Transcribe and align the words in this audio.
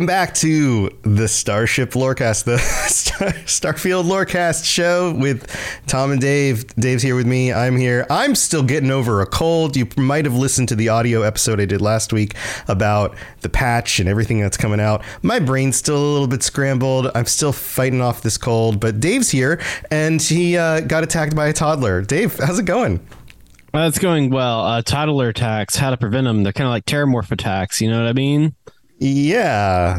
Welcome 0.00 0.06
back 0.06 0.32
to 0.36 0.88
the 1.02 1.28
Starship 1.28 1.90
Lorecast, 1.90 2.44
the 2.44 2.56
Star- 2.88 3.28
Starfield 3.44 4.04
Lorecast 4.04 4.64
show 4.64 5.12
with 5.12 5.46
Tom 5.86 6.10
and 6.10 6.18
Dave. 6.18 6.66
Dave's 6.76 7.02
here 7.02 7.14
with 7.14 7.26
me. 7.26 7.52
I'm 7.52 7.76
here. 7.76 8.06
I'm 8.08 8.34
still 8.34 8.62
getting 8.62 8.90
over 8.90 9.20
a 9.20 9.26
cold. 9.26 9.76
You 9.76 9.86
might 9.98 10.24
have 10.24 10.32
listened 10.34 10.70
to 10.70 10.74
the 10.74 10.88
audio 10.88 11.20
episode 11.20 11.60
I 11.60 11.66
did 11.66 11.82
last 11.82 12.14
week 12.14 12.34
about 12.66 13.14
the 13.42 13.50
patch 13.50 14.00
and 14.00 14.08
everything 14.08 14.40
that's 14.40 14.56
coming 14.56 14.80
out. 14.80 15.04
My 15.20 15.38
brain's 15.38 15.76
still 15.76 15.98
a 15.98 16.12
little 16.12 16.28
bit 16.28 16.42
scrambled. 16.42 17.10
I'm 17.14 17.26
still 17.26 17.52
fighting 17.52 18.00
off 18.00 18.22
this 18.22 18.38
cold, 18.38 18.80
but 18.80 19.00
Dave's 19.00 19.28
here 19.28 19.60
and 19.90 20.22
he 20.22 20.56
uh, 20.56 20.80
got 20.80 21.02
attacked 21.04 21.36
by 21.36 21.48
a 21.48 21.52
toddler. 21.52 22.00
Dave, 22.00 22.38
how's 22.38 22.58
it 22.58 22.64
going? 22.64 23.06
Well, 23.74 23.86
it's 23.86 23.98
going 23.98 24.30
well. 24.30 24.64
Uh, 24.64 24.80
toddler 24.80 25.28
attacks, 25.28 25.76
how 25.76 25.90
to 25.90 25.98
prevent 25.98 26.24
them. 26.24 26.42
They're 26.42 26.54
kind 26.54 26.68
of 26.68 26.72
like 26.72 26.86
terrormorph 26.86 27.30
attacks. 27.30 27.82
You 27.82 27.90
know 27.90 27.98
what 27.98 28.08
I 28.08 28.14
mean? 28.14 28.54
Yeah. 29.00 29.98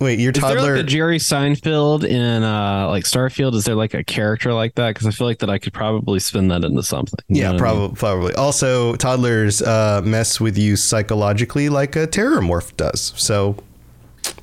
Wait, 0.00 0.18
your 0.18 0.32
Is 0.32 0.40
there 0.40 0.56
toddler. 0.56 0.74
like 0.74 0.84
a 0.84 0.86
Jerry 0.86 1.18
Seinfeld 1.18 2.04
in 2.04 2.42
uh, 2.42 2.88
like 2.88 3.04
Starfield? 3.04 3.54
Is 3.54 3.64
there 3.64 3.74
like 3.76 3.94
a 3.94 4.04
character 4.04 4.52
like 4.52 4.74
that? 4.74 4.88
Because 4.90 5.06
I 5.06 5.12
feel 5.12 5.26
like 5.26 5.38
that 5.38 5.48
I 5.48 5.58
could 5.58 5.72
probably 5.72 6.18
spin 6.20 6.48
that 6.48 6.62
into 6.64 6.82
something. 6.82 7.18
You 7.28 7.42
Yeah, 7.42 7.44
what 7.44 7.48
I 7.48 7.52
mean? 7.52 7.58
probably. 7.60 7.96
Probably. 7.96 8.34
Also, 8.34 8.96
toddlers 8.96 9.62
uh, 9.62 10.02
mess 10.04 10.40
with 10.40 10.58
you 10.58 10.76
psychologically 10.76 11.68
like 11.68 11.96
a 11.96 12.06
terrormorph 12.06 12.76
does. 12.76 13.14
So 13.16 13.56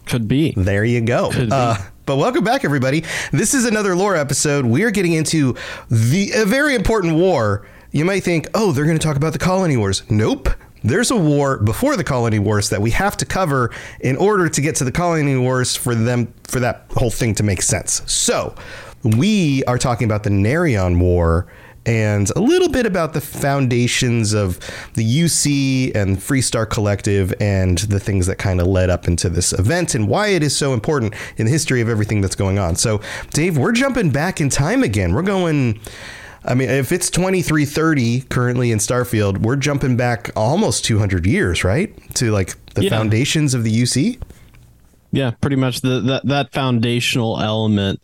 Could 0.07 0.27
be. 0.27 0.53
there 0.57 0.83
you 0.85 1.01
go. 1.01 1.29
Could 1.31 1.49
be. 1.49 1.55
Uh, 1.55 1.75
but 2.05 2.17
welcome 2.17 2.43
back, 2.43 2.65
everybody. 2.65 3.03
This 3.31 3.53
is 3.53 3.65
another 3.65 3.95
lore 3.95 4.15
episode. 4.15 4.65
We 4.65 4.83
are 4.83 4.91
getting 4.91 5.13
into 5.13 5.55
the 5.89 6.31
a 6.35 6.45
very 6.45 6.73
important 6.75 7.15
war. 7.15 7.67
You 7.91 8.05
might 8.05 8.23
think, 8.23 8.47
oh, 8.55 8.71
they're 8.71 8.85
going 8.85 8.97
to 8.97 9.05
talk 9.05 9.17
about 9.17 9.33
the 9.33 9.39
colony 9.39 9.75
wars. 9.77 10.01
Nope. 10.09 10.49
There's 10.83 11.11
a 11.11 11.15
war 11.15 11.57
before 11.57 11.95
the 11.95 12.03
colony 12.03 12.39
wars 12.39 12.69
that 12.69 12.81
we 12.81 12.91
have 12.91 13.15
to 13.17 13.25
cover 13.25 13.71
in 13.99 14.15
order 14.17 14.49
to 14.49 14.61
get 14.61 14.75
to 14.75 14.83
the 14.83 14.91
colony 14.91 15.37
wars 15.37 15.75
for 15.75 15.93
them 15.93 16.33
for 16.43 16.59
that 16.59 16.85
whole 16.95 17.11
thing 17.11 17.35
to 17.35 17.43
make 17.43 17.61
sense. 17.61 18.01
So, 18.11 18.55
we 19.03 19.63
are 19.65 19.77
talking 19.77 20.05
about 20.05 20.23
the 20.23 20.29
Narion 20.29 20.99
War 20.99 21.47
and 21.85 22.29
a 22.35 22.39
little 22.39 22.69
bit 22.69 22.85
about 22.85 23.13
the 23.13 23.21
foundations 23.21 24.33
of 24.33 24.59
the 24.93 25.03
UC 25.03 25.95
and 25.95 26.17
Freestar 26.17 26.69
Collective 26.69 27.33
and 27.39 27.79
the 27.79 27.99
things 27.99 28.27
that 28.27 28.37
kind 28.37 28.61
of 28.61 28.67
led 28.67 28.89
up 28.89 29.07
into 29.07 29.29
this 29.29 29.53
event 29.53 29.95
and 29.95 30.07
why 30.07 30.27
it 30.27 30.43
is 30.43 30.55
so 30.55 30.73
important 30.73 31.15
in 31.37 31.45
the 31.45 31.51
history 31.51 31.81
of 31.81 31.89
everything 31.89 32.21
that's 32.21 32.35
going 32.35 32.59
on. 32.59 32.75
So, 32.75 33.01
Dave, 33.31 33.57
we're 33.57 33.71
jumping 33.71 34.11
back 34.11 34.39
in 34.39 34.49
time 34.49 34.83
again. 34.83 35.13
We're 35.13 35.23
going. 35.23 35.79
I 36.43 36.55
mean, 36.55 36.69
if 36.69 36.91
it's 36.91 37.09
2330 37.11 38.21
currently 38.21 38.71
in 38.71 38.79
Starfield, 38.79 39.39
we're 39.39 39.55
jumping 39.57 39.95
back 39.95 40.31
almost 40.35 40.83
200 40.85 41.25
years, 41.27 41.63
right? 41.63 41.93
To 42.15 42.31
like 42.31 42.55
the 42.73 42.85
Yeah. 42.85 42.89
foundations 42.89 43.53
of 43.53 43.63
the 43.63 43.71
UC. 43.71 44.17
Yeah, 45.11 45.31
pretty 45.41 45.57
much 45.57 45.81
the 45.81 45.99
that 46.01 46.25
that 46.27 46.51
foundational 46.53 47.39
element 47.39 47.99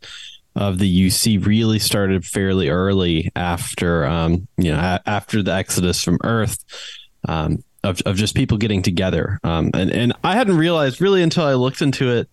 of 0.56 0.78
the 0.80 0.88
UC 1.08 1.38
really 1.46 1.80
started 1.80 2.26
fairly 2.26 2.68
early 2.70 3.32
after 3.36 4.06
um 4.06 4.48
you 4.58 4.72
know 4.72 4.78
a- 4.80 5.02
after 5.10 5.42
the 5.44 5.54
exodus 5.54 6.04
from 6.04 6.18
Earth 6.24 6.58
um 7.28 7.64
of 7.84 8.02
of 8.06 8.16
just 8.18 8.36
people 8.36 8.58
getting 8.58 8.82
together 8.82 9.40
um 9.44 9.70
and 9.74 9.90
and 9.92 10.14
I 10.24 10.36
hadn't 10.36 10.58
realized 10.58 11.00
really 11.00 11.22
until 11.24 11.44
I 11.46 11.54
looked 11.54 11.82
into 11.82 12.10
it 12.12 12.28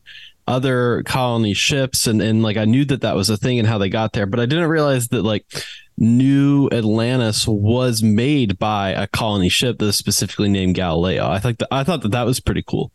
other 0.48 1.02
colony 1.04 1.54
ships 1.54 2.06
and 2.06 2.20
and 2.20 2.42
like 2.42 2.56
I 2.56 2.64
knew 2.64 2.84
that 2.86 3.02
that 3.02 3.14
was 3.14 3.30
a 3.30 3.36
thing 3.36 3.58
and 3.58 3.68
how 3.68 3.78
they 3.78 3.88
got 3.90 4.12
there 4.14 4.26
but 4.26 4.40
I 4.40 4.46
didn't 4.46 4.68
realize 4.68 5.08
that 5.08 5.22
like 5.22 5.44
New 5.96 6.68
Atlantis 6.72 7.46
was 7.46 8.02
made 8.02 8.58
by 8.58 8.90
a 8.90 9.06
colony 9.06 9.48
ship 9.48 9.78
that 9.78 9.86
is 9.86 9.96
specifically 9.96 10.48
named 10.48 10.74
Galileo. 10.74 11.28
I 11.28 11.38
think 11.38 11.58
that 11.58 11.68
I 11.70 11.84
thought 11.84 12.02
that 12.02 12.10
that 12.10 12.24
was 12.26 12.40
pretty 12.40 12.62
cool. 12.66 12.90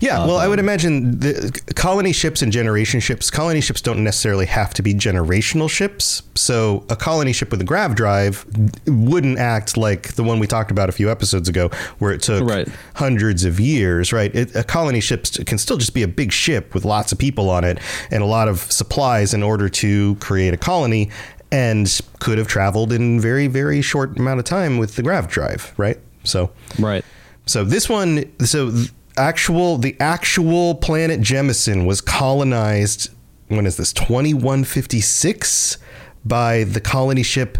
Yeah, 0.00 0.24
well, 0.24 0.36
I 0.36 0.46
would 0.46 0.60
um, 0.60 0.64
imagine 0.64 1.18
the 1.18 1.60
colony 1.74 2.12
ships 2.12 2.40
and 2.40 2.52
generation 2.52 3.00
ships. 3.00 3.30
Colony 3.30 3.60
ships 3.60 3.80
don't 3.80 4.04
necessarily 4.04 4.46
have 4.46 4.72
to 4.74 4.82
be 4.82 4.94
generational 4.94 5.68
ships. 5.68 6.22
So 6.36 6.84
a 6.88 6.96
colony 6.96 7.32
ship 7.32 7.50
with 7.50 7.60
a 7.60 7.64
grav 7.64 7.96
drive 7.96 8.46
wouldn't 8.86 9.38
act 9.38 9.76
like 9.76 10.14
the 10.14 10.22
one 10.22 10.38
we 10.38 10.46
talked 10.46 10.70
about 10.70 10.88
a 10.88 10.92
few 10.92 11.10
episodes 11.10 11.48
ago, 11.48 11.70
where 11.98 12.12
it 12.12 12.22
took 12.22 12.48
Right. 12.48 12.68
hundreds 12.94 13.44
of 13.44 13.58
years. 13.58 14.12
Right? 14.12 14.32
It, 14.34 14.54
a 14.54 14.62
colony 14.62 15.00
ship 15.00 15.26
can 15.46 15.58
still 15.58 15.76
just 15.76 15.92
be 15.92 16.04
a 16.04 16.08
big 16.08 16.30
ship 16.30 16.72
with 16.72 16.84
lots 16.84 17.10
of 17.10 17.18
people 17.18 17.50
on 17.50 17.64
it 17.64 17.78
and 18.12 18.22
a 18.22 18.26
lot 18.26 18.46
of 18.46 18.60
supplies 18.70 19.34
in 19.34 19.42
order 19.42 19.68
to 19.68 20.14
create 20.16 20.54
a 20.54 20.56
colony, 20.56 21.10
and 21.50 22.00
could 22.20 22.38
have 22.38 22.48
traveled 22.48 22.92
in 22.92 23.20
very 23.20 23.46
very 23.46 23.82
short 23.82 24.18
amount 24.18 24.38
of 24.38 24.44
time 24.44 24.78
with 24.78 24.96
the 24.96 25.02
grav 25.02 25.28
drive. 25.28 25.72
Right? 25.76 25.98
So. 26.24 26.50
Right. 26.78 27.04
So 27.46 27.64
this 27.64 27.88
one, 27.88 28.30
so 28.44 28.72
actual 29.16 29.78
the 29.78 29.96
actual 30.00 30.74
planet 30.74 31.20
Jemison 31.20 31.86
was 31.86 32.00
colonized. 32.00 33.10
When 33.48 33.66
is 33.66 33.76
this? 33.76 33.92
Twenty 33.92 34.34
one 34.34 34.64
fifty 34.64 35.00
six 35.00 35.78
by 36.24 36.64
the 36.64 36.80
colony 36.80 37.22
ship 37.22 37.58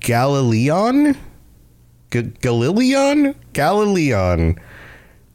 Galileon. 0.00 1.16
G- 2.10 2.22
Galileon, 2.40 3.34
Galileon, 3.52 4.58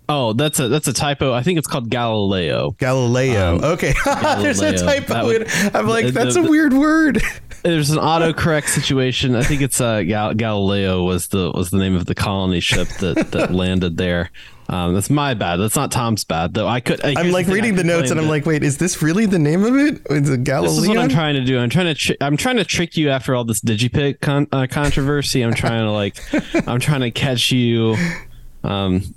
Oh, 0.10 0.34
that's 0.34 0.60
a 0.60 0.68
that's 0.68 0.88
a 0.88 0.94
typo. 0.94 1.34
I 1.34 1.44
think 1.44 1.58
it's 1.58 1.68
called 1.68 1.90
Galileo. 1.90 2.72
Galileo. 2.72 3.60
okay, 3.74 3.94
there's 4.42 4.62
a 4.62 4.70
Um, 4.70 4.76
typo. 4.76 5.26
Would- 5.26 5.48
I'm 5.74 5.88
like, 5.88 6.06
the- 6.08 6.12
that's 6.12 6.36
the- 6.36 6.42
a 6.44 6.50
weird 6.50 6.74
word. 6.74 7.22
There's 7.64 7.92
an 7.92 7.98
autocorrect 8.00 8.68
situation. 8.68 9.38
I 9.38 9.44
think 9.44 9.62
it's 9.62 9.80
uh, 9.80 10.02
Gal- 10.04 10.34
Galileo 10.34 11.02
was 11.06 11.28
the 11.28 11.50
was 11.56 11.70
the 11.70 11.78
name 11.78 11.96
of 11.96 12.06
the 12.08 12.14
colony 12.14 12.60
ship 12.60 12.90
that 13.00 13.32
that 13.32 13.54
landed 13.54 13.96
there. 13.96 14.32
Um, 14.68 14.94
that's 14.94 15.10
my 15.10 15.34
bad. 15.34 15.58
That's 15.58 15.78
not 15.78 15.90
Tom's 15.90 16.26
bad 16.26 16.54
though. 16.54 16.68
I 16.68 16.82
could. 16.82 17.00
I, 17.06 17.14
I'm 17.18 17.32
like 17.32 17.48
reading 17.48 17.76
the 17.76 17.86
notes 17.86 18.12
and 18.12 18.20
I'm 18.20 18.28
like, 18.28 18.46
wait, 18.46 18.64
is 18.64 18.80
this 18.80 19.02
really 19.02 19.26
the 19.28 19.40
name 19.40 19.64
of 19.64 19.78
it? 19.78 20.02
Is 20.10 20.30
it 20.30 20.44
Galileon? 20.44 20.76
This 20.76 20.84
is 20.84 20.88
what 20.90 20.98
I'm 20.98 21.08
trying 21.08 21.36
to 21.36 21.46
do. 21.46 21.58
I'm 21.58 21.70
trying 21.70 21.86
to 21.86 21.94
tr- 21.96 22.14
I'm 22.20 22.36
trying 22.36 22.58
to 22.58 22.66
trick 22.66 22.98
you 22.98 23.10
after 23.10 23.34
all 23.34 23.46
this 23.46 23.62
DigiPick 23.62 24.20
con- 24.20 24.48
uh, 24.52 24.68
controversy. 24.70 25.42
I'm 25.42 25.54
trying 25.54 25.86
to 25.86 25.92
like 25.92 26.18
I'm 26.68 26.82
trying 26.82 27.00
to 27.02 27.12
catch 27.12 27.50
you 27.54 27.96
um 28.66 29.16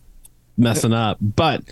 messing 0.56 0.92
up. 0.92 1.18
But 1.20 1.62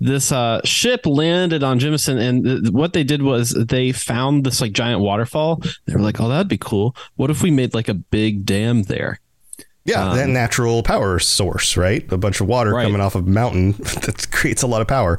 this 0.00 0.32
uh 0.32 0.60
ship 0.64 1.04
landed 1.06 1.62
on 1.62 1.78
Jemison 1.78 2.18
and 2.18 2.44
th- 2.44 2.70
what 2.72 2.92
they 2.92 3.04
did 3.04 3.22
was 3.22 3.50
they 3.50 3.92
found 3.92 4.44
this 4.44 4.60
like 4.60 4.72
giant 4.72 5.00
waterfall. 5.00 5.62
They 5.86 5.94
were 5.94 6.00
like, 6.00 6.20
"Oh, 6.20 6.28
that'd 6.28 6.48
be 6.48 6.58
cool. 6.58 6.94
What 7.16 7.30
if 7.30 7.42
we 7.42 7.50
made 7.50 7.74
like 7.74 7.88
a 7.88 7.94
big 7.94 8.44
dam 8.46 8.84
there?" 8.84 9.20
Yeah, 9.84 10.14
that 10.14 10.28
natural 10.28 10.82
power 10.82 11.18
source, 11.18 11.76
right? 11.76 12.04
A 12.12 12.18
bunch 12.18 12.40
of 12.40 12.46
water 12.46 12.70
Um, 12.70 12.76
Right. 12.76 12.82
coming 12.84 13.00
off 13.00 13.14
of 13.14 13.26
a 13.26 13.30
mountain 13.30 13.72
that 13.78 14.28
creates 14.30 14.62
a 14.62 14.66
lot 14.66 14.82
of 14.82 14.88
power. 14.88 15.18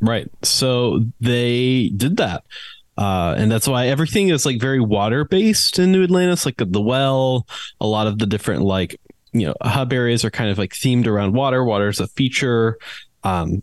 Right. 0.00 0.30
So 0.42 1.04
they 1.20 1.88
did 1.96 2.16
that. 2.18 2.44
Uh, 2.96 3.34
and 3.36 3.50
that's 3.50 3.66
why 3.66 3.86
everything 3.86 4.28
is 4.28 4.44
like 4.46 4.60
very 4.60 4.80
water 4.80 5.24
based 5.24 5.78
in 5.78 5.90
New 5.92 6.02
Atlantis, 6.04 6.44
like 6.46 6.56
the 6.58 6.80
well, 6.80 7.46
a 7.80 7.86
lot 7.86 8.06
of 8.06 8.18
the 8.18 8.26
different 8.26 8.62
like, 8.62 9.00
you 9.32 9.46
know, 9.46 9.54
hub 9.62 9.92
areas 9.92 10.24
are 10.24 10.30
kind 10.30 10.50
of 10.50 10.58
like 10.58 10.72
themed 10.72 11.06
around 11.06 11.34
water. 11.34 11.64
Water 11.64 11.88
is 11.88 12.00
a 12.00 12.08
feature. 12.08 12.78
Um, 13.22 13.62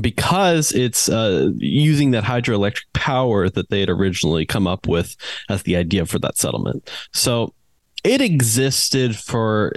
because 0.00 0.70
it's 0.70 1.08
uh, 1.08 1.50
using 1.56 2.12
that 2.12 2.22
hydroelectric 2.22 2.84
power 2.92 3.48
that 3.48 3.70
they 3.70 3.80
had 3.80 3.90
originally 3.90 4.46
come 4.46 4.68
up 4.68 4.86
with 4.86 5.16
as 5.48 5.64
the 5.64 5.74
idea 5.74 6.06
for 6.06 6.20
that 6.20 6.36
settlement. 6.36 6.88
So 7.12 7.54
it 8.04 8.20
existed 8.20 9.16
for 9.16 9.72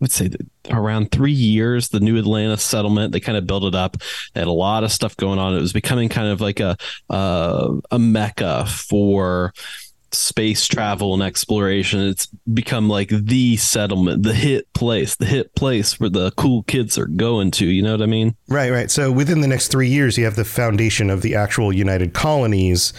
would 0.00 0.10
say 0.10 0.30
around 0.70 1.10
three 1.10 1.32
years, 1.32 1.90
the 1.90 2.00
New 2.00 2.18
Atlantis 2.18 2.62
settlement. 2.62 3.12
They 3.12 3.20
kind 3.20 3.36
of 3.36 3.46
built 3.46 3.64
it 3.64 3.74
up. 3.74 3.98
They 4.32 4.40
had 4.40 4.48
a 4.48 4.52
lot 4.52 4.82
of 4.82 4.90
stuff 4.90 5.16
going 5.16 5.38
on. 5.38 5.54
It 5.54 5.60
was 5.60 5.72
becoming 5.72 6.08
kind 6.08 6.28
of 6.28 6.40
like 6.40 6.60
a 6.60 6.76
uh, 7.10 7.74
a 7.90 7.98
mecca 7.98 8.66
for 8.66 9.52
space 10.12 10.66
travel 10.66 11.14
and 11.14 11.22
exploration. 11.22 12.00
It's 12.00 12.26
become 12.52 12.88
like 12.88 13.08
the 13.08 13.56
settlement, 13.56 14.22
the 14.22 14.34
hit 14.34 14.72
place, 14.72 15.16
the 15.16 15.26
hit 15.26 15.54
place 15.54 15.98
where 16.00 16.10
the 16.10 16.30
cool 16.32 16.62
kids 16.64 16.98
are 16.98 17.06
going 17.06 17.50
to. 17.52 17.66
You 17.66 17.82
know 17.82 17.92
what 17.92 18.02
I 18.02 18.06
mean? 18.06 18.36
Right, 18.48 18.70
right. 18.70 18.90
So 18.90 19.12
within 19.12 19.40
the 19.40 19.48
next 19.48 19.68
three 19.68 19.88
years, 19.88 20.18
you 20.18 20.24
have 20.24 20.36
the 20.36 20.44
foundation 20.44 21.10
of 21.10 21.22
the 21.22 21.34
actual 21.34 21.72
United 21.72 22.14
Colonies 22.14 22.92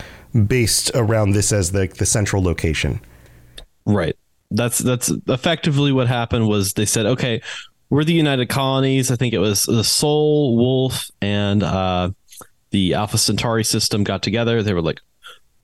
based 0.48 0.92
around 0.96 1.32
this 1.32 1.52
as 1.52 1.72
the 1.72 1.88
the 1.88 2.06
central 2.06 2.42
location. 2.42 3.02
Right. 3.86 4.16
That's 4.50 4.80
that's 4.80 5.12
effectively 5.28 5.92
what 5.92 6.08
happened. 6.08 6.48
Was 6.48 6.74
they 6.74 6.86
said, 6.86 7.06
okay, 7.06 7.42
we're 7.90 8.04
the 8.04 8.14
United 8.14 8.50
Colonies. 8.50 9.12
I 9.12 9.16
think 9.16 9.34
it 9.34 9.40
was 9.40 9.64
the 9.64 9.84
Sol, 9.84 10.58
Wolf, 10.58 11.10
and 11.22 11.64
uh, 11.64 12.12
the 12.72 12.94
Alpha 12.94 13.18
Centauri 13.18 13.64
system 13.64 14.04
got 14.04 14.24
together. 14.24 14.64
They 14.64 14.74
were 14.74 14.82
like, 14.82 15.02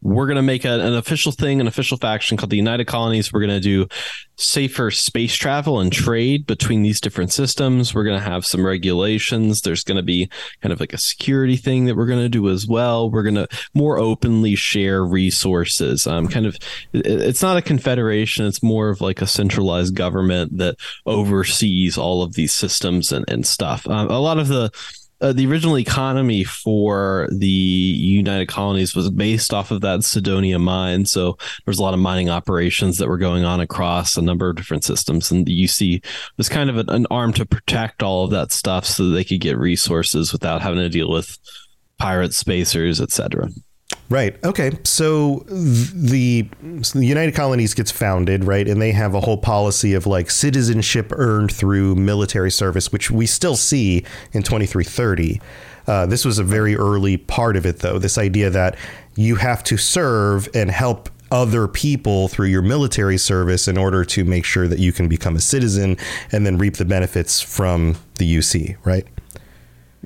we're 0.01 0.27
going 0.27 0.37
to 0.37 0.41
make 0.41 0.65
a, 0.65 0.79
an 0.79 0.93
official 0.93 1.31
thing, 1.31 1.59
an 1.59 1.67
official 1.67 1.97
faction 1.97 2.37
called 2.37 2.49
the 2.49 2.57
United 2.57 2.85
Colonies. 2.85 3.33
We're 3.33 3.41
going 3.41 3.49
to 3.49 3.59
do 3.59 3.87
safer 4.35 4.91
space 4.91 5.33
travel 5.33 5.79
and 5.79 5.91
trade 5.91 6.45
between 6.45 6.83
these 6.83 7.01
different 7.01 7.31
systems. 7.31 7.93
We're 7.93 8.03
going 8.03 8.19
to 8.19 8.29
have 8.29 8.45
some 8.45 8.65
regulations. 8.65 9.61
There's 9.61 9.83
going 9.83 9.97
to 9.97 10.03
be 10.03 10.29
kind 10.61 10.71
of 10.71 10.79
like 10.79 10.93
a 10.93 10.97
security 10.97 11.55
thing 11.55 11.85
that 11.85 11.95
we're 11.95 12.05
going 12.05 12.21
to 12.21 12.29
do 12.29 12.47
as 12.49 12.67
well. 12.67 13.09
We're 13.09 13.23
going 13.23 13.35
to 13.35 13.47
more 13.73 13.97
openly 13.97 14.55
share 14.55 15.03
resources. 15.03 16.05
Um, 16.05 16.27
kind 16.27 16.45
of, 16.45 16.57
it's 16.93 17.41
not 17.41 17.57
a 17.57 17.61
confederation. 17.61 18.45
It's 18.45 18.61
more 18.61 18.89
of 18.89 19.01
like 19.01 19.21
a 19.21 19.27
centralized 19.27 19.95
government 19.95 20.57
that 20.57 20.75
oversees 21.05 21.97
all 21.97 22.21
of 22.21 22.33
these 22.33 22.53
systems 22.53 23.11
and, 23.11 23.25
and 23.27 23.45
stuff. 23.45 23.87
Um, 23.87 24.07
a 24.09 24.19
lot 24.19 24.37
of 24.37 24.47
the 24.47 24.71
uh, 25.19 25.33
the 25.33 25.47
original 25.47 25.79
economy 25.79 26.43
for 26.43 27.27
the 27.31 27.47
United 27.47 28.47
Colonies 28.47 28.95
was 28.95 29.09
based 29.09 29.53
off 29.53 29.71
of 29.71 29.81
that 29.81 30.03
Cydonia 30.03 30.59
mine. 30.59 31.05
So 31.05 31.31
there 31.31 31.71
was 31.71 31.79
a 31.79 31.83
lot 31.83 31.93
of 31.93 31.99
mining 31.99 32.29
operations 32.29 32.97
that 32.97 33.07
were 33.07 33.17
going 33.17 33.43
on 33.43 33.59
across 33.59 34.15
a 34.15 34.21
number 34.21 34.49
of 34.49 34.55
different 34.55 34.83
systems, 34.83 35.31
and 35.31 35.45
the 35.45 35.63
UC 35.63 36.05
was 36.37 36.49
kind 36.49 36.69
of 36.69 36.77
an, 36.77 36.89
an 36.89 37.07
arm 37.09 37.33
to 37.33 37.45
protect 37.45 38.03
all 38.03 38.25
of 38.25 38.31
that 38.31 38.51
stuff 38.51 38.85
so 38.85 39.05
that 39.05 39.15
they 39.15 39.23
could 39.23 39.41
get 39.41 39.57
resources 39.57 40.31
without 40.31 40.61
having 40.61 40.79
to 40.79 40.89
deal 40.89 41.09
with 41.09 41.37
pirate 41.97 42.33
spacers, 42.33 43.01
etc. 43.01 43.49
Right. 44.09 44.41
Okay. 44.43 44.71
So 44.85 45.45
the, 45.49 46.49
so 46.81 46.99
the 46.99 47.05
United 47.05 47.35
Colonies 47.35 47.73
gets 47.73 47.91
founded, 47.91 48.45
right, 48.45 48.67
and 48.67 48.81
they 48.81 48.91
have 48.93 49.13
a 49.13 49.19
whole 49.19 49.37
policy 49.37 49.93
of 49.93 50.07
like 50.07 50.31
citizenship 50.31 51.11
earned 51.11 51.51
through 51.51 51.95
military 51.95 52.51
service, 52.51 52.91
which 52.91 53.11
we 53.11 53.25
still 53.25 53.57
see 53.57 54.05
in 54.31 54.43
2330. 54.43 55.41
Uh, 55.87 56.05
this 56.05 56.23
was 56.23 56.39
a 56.39 56.43
very 56.43 56.75
early 56.75 57.17
part 57.17 57.57
of 57.57 57.65
it, 57.65 57.79
though. 57.79 57.99
This 57.99 58.17
idea 58.17 58.49
that 58.49 58.77
you 59.15 59.35
have 59.35 59.63
to 59.65 59.77
serve 59.77 60.47
and 60.53 60.71
help 60.71 61.09
other 61.31 61.67
people 61.67 62.29
through 62.29 62.47
your 62.47 62.61
military 62.61 63.17
service 63.17 63.67
in 63.67 63.77
order 63.77 64.05
to 64.05 64.23
make 64.23 64.45
sure 64.45 64.67
that 64.67 64.79
you 64.79 64.93
can 64.93 65.09
become 65.09 65.35
a 65.35 65.41
citizen 65.41 65.97
and 66.31 66.45
then 66.45 66.57
reap 66.57 66.75
the 66.77 66.85
benefits 66.85 67.41
from 67.41 67.97
the 68.15 68.37
UC, 68.37 68.77
right? 68.85 69.05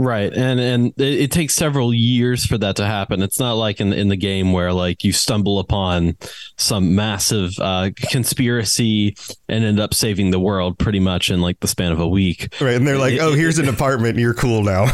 Right, 0.01 0.33
and 0.33 0.59
and 0.59 0.87
it, 0.97 1.21
it, 1.21 1.31
takes 1.31 1.53
several 1.53 1.93
years 1.93 2.43
for 2.43 2.57
that 2.57 2.77
to 2.77 2.85
happen. 2.87 3.21
It's 3.21 3.39
not 3.39 3.53
like 3.53 3.79
in 3.79 3.93
in 3.93 4.07
the 4.07 4.15
game 4.15 4.51
where 4.51 4.73
like 4.73 5.03
you 5.03 5.13
stumble 5.13 5.59
upon 5.59 6.17
some 6.57 6.95
massive 6.95 7.51
uh, 7.59 7.91
conspiracy 8.09 9.15
and 9.47 9.63
end 9.63 9.79
up 9.79 9.93
saving 9.93 10.31
the 10.31 10.39
world 10.39 10.79
pretty 10.79 10.99
much 10.99 11.29
in 11.29 11.39
like 11.39 11.59
the 11.59 11.67
span 11.67 11.91
of 11.91 11.99
a 11.99 12.07
week. 12.07 12.51
Right, 12.59 12.73
and 12.73 12.87
they're 12.87 12.97
like, 12.97 13.13
it, 13.13 13.19
"Oh, 13.19 13.33
here's 13.33 13.59
an 13.59 13.69
apartment. 13.69 14.17
You're 14.17 14.33
cool 14.33 14.63
now." 14.63 14.87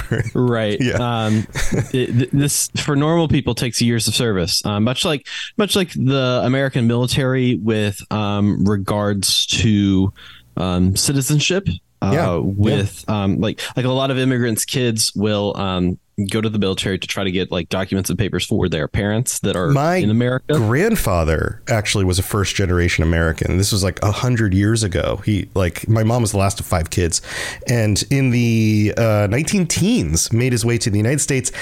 right. 0.34 0.80
Yeah. 0.80 0.98
Um, 1.00 1.44
this 1.92 2.70
for 2.76 2.94
normal 2.94 3.26
people 3.26 3.56
takes 3.56 3.82
years 3.82 4.06
of 4.06 4.14
service, 4.14 4.64
um, 4.64 4.84
much 4.84 5.04
like 5.04 5.26
much 5.56 5.74
like 5.74 5.90
the 5.94 6.40
American 6.44 6.86
military 6.86 7.56
with 7.56 8.00
um, 8.12 8.64
regards 8.64 9.44
to 9.46 10.12
um, 10.56 10.94
citizenship 10.94 11.66
yeah. 12.10 12.30
Uh, 12.30 12.40
with 12.40 13.04
yeah. 13.08 13.22
um, 13.22 13.40
like 13.40 13.60
like 13.76 13.84
a 13.84 13.90
lot 13.90 14.10
of 14.10 14.18
immigrants' 14.18 14.64
kids 14.64 15.12
will 15.14 15.56
um, 15.56 15.98
go 16.30 16.40
to 16.40 16.48
the 16.48 16.58
military 16.58 16.98
to 16.98 17.06
try 17.06 17.24
to 17.24 17.30
get 17.30 17.50
like 17.50 17.68
documents 17.68 18.10
and 18.10 18.18
papers 18.18 18.44
for 18.44 18.68
their 18.68 18.88
parents 18.88 19.40
that 19.40 19.56
are 19.56 19.68
My 19.68 19.96
in 19.96 20.10
America. 20.10 20.54
Grandfather 20.54 21.62
actually 21.68 22.04
was 22.04 22.18
a 22.18 22.22
first 22.22 22.54
generation 22.54 23.02
American. 23.02 23.58
This 23.58 23.72
was 23.72 23.82
like 23.84 24.02
a 24.02 24.10
hundred 24.10 24.54
years 24.54 24.82
ago. 24.82 25.20
He 25.24 25.48
like 25.54 25.88
my 25.88 26.02
mom 26.02 26.22
was 26.22 26.32
the 26.32 26.38
last 26.38 26.60
of 26.60 26.66
five 26.66 26.90
kids, 26.90 27.22
and 27.68 28.02
in 28.10 28.30
the 28.30 28.94
uh, 28.96 29.26
19 29.30 29.66
teens 29.66 30.32
made 30.32 30.52
his 30.52 30.64
way 30.64 30.78
to 30.78 30.90
the 30.90 30.98
United 30.98 31.20
States 31.20 31.52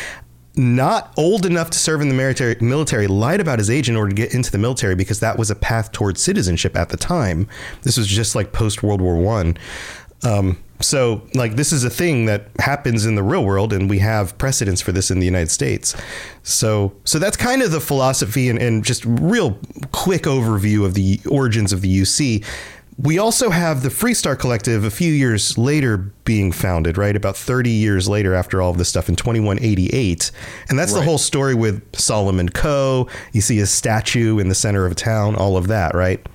not 0.56 1.12
old 1.16 1.46
enough 1.46 1.70
to 1.70 1.78
serve 1.78 2.00
in 2.00 2.08
the 2.08 2.14
military, 2.14 2.56
military 2.60 3.06
lied 3.06 3.40
about 3.40 3.58
his 3.58 3.70
age 3.70 3.88
in 3.88 3.96
order 3.96 4.10
to 4.10 4.14
get 4.14 4.34
into 4.34 4.50
the 4.50 4.58
military 4.58 4.94
because 4.94 5.20
that 5.20 5.38
was 5.38 5.50
a 5.50 5.54
path 5.54 5.92
towards 5.92 6.22
citizenship 6.22 6.76
at 6.76 6.88
the 6.88 6.96
time. 6.96 7.48
This 7.82 7.96
was 7.96 8.06
just 8.06 8.34
like 8.34 8.52
post 8.52 8.82
World 8.82 9.00
War 9.00 9.16
One. 9.16 9.56
Um, 10.22 10.58
so, 10.80 11.22
like, 11.34 11.56
this 11.56 11.72
is 11.72 11.84
a 11.84 11.90
thing 11.90 12.24
that 12.24 12.46
happens 12.58 13.04
in 13.04 13.14
the 13.14 13.22
real 13.22 13.44
world, 13.44 13.72
and 13.72 13.88
we 13.88 13.98
have 13.98 14.36
precedents 14.38 14.80
for 14.80 14.92
this 14.92 15.10
in 15.10 15.18
the 15.18 15.26
United 15.26 15.50
States. 15.50 15.94
So, 16.42 16.94
so 17.04 17.18
that's 17.18 17.36
kind 17.36 17.62
of 17.62 17.70
the 17.70 17.80
philosophy 17.80 18.48
and, 18.48 18.58
and 18.58 18.82
just 18.82 19.04
real 19.04 19.58
quick 19.92 20.22
overview 20.22 20.86
of 20.86 20.94
the 20.94 21.20
origins 21.30 21.72
of 21.72 21.82
the 21.82 22.00
UC. 22.00 22.44
We 22.96 23.18
also 23.18 23.50
have 23.50 23.82
the 23.82 23.88
Freestar 23.88 24.38
Collective 24.38 24.84
a 24.84 24.90
few 24.90 25.12
years 25.12 25.56
later 25.56 25.98
being 26.24 26.52
founded, 26.52 26.98
right? 26.98 27.16
About 27.16 27.36
30 27.36 27.70
years 27.70 28.08
later 28.08 28.34
after 28.34 28.60
all 28.60 28.70
of 28.70 28.78
this 28.78 28.90
stuff 28.90 29.08
in 29.08 29.16
2188. 29.16 30.30
And 30.68 30.78
that's 30.78 30.92
right. 30.92 30.98
the 30.98 31.04
whole 31.04 31.16
story 31.16 31.54
with 31.54 31.82
Solomon 31.94 32.50
Coe. 32.50 33.08
You 33.32 33.40
see 33.40 33.60
a 33.60 33.66
statue 33.66 34.38
in 34.38 34.48
the 34.48 34.54
center 34.54 34.84
of 34.84 34.96
town, 34.96 35.34
all 35.34 35.56
of 35.56 35.68
that, 35.68 35.94
right? 35.94 36.26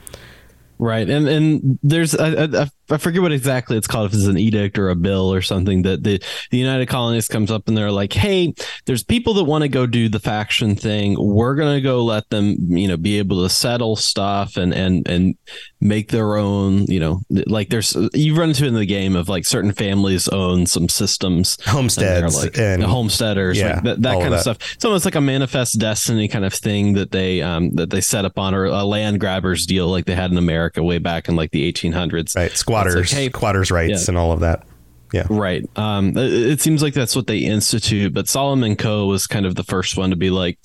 Right, 0.78 1.10
and 1.10 1.28
and 1.28 1.80
there's 1.84 2.14
I, 2.16 2.44
I, 2.44 2.70
I, 2.90 2.98
forget 2.98 3.22
what 3.22 3.32
exactly 3.32 3.78
it's 3.78 3.88
called 3.88 4.08
if 4.08 4.14
it's 4.14 4.28
an 4.28 4.38
edict 4.38 4.78
or 4.78 4.90
a 4.90 4.96
bill 4.96 5.34
or 5.34 5.42
something 5.42 5.84
that 5.84 6.04
the 6.04 6.22
the 6.52 6.58
United 6.58 6.88
Colonies 6.88 7.28
comes 7.28 7.52
up 7.52 7.68
and 7.68 7.78
they're 7.78 7.92
like, 7.92 8.14
hey, 8.14 8.54
there's 8.86 9.04
people 9.04 9.34
that 9.36 9.44
want 9.44 9.64
to 9.64 9.68
go 9.68 9.86
do 9.86 10.10
the 10.10 10.20
faction 10.20 10.76
thing. 10.76 11.16
We're 11.20 11.56
gonna 11.56 11.82
go 11.82 12.04
let 12.04 12.30
them, 12.30 12.56
you 12.60 12.88
know, 12.88 12.98
be 12.98 13.20
able 13.20 13.44
to 13.44 13.50
settle 13.50 13.96
stuff 13.96 14.58
and 14.58 14.74
and 14.74 15.08
and 15.08 15.36
make 15.82 16.10
their 16.10 16.38
own, 16.38 16.86
you 16.86 17.00
know, 17.00 17.22
like 17.30 17.70
there's 17.70 17.96
you 18.14 18.36
run 18.36 18.50
into 18.50 18.66
in 18.66 18.74
the 18.74 18.86
game 18.86 19.16
of 19.16 19.30
like 19.30 19.46
certain 19.46 19.72
families 19.72 20.28
own 20.28 20.66
some 20.66 20.90
systems, 20.90 21.58
homesteads, 21.66 22.36
and, 22.36 22.44
like, 22.44 22.58
and 22.58 22.84
homesteaders, 22.84 23.58
yeah, 23.58 23.76
like 23.76 23.84
that, 23.84 24.02
that 24.02 24.20
kind 24.20 24.34
of, 24.34 24.42
stuff. 24.42 24.58
It's 24.74 24.86
almost 24.86 25.06
like 25.06 25.16
a 25.16 25.22
manifest 25.22 25.80
destiny 25.80 26.28
kind 26.28 26.46
of 26.46 26.54
thing 26.54 26.94
that 26.94 27.12
they 27.12 27.42
um 27.42 27.72
that 27.76 27.90
they 27.90 28.02
set 28.02 28.26
up 28.26 28.38
on 28.38 28.54
or 28.54 28.66
a 28.66 28.84
land 28.84 29.20
grabbers 29.20 29.66
deal 29.66 29.88
like 29.88 30.06
they 30.06 30.16
had 30.16 30.32
in 30.32 30.38
America 30.38 30.84
way 30.84 30.98
back 30.98 31.30
in 31.30 31.36
like 31.36 31.52
the 31.52 31.72
1800s. 31.72 32.36
Right, 32.36 32.52
squatters, 32.84 33.12
like, 33.14 33.22
hey, 33.22 33.30
squatters' 33.30 33.72
rights, 33.72 34.04
yeah. 34.04 34.12
and 34.12 34.18
all 34.18 34.32
of 34.32 34.42
that. 34.42 34.66
Yeah. 35.14 35.28
Right. 35.30 35.64
Um, 35.78 36.10
it, 36.18 36.34
it, 36.34 36.62
seems 36.62 36.82
like 36.82 36.94
that's 36.94 37.16
what 37.16 37.28
they 37.28 37.38
institute, 37.38 38.14
but 38.14 38.28
Solomon 38.28 38.76
Coe 38.76 39.06
was 39.06 39.28
kind 39.28 39.46
of 39.46 39.56
the 39.56 39.64
first 39.64 39.96
one 39.96 40.10
to 40.10 40.16
be 40.16 40.30
like, 40.30 40.60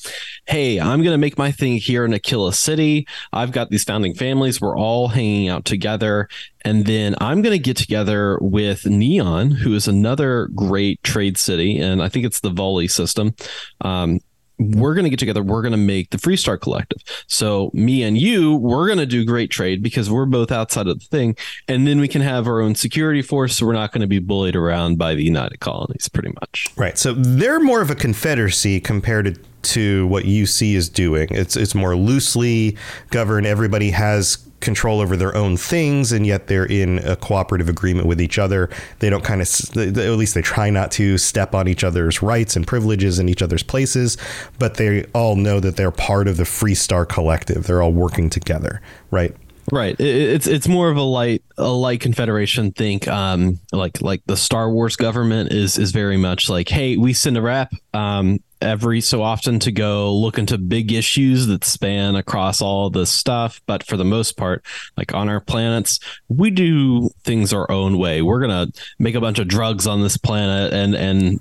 hey, 0.47 0.81
I'm 0.81 1.03
going 1.03 1.15
to 1.15 1.19
make 1.19 1.39
my 1.39 1.53
thing 1.53 1.77
here 1.77 2.05
in 2.05 2.13
Aquila 2.13 2.53
City. 2.53 3.07
I've 3.33 3.53
got 3.53 3.71
these 3.71 3.85
founding 3.85 4.15
families. 4.15 4.61
We're 4.61 4.77
all 4.77 5.09
hanging 5.09 5.49
out 5.49 5.67
together. 5.67 6.29
And 6.65 6.85
then 6.85 7.15
I'm 7.21 7.43
going 7.43 7.57
to 7.57 7.63
get 7.63 7.77
together 7.77 8.39
with 8.41 8.87
Neon, 8.87 9.53
who 9.53 9.75
is 9.75 9.87
another 9.87 10.49
great 10.55 11.03
trade 11.05 11.39
city. 11.39 11.79
And 11.79 12.03
I 12.03 12.09
think 12.09 12.27
it's 12.27 12.41
the 12.41 12.51
Volii 12.51 12.91
system. 12.91 13.37
Um, 13.83 14.19
we're 14.61 14.95
going 14.95 15.05
to 15.05 15.11
get 15.11 15.19
together. 15.19 15.43
We're 15.43 15.63
going 15.63 15.73
to 15.73 15.79
make 15.79 16.11
the 16.11 16.19
Freestar 16.19 16.61
Collective. 16.61 17.03
So 17.27 17.71
me 17.73 18.03
and 18.03 18.17
you, 18.17 18.57
we're 18.57 18.87
going 18.87 18.99
to 18.99 19.07
do 19.07 19.25
great 19.25 19.51
trade 19.51 19.83
because 19.83 20.11
we're 20.11 20.27
both 20.27 20.53
outside 20.53 20.87
of 20.87 21.01
the 21.01 21.07
thing, 21.07 21.37
and 21.67 21.87
then 21.87 21.99
we 21.99 22.09
can 22.09 22.23
have 22.23 22.47
our 22.47 22.61
own 22.61 22.75
security 22.75 23.23
force. 23.23 23.57
So 23.57 23.67
we're 23.67 23.73
not 23.73 23.93
going 23.93 24.03
to 24.03 24.07
be 24.07 24.19
bullied 24.19 24.57
around 24.57 24.99
by 24.99 25.15
the 25.15 25.25
United 25.25 25.61
Colonies, 25.61 26.09
pretty 26.09 26.33
much. 26.41 26.69
Right. 26.77 26.99
So 26.99 27.15
they're 27.15 27.61
more 27.61 27.81
of 27.81 27.91
a 27.91 27.95
confederacy 27.95 28.81
compared 28.81 29.25
to 29.25 29.41
to 29.63 30.07
what 30.07 30.25
UC 30.25 30.75
is 30.75 30.89
doing. 30.89 31.29
It's 31.31 31.57
it's 31.57 31.75
more 31.75 31.97
loosely 31.97 32.77
governed. 33.11 33.47
Everybody 33.47 33.91
has 33.91 34.39
control 34.61 35.01
over 35.01 35.17
their 35.17 35.35
own 35.35 35.57
things, 35.57 36.13
and 36.13 36.27
yet 36.27 36.47
they're 36.47 36.67
in 36.67 36.99
a 36.99 37.17
cooperative 37.17 37.69
agreement 37.69 38.07
with 38.07 38.21
each 38.21 38.39
other. 38.39 38.69
They 39.01 39.11
don't 39.11 39.25
kind 39.25 39.41
of, 39.41 39.49
at 39.77 39.97
least 39.97 40.35
they 40.35 40.43
try 40.43 40.71
not 40.71 40.91
to 40.93 41.19
step 41.19 41.55
on 41.55 41.67
each 41.67 41.83
other's 41.83 42.23
rights 42.23 42.57
and 42.57 42.67
privileges 42.67 43.19
in 43.19 43.29
each 43.29 43.43
other's 43.43 43.63
places, 43.63 44.17
but 44.59 44.75
they 44.75 45.05
all 45.15 45.37
know 45.37 45.61
that 45.61 45.77
they're 45.77 45.91
part 45.91 46.29
of 46.29 46.37
the 46.37 46.45
Freestar 46.45 47.09
Collective. 47.09 47.67
They're 47.67 47.83
all 47.83 47.93
working 47.93 48.31
together, 48.31 48.81
right? 49.11 49.35
Right. 49.73 49.95
It's 50.01 50.49
it's 50.49 50.67
more 50.67 50.91
of 50.91 50.97
a 50.97 51.03
light 51.03 51.45
a 51.57 51.71
light 51.71 52.01
confederation 52.01 52.73
think 52.73 53.07
um 53.07 53.61
like 53.71 54.03
like 54.03 54.21
the 54.27 54.37
Star 54.37 54.69
Wars 54.69 54.97
government 54.97 55.53
is 55.53 55.79
is 55.79 55.93
very 55.93 56.17
much 56.17 56.49
like 56.49 56.69
hey 56.69 56.97
we 56.97 57.13
send 57.13 57.37
a 57.37 57.43
rep 57.43 57.73
um 57.95 58.41
every 58.61 59.01
so 59.01 59.23
often 59.23 59.59
to 59.61 59.73
go 59.73 60.15
look 60.15 60.39
into 60.39 60.59
big 60.59 60.93
issues 60.93 61.47
that 61.47 61.65
span 61.65 62.17
across 62.17 62.61
all 62.61 62.91
this 62.91 63.11
stuff. 63.11 63.61
But 63.67 63.83
for 63.83 63.97
the 63.97 64.05
most 64.05 64.37
part, 64.37 64.65
like 64.97 65.15
on 65.15 65.29
our 65.29 65.41
planets, 65.41 66.01
we 66.29 66.51
do 66.51 67.11
things 67.25 67.53
our 67.53 67.71
own 67.71 67.99
way. 67.99 68.23
We're 68.23 68.41
gonna 68.41 68.69
make 68.99 69.15
a 69.15 69.21
bunch 69.21 69.39
of 69.39 69.49
drugs 69.49 69.87
on 69.87 70.03
this 70.03 70.17
planet 70.17 70.73
and 70.73 70.95
and 70.95 71.41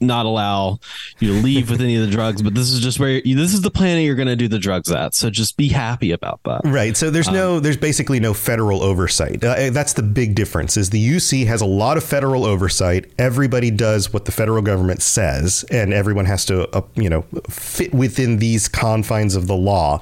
not 0.00 0.26
allow 0.26 0.78
you 1.18 1.28
to 1.28 1.40
leave 1.40 1.70
with 1.70 1.80
any 1.80 1.96
of 1.96 2.02
the 2.02 2.10
drugs. 2.10 2.42
But 2.42 2.54
this 2.54 2.70
is 2.70 2.80
just 2.80 3.00
where 3.00 3.10
you, 3.10 3.36
this 3.36 3.54
is 3.54 3.62
the 3.62 3.70
planet 3.70 4.04
you're 4.04 4.14
gonna 4.14 4.36
do 4.36 4.48
the 4.48 4.58
drugs 4.58 4.90
at. 4.90 5.14
So 5.14 5.30
just 5.30 5.56
be 5.56 5.68
happy 5.68 6.12
about 6.12 6.40
that. 6.44 6.62
Right. 6.64 6.96
So 6.96 7.10
there's 7.10 7.30
no, 7.30 7.60
there's 7.60 7.76
basically 7.76 8.20
no 8.20 8.34
federal 8.34 8.82
oversight. 8.82 9.42
Uh, 9.42 9.70
that's 9.70 9.92
the 9.92 10.02
big 10.02 10.34
difference. 10.34 10.76
Is 10.76 10.90
the 10.90 11.04
UC 11.04 11.46
has 11.46 11.60
a 11.60 11.66
lot 11.66 11.96
of 11.96 12.04
federal 12.04 12.44
oversight. 12.44 13.12
Everybody 13.18 13.70
does 13.70 14.12
what 14.12 14.24
the 14.24 14.32
federal 14.32 14.62
government 14.62 15.02
says, 15.02 15.64
and 15.70 15.92
everyone 15.92 16.26
has 16.26 16.43
to, 16.46 16.68
uh, 16.76 16.82
you 16.94 17.08
know, 17.08 17.22
fit 17.48 17.92
within 17.94 18.38
these 18.38 18.68
confines 18.68 19.34
of 19.34 19.46
the 19.46 19.56
law. 19.56 20.00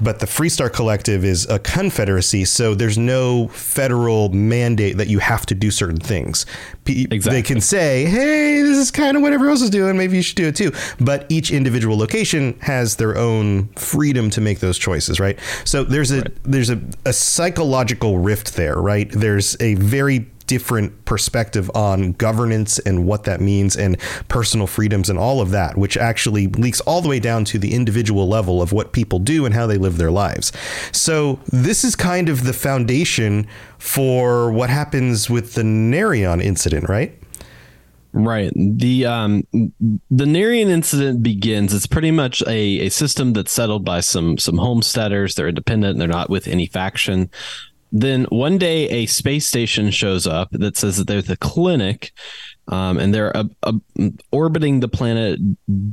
But 0.00 0.20
the 0.20 0.26
Freestar 0.26 0.72
Collective 0.72 1.24
is 1.24 1.48
a 1.48 1.58
confederacy, 1.58 2.44
so 2.44 2.74
there's 2.74 2.98
no 2.98 3.48
federal 3.48 4.28
mandate 4.30 4.96
that 4.98 5.08
you 5.08 5.18
have 5.18 5.44
to 5.46 5.54
do 5.54 5.70
certain 5.70 5.98
things. 5.98 6.46
P- 6.84 7.06
Exactly. 7.10 7.40
They 7.40 7.42
can 7.42 7.60
say, 7.60 8.04
"Hey, 8.04 8.62
this 8.62 8.76
is 8.78 8.90
kind 8.90 9.16
of 9.16 9.22
what 9.22 9.32
everyone 9.32 9.52
else 9.54 9.62
is 9.62 9.70
doing. 9.70 9.96
Maybe 9.96 10.16
you 10.16 10.22
should 10.22 10.36
do 10.36 10.46
it 10.48 10.56
too." 10.56 10.72
But 11.00 11.26
each 11.28 11.50
individual 11.50 11.96
location 11.98 12.56
has 12.60 12.96
their 12.96 13.16
own 13.16 13.68
freedom 13.76 14.30
to 14.30 14.40
make 14.40 14.60
those 14.60 14.78
choices, 14.78 15.18
right? 15.18 15.38
So 15.64 15.84
there's 15.84 16.12
a 16.12 16.24
there's 16.44 16.70
a, 16.70 16.80
a 17.04 17.12
psychological 17.12 18.18
rift 18.18 18.54
there, 18.56 18.76
right? 18.76 19.10
There's 19.10 19.56
a 19.60 19.74
very 19.74 20.26
different 20.48 21.04
perspective 21.04 21.70
on 21.74 22.12
governance 22.14 22.80
and 22.80 23.06
what 23.06 23.22
that 23.24 23.40
means 23.40 23.76
and 23.76 23.96
personal 24.26 24.66
freedoms 24.66 25.08
and 25.08 25.18
all 25.18 25.40
of 25.40 25.50
that, 25.50 25.78
which 25.78 25.96
actually 25.96 26.48
leaks 26.48 26.80
all 26.80 27.00
the 27.00 27.08
way 27.08 27.20
down 27.20 27.44
to 27.44 27.58
the 27.58 27.72
individual 27.72 28.26
level 28.26 28.60
of 28.60 28.72
what 28.72 28.92
people 28.92 29.20
do 29.20 29.46
and 29.46 29.54
how 29.54 29.66
they 29.66 29.78
live 29.78 29.98
their 29.98 30.10
lives. 30.10 30.50
So 30.90 31.38
this 31.52 31.84
is 31.84 31.94
kind 31.94 32.28
of 32.28 32.44
the 32.44 32.52
foundation 32.52 33.46
for 33.78 34.50
what 34.50 34.70
happens 34.70 35.30
with 35.30 35.54
the 35.54 35.62
Narion 35.62 36.42
incident, 36.42 36.88
right? 36.88 37.14
Right. 38.12 38.50
The 38.56 39.04
um 39.04 39.46
the 39.52 40.24
Narion 40.24 40.68
incident 40.68 41.22
begins. 41.22 41.74
It's 41.74 41.86
pretty 41.86 42.10
much 42.10 42.42
a, 42.46 42.86
a 42.86 42.88
system 42.88 43.34
that's 43.34 43.52
settled 43.52 43.84
by 43.84 44.00
some 44.00 44.38
some 44.38 44.56
homesteaders. 44.56 45.34
They're 45.34 45.48
independent 45.48 45.92
and 45.92 46.00
they're 46.00 46.08
not 46.08 46.30
with 46.30 46.48
any 46.48 46.66
faction. 46.66 47.30
Then 47.92 48.24
one 48.30 48.58
day 48.58 48.88
a 48.90 49.06
space 49.06 49.46
station 49.46 49.90
shows 49.90 50.26
up 50.26 50.48
that 50.52 50.76
says 50.76 50.96
that 50.98 51.06
there's 51.06 51.30
a 51.30 51.36
clinic, 51.36 52.12
um, 52.68 52.98
and 52.98 53.14
they're 53.14 53.34
uh, 53.36 53.44
uh, 53.62 53.72
orbiting 54.30 54.80
the 54.80 54.88
planet 54.88 55.40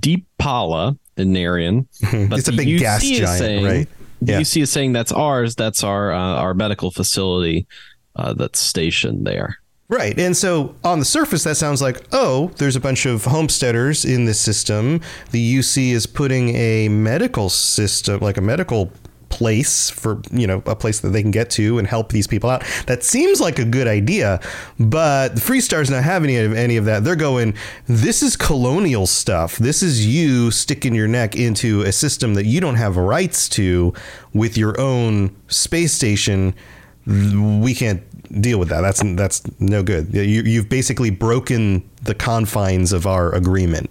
Deep 0.01 0.25
Pala 0.37 0.97
in 1.17 1.31
Narion. 1.33 1.87
But 2.29 2.39
It's 2.39 2.47
a 2.47 2.53
big 2.53 2.79
gas 2.79 3.03
UC 3.03 3.11
is 3.11 3.19
giant, 3.19 3.39
saying- 3.39 3.65
right? 3.65 3.89
The 4.21 4.31
Yeah. 4.33 4.39
UC 4.41 4.61
is 4.63 4.71
saying 4.71 4.93
that's 4.93 5.11
ours. 5.11 5.55
That's 5.55 5.83
our 5.83 6.11
uh, 6.11 6.17
our 6.17 6.53
medical 6.53 6.89
facility 6.89 7.67
uh, 8.15 8.33
that's 8.33 8.59
stationed 8.59 9.27
there. 9.27 9.57
Right. 9.87 10.17
And 10.17 10.35
so 10.35 10.73
on 10.83 10.97
the 10.99 11.05
surface, 11.05 11.43
that 11.43 11.57
sounds 11.57 11.79
like, 11.81 12.01
oh, 12.11 12.49
there's 12.57 12.75
a 12.75 12.79
bunch 12.79 13.05
of 13.05 13.25
homesteaders 13.25 14.03
in 14.03 14.25
this 14.25 14.39
system. 14.39 14.99
The 15.31 15.57
UC 15.59 15.91
is 15.91 16.07
putting 16.07 16.55
a 16.55 16.89
medical 16.89 17.49
system, 17.49 18.19
like 18.21 18.37
a 18.37 18.41
medical 18.41 18.89
place 19.35 19.89
for, 19.89 20.21
you 20.31 20.47
know, 20.47 20.63
a 20.65 20.75
place 20.75 21.01
that 21.01 21.09
they 21.09 21.21
can 21.21 21.31
get 21.31 21.49
to 21.51 21.77
and 21.77 21.87
help 21.87 22.11
these 22.11 22.27
people 22.27 22.49
out. 22.49 22.63
That 22.87 23.03
seems 23.03 23.41
like 23.41 23.59
a 23.59 23.65
good 23.65 23.87
idea, 23.87 24.39
but 24.79 25.35
the 25.35 25.41
Freestar's 25.41 25.89
not 25.89 26.03
having 26.03 26.29
any 26.29 26.45
of, 26.45 26.53
any 26.53 26.77
of 26.77 26.85
that. 26.85 27.03
They're 27.03 27.15
going, 27.15 27.55
this 27.85 28.23
is 28.23 28.35
colonial 28.37 29.07
stuff. 29.07 29.57
This 29.57 29.83
is 29.83 30.07
you 30.07 30.51
sticking 30.51 30.95
your 30.95 31.07
neck 31.07 31.35
into 31.35 31.81
a 31.81 31.91
system 31.91 32.33
that 32.35 32.45
you 32.45 32.61
don't 32.61 32.75
have 32.75 32.95
rights 32.97 33.49
to 33.49 33.93
with 34.33 34.57
your 34.57 34.79
own 34.79 35.35
space 35.47 35.93
station 35.93 36.55
we 37.05 37.75
can't 37.75 38.01
deal 38.41 38.59
with 38.59 38.69
that. 38.69 38.81
That's 38.81 39.01
that's 39.15 39.43
no 39.59 39.83
good. 39.83 40.13
You, 40.13 40.41
you've 40.41 40.69
basically 40.69 41.11
broken 41.11 41.87
the 42.01 42.15
confines 42.15 42.91
of 42.91 43.05
our 43.05 43.33
agreement. 43.33 43.89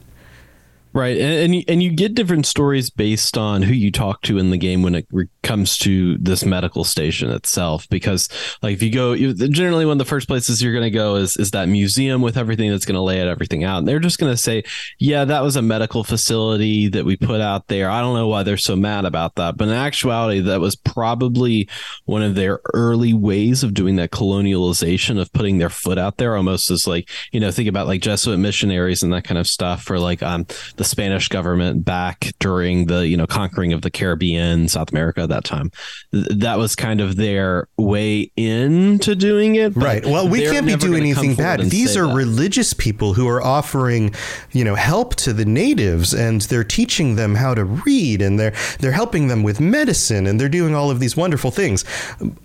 Right, 0.96 1.18
and 1.18 1.32
and 1.32 1.54
you, 1.56 1.64
and 1.66 1.82
you 1.82 1.90
get 1.90 2.14
different 2.14 2.46
stories 2.46 2.88
based 2.88 3.36
on 3.36 3.62
who 3.62 3.74
you 3.74 3.90
talk 3.90 4.22
to 4.22 4.38
in 4.38 4.50
the 4.50 4.56
game 4.56 4.80
when 4.84 4.94
it 4.94 5.08
re- 5.10 5.26
comes 5.42 5.76
to 5.78 6.16
this 6.18 6.44
medical 6.44 6.84
station 6.84 7.32
itself. 7.32 7.88
Because 7.88 8.28
like 8.62 8.74
if 8.74 8.82
you 8.82 8.92
go, 8.92 9.12
you, 9.12 9.34
generally 9.34 9.86
one 9.86 9.94
of 9.94 9.98
the 9.98 10.04
first 10.08 10.28
places 10.28 10.62
you're 10.62 10.72
going 10.72 10.84
to 10.84 10.90
go 10.90 11.16
is 11.16 11.36
is 11.36 11.50
that 11.50 11.68
museum 11.68 12.22
with 12.22 12.36
everything 12.36 12.70
that's 12.70 12.84
going 12.84 12.94
to 12.94 13.00
lay 13.00 13.20
out 13.20 13.26
everything 13.26 13.64
out. 13.64 13.78
And 13.78 13.88
they're 13.88 13.98
just 13.98 14.20
going 14.20 14.32
to 14.32 14.36
say, 14.36 14.62
yeah, 15.00 15.24
that 15.24 15.42
was 15.42 15.56
a 15.56 15.62
medical 15.62 16.04
facility 16.04 16.86
that 16.90 17.04
we 17.04 17.16
put 17.16 17.40
out 17.40 17.66
there. 17.66 17.90
I 17.90 18.00
don't 18.00 18.14
know 18.14 18.28
why 18.28 18.44
they're 18.44 18.56
so 18.56 18.76
mad 18.76 19.04
about 19.04 19.34
that, 19.34 19.56
but 19.56 19.66
in 19.66 19.74
actuality, 19.74 20.38
that 20.42 20.60
was 20.60 20.76
probably 20.76 21.68
one 22.04 22.22
of 22.22 22.36
their 22.36 22.60
early 22.72 23.14
ways 23.14 23.64
of 23.64 23.74
doing 23.74 23.96
that 23.96 24.12
colonialization 24.12 25.20
of 25.20 25.32
putting 25.32 25.58
their 25.58 25.70
foot 25.70 25.98
out 25.98 26.18
there, 26.18 26.36
almost 26.36 26.70
as 26.70 26.86
like 26.86 27.10
you 27.32 27.40
know 27.40 27.50
think 27.50 27.68
about 27.68 27.88
like 27.88 28.00
Jesuit 28.00 28.38
missionaries 28.38 29.02
and 29.02 29.12
that 29.12 29.24
kind 29.24 29.38
of 29.38 29.48
stuff 29.48 29.82
for 29.82 29.98
like 29.98 30.22
um 30.22 30.46
the 30.76 30.83
Spanish 30.84 31.28
government 31.28 31.84
back 31.84 32.32
during 32.38 32.86
the 32.86 33.06
you 33.06 33.16
know 33.16 33.26
conquering 33.26 33.72
of 33.72 33.82
the 33.82 33.90
Caribbean, 33.90 34.68
South 34.68 34.90
America 34.90 35.22
at 35.22 35.28
that 35.28 35.44
time. 35.44 35.70
Th- 36.12 36.26
that 36.30 36.58
was 36.58 36.74
kind 36.76 37.00
of 37.00 37.16
their 37.16 37.68
way 37.76 38.30
into 38.36 39.14
doing 39.14 39.56
it. 39.56 39.76
Right. 39.76 40.04
Well, 40.04 40.28
we 40.28 40.42
can't 40.42 40.66
be 40.66 40.76
doing 40.76 41.02
anything 41.02 41.34
bad. 41.34 41.60
These 41.60 41.96
are 41.96 42.06
that. 42.06 42.14
religious 42.14 42.72
people 42.72 43.14
who 43.14 43.28
are 43.28 43.42
offering, 43.42 44.14
you 44.52 44.64
know, 44.64 44.74
help 44.74 45.14
to 45.16 45.32
the 45.32 45.44
natives 45.44 46.14
and 46.14 46.42
they're 46.42 46.64
teaching 46.64 47.16
them 47.16 47.34
how 47.34 47.54
to 47.54 47.64
read 47.64 48.22
and 48.22 48.38
they're 48.38 48.54
they're 48.80 48.92
helping 48.92 49.28
them 49.28 49.42
with 49.42 49.60
medicine 49.60 50.26
and 50.26 50.40
they're 50.40 50.48
doing 50.48 50.74
all 50.74 50.90
of 50.90 51.00
these 51.00 51.16
wonderful 51.16 51.50
things. 51.50 51.84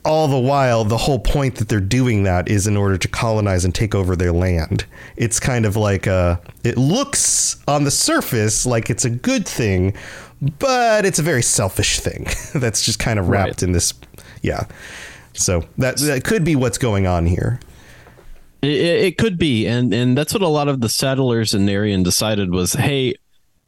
All 0.05 0.27
the 0.27 0.39
while 0.39 0.83
the 0.83 0.97
whole 0.97 1.19
point 1.19 1.55
that 1.55 1.69
they're 1.69 1.79
doing 1.79 2.23
that 2.23 2.47
is 2.49 2.67
in 2.67 2.77
order 2.77 2.97
to 2.97 3.07
colonize 3.07 3.65
and 3.65 3.73
take 3.73 3.93
over 3.93 4.15
their 4.15 4.31
land. 4.31 4.85
It's 5.15 5.39
kind 5.39 5.65
of 5.65 5.75
like 5.75 6.07
uh 6.07 6.37
it 6.63 6.77
looks 6.77 7.57
on 7.67 7.83
the 7.83 7.91
surface 7.91 8.65
like 8.65 8.89
it's 8.89 9.05
a 9.05 9.09
good 9.09 9.47
thing, 9.47 9.93
but 10.59 11.05
it's 11.05 11.19
a 11.19 11.23
very 11.23 11.41
selfish 11.41 11.99
thing 11.99 12.27
that's 12.59 12.83
just 12.83 12.99
kind 12.99 13.19
of 13.19 13.29
wrapped 13.29 13.47
Right. 13.61 13.63
in 13.63 13.71
this 13.71 13.93
yeah. 14.41 14.65
So 15.33 15.63
that 15.77 15.97
that 15.97 16.23
could 16.23 16.43
be 16.43 16.55
what's 16.55 16.77
going 16.77 17.07
on 17.07 17.25
here. 17.25 17.59
It, 18.61 18.71
it 18.71 19.03
it 19.05 19.17
could 19.17 19.37
be, 19.37 19.65
and 19.67 19.93
and 19.93 20.17
that's 20.17 20.33
what 20.33 20.41
a 20.41 20.47
lot 20.47 20.67
of 20.67 20.81
the 20.81 20.89
settlers 20.89 21.53
in 21.53 21.65
Narion 21.65 22.03
decided 22.03 22.51
was, 22.51 22.73
hey, 22.73 23.13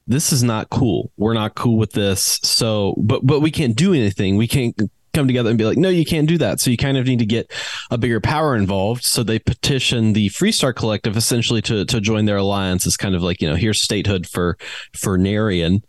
this 0.08 0.34
is 0.34 0.44
not 0.44 0.70
cool. 0.70 1.12
We're 1.18 1.34
not 1.34 1.56
cool 1.56 1.78
with 1.78 1.92
this. 1.94 2.40
So, 2.44 2.96
but 2.98 3.26
but 3.26 3.40
we 3.40 3.52
can't 3.52 3.76
do 3.76 3.94
anything. 3.94 4.36
We 4.36 4.48
can't 4.48 4.76
come 5.14 5.28
together 5.28 5.50
and 5.50 5.58
be 5.58 5.66
like, 5.66 5.78
no, 5.78 5.90
you 5.90 6.06
can't 6.06 6.28
do 6.28 6.38
that. 6.38 6.60
So 6.60 6.72
you 6.72 6.78
kind 6.78 6.98
of 6.98 7.06
need 7.06 7.20
to 7.20 7.26
get 7.26 7.52
a 7.90 7.98
bigger 7.98 8.20
power 8.20 8.56
involved. 8.56 9.04
So 9.04 9.24
they 9.24 9.40
petition 9.40 10.14
the 10.14 10.30
Freestar 10.30 10.76
Collective 10.76 11.18
essentially 11.18 11.62
to 11.64 11.86
to 11.86 12.02
join 12.02 12.26
their 12.26 12.38
alliance. 12.38 12.86
It's 12.86 12.98
kind 12.98 13.16
of 13.16 13.24
like 13.24 13.42
you 13.42 13.50
know, 13.50 13.56
here's 13.56 13.82
statehood 13.82 14.28
for 14.28 14.58
for 14.94 15.18
Narion. 15.18 15.84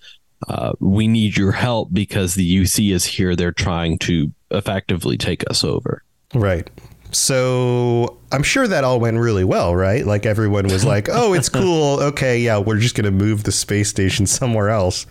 Uh, 0.49 0.73
we 0.81 1.07
need 1.07 1.37
your 1.37 1.53
help 1.53 1.91
because 1.93 2.35
the 2.35 2.57
UC 2.63 2.93
is 2.93 3.05
here. 3.05 3.37
They're 3.37 3.53
trying 3.53 3.99
to 3.99 4.33
effectively 4.51 5.17
take 5.17 5.49
us 5.49 5.63
over. 5.63 6.03
Right. 6.35 6.69
So 7.13 8.19
I'm 8.33 8.43
sure 8.43 8.67
that 8.67 8.85
all 8.85 8.99
went 8.99 9.19
really 9.19 9.45
well, 9.45 9.77
right? 9.77 10.05
Like 10.05 10.27
everyone 10.27 10.65
was 10.65 10.85
like, 10.85 11.09
"Oh, 11.13 11.35
it's 11.35 11.49
cool. 11.49 12.01
Okay, 12.01 12.41
yeah, 12.41 12.59
we're 12.59 12.79
just 12.79 12.95
going 12.95 13.05
to 13.05 13.11
move 13.11 13.45
the 13.45 13.53
space 13.53 13.89
station 13.89 14.27
somewhere 14.27 14.71
else." 14.71 15.07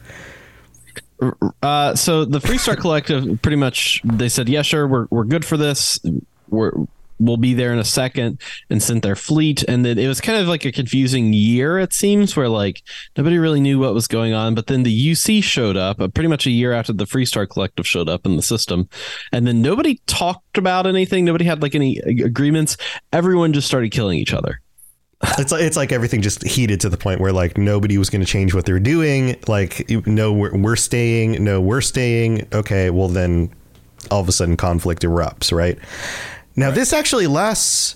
Uh, 1.62 1.96
so 1.96 2.26
the 2.26 2.40
Freestar 2.40 2.78
Collective 2.78 3.42
pretty 3.42 3.58
much 3.58 4.02
they 4.04 4.30
said, 4.30 4.50
yeah, 4.50 4.62
sure, 4.62 4.88
we're 4.88 5.08
we're 5.12 5.24
good 5.24 5.46
for 5.46 5.58
this. 5.58 6.00
We're 6.50 6.72
we'll 7.22 7.38
be 7.38 7.54
there 7.54 7.72
in 7.72 7.80
a 7.80 7.84
second 7.84 8.42
and 8.70 8.82
sent 8.82 9.04
their 9.04 9.16
fleet. 9.16 9.64
And 9.68 9.86
then 9.86 10.00
it 10.00 10.08
was 10.08 10.20
kind 10.20 10.40
of 10.40 10.48
like 10.48 10.66
a 10.66 10.72
confusing 10.72 11.34
year 11.34 11.78
it 11.78 11.94
seems 11.94 12.36
where 12.36 12.50
like 12.50 12.82
nobody 13.16 13.38
really 13.38 13.60
knew 13.60 13.80
what 13.80 13.94
was 13.94 14.08
going 14.08 14.34
on. 14.34 14.56
But 14.56 14.68
then 14.68 14.84
the 14.84 15.12
uc 15.12 15.44
showed 15.44 15.78
up 15.78 16.02
uh, 16.02 16.08
pretty 16.08 16.28
much 16.28 16.48
a 16.48 16.52
year 16.52 16.74
after 16.74 16.94
the 16.94 17.06
Free 17.06 17.26
freestar 17.26 17.48
collective 17.48 17.86
showed 17.86 18.10
up 18.10 18.26
in 18.26 18.36
the 18.36 18.42
system. 18.42 18.90
And 19.32 19.46
then 19.46 19.62
nobody 19.62 20.02
talked 20.08 20.58
about 20.58 20.88
anything. 20.88 21.24
Nobody 21.24 21.46
had 21.46 21.62
like 21.62 21.76
any 21.76 22.02
ag- 22.02 22.22
agreements. 22.22 22.78
Everyone 23.14 23.54
just 23.54 23.68
started 23.68 23.92
killing 23.92 24.18
each 24.18 24.34
other 24.34 24.62
It's 25.38 25.52
like 25.52 25.62
it's 25.62 25.78
like 25.78 25.92
everything 25.92 26.22
just 26.22 26.44
heated 26.44 26.82
to 26.82 26.90
the 26.90 26.98
point 26.98 27.20
where 27.20 27.32
like 27.32 27.58
nobody 27.58 27.98
was 27.98 28.10
going 28.10 28.22
to 28.22 28.28
change 28.28 28.54
what 28.54 28.66
they're 28.66 28.80
doing. 28.80 29.38
Like 29.48 29.90
no, 30.08 30.34
we're, 30.34 30.56
we're 30.56 30.76
staying. 30.76 31.44
No, 31.44 31.62
we're 31.62 31.82
staying. 31.82 32.48
Okay, 32.54 32.90
well 32.90 33.08
then, 33.08 33.52
all 34.10 34.22
of 34.22 34.28
a 34.28 34.32
sudden 34.32 34.58
conflict 34.58 35.04
erupts. 35.04 35.56
Right 35.56 35.78
now, 36.56 36.72
this 36.72 36.92
actually 36.92 37.28
lasts 37.28 37.96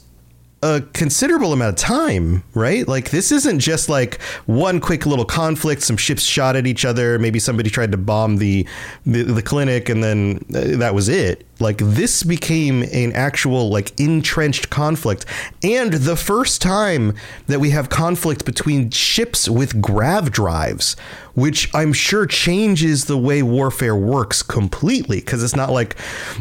a 0.66 0.82
considerable 0.94 1.54
amount 1.54 1.70
of 1.70 1.76
time, 1.76 2.44
right? 2.56 2.88
Like 2.88 3.12
this 3.12 3.32
isn't 3.32 3.60
just 3.60 3.88
like 3.88 4.20
one 4.48 4.80
quick 4.80 5.06
little 5.06 5.24
conflict. 5.24 5.84
Some 5.84 5.96
ships 5.96 6.24
shot 6.24 6.56
at 6.56 6.66
each 6.66 6.86
other. 6.86 7.20
Maybe 7.20 7.38
somebody 7.38 7.70
tried 7.70 7.92
to 7.92 7.98
bomb 7.98 8.38
the 8.38 8.68
the, 9.06 9.22
the 9.22 9.44
clinic, 9.44 9.90
and 9.90 10.04
then 10.04 10.44
uh, 10.56 10.78
that 10.78 10.96
was 10.96 11.08
it. 11.08 11.46
Like 11.60 11.78
this 11.78 12.24
became 12.24 12.82
an 12.82 13.14
actual 13.14 13.70
like 13.70 13.98
entrenched 14.00 14.72
conflict, 14.72 15.26
and 15.62 15.94
the 15.94 16.16
first 16.16 16.64
time 16.64 17.14
that 17.46 17.60
we 17.60 17.70
have 17.70 17.90
conflict 17.90 18.44
between 18.44 18.90
ships 18.90 19.48
with 19.48 19.80
grav 19.80 20.32
drives, 20.32 20.96
which 21.36 21.70
I'm 21.76 21.94
sure 21.94 22.26
changes 22.26 23.06
the 23.06 23.18
way 23.18 23.44
warfare 23.44 23.96
works 23.96 24.42
completely 24.42 25.20
because 25.20 25.44
it's 25.44 25.56
not 25.56 25.70
like 25.70 25.96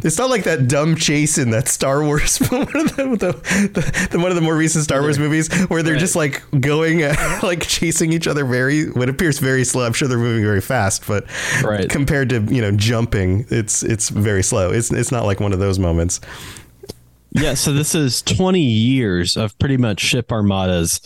it's 0.04 0.16
not 0.18 0.30
like 0.30 0.44
that 0.44 0.66
dumb 0.68 0.96
chase 0.96 1.36
in 1.36 1.50
that 1.50 1.68
Star 1.68 2.02
Wars 2.02 2.38
one 2.50 2.62
of 2.62 2.70
the, 2.96 3.16
the, 3.18 4.08
the, 4.12 4.18
one 4.18 4.30
of 4.30 4.36
the 4.36 4.40
more 4.40 4.56
recent 4.56 4.84
Star 4.84 5.00
Wars 5.02 5.18
movies 5.18 5.52
where 5.66 5.82
they're 5.82 5.94
Right. 5.94 6.00
just 6.00 6.16
like 6.16 6.42
going 6.60 7.02
uh, 7.02 7.14
like 7.42 7.60
chasing 7.66 8.12
each 8.12 8.26
other 8.26 8.44
very 8.44 8.90
what 8.90 9.08
appears 9.08 9.38
very 9.38 9.64
slow. 9.64 9.84
I'm 9.86 9.92
sure 9.92 10.08
they're 10.08 10.16
moving 10.18 10.44
very 10.44 10.60
fast, 10.60 11.06
but 11.06 11.26
Right. 11.62 11.90
compared 11.90 12.28
to 12.30 12.40
you 12.42 12.60
know 12.62 12.70
jumping, 12.72 13.46
it's 13.50 13.82
it's 13.82 14.08
very 14.08 14.42
slow. 14.42 14.70
It's 14.72 14.90
it's 14.92 15.12
not 15.12 15.24
like 15.26 15.40
one 15.40 15.52
of 15.52 15.58
those 15.58 15.78
moments. 15.78 16.20
Yeah, 17.36 17.54
so 17.54 17.72
this 17.72 17.96
is 17.96 18.22
20 18.22 18.60
years 18.60 19.36
of 19.36 19.58
pretty 19.58 19.76
much 19.76 19.98
ship 19.98 20.30
armadas 20.30 21.00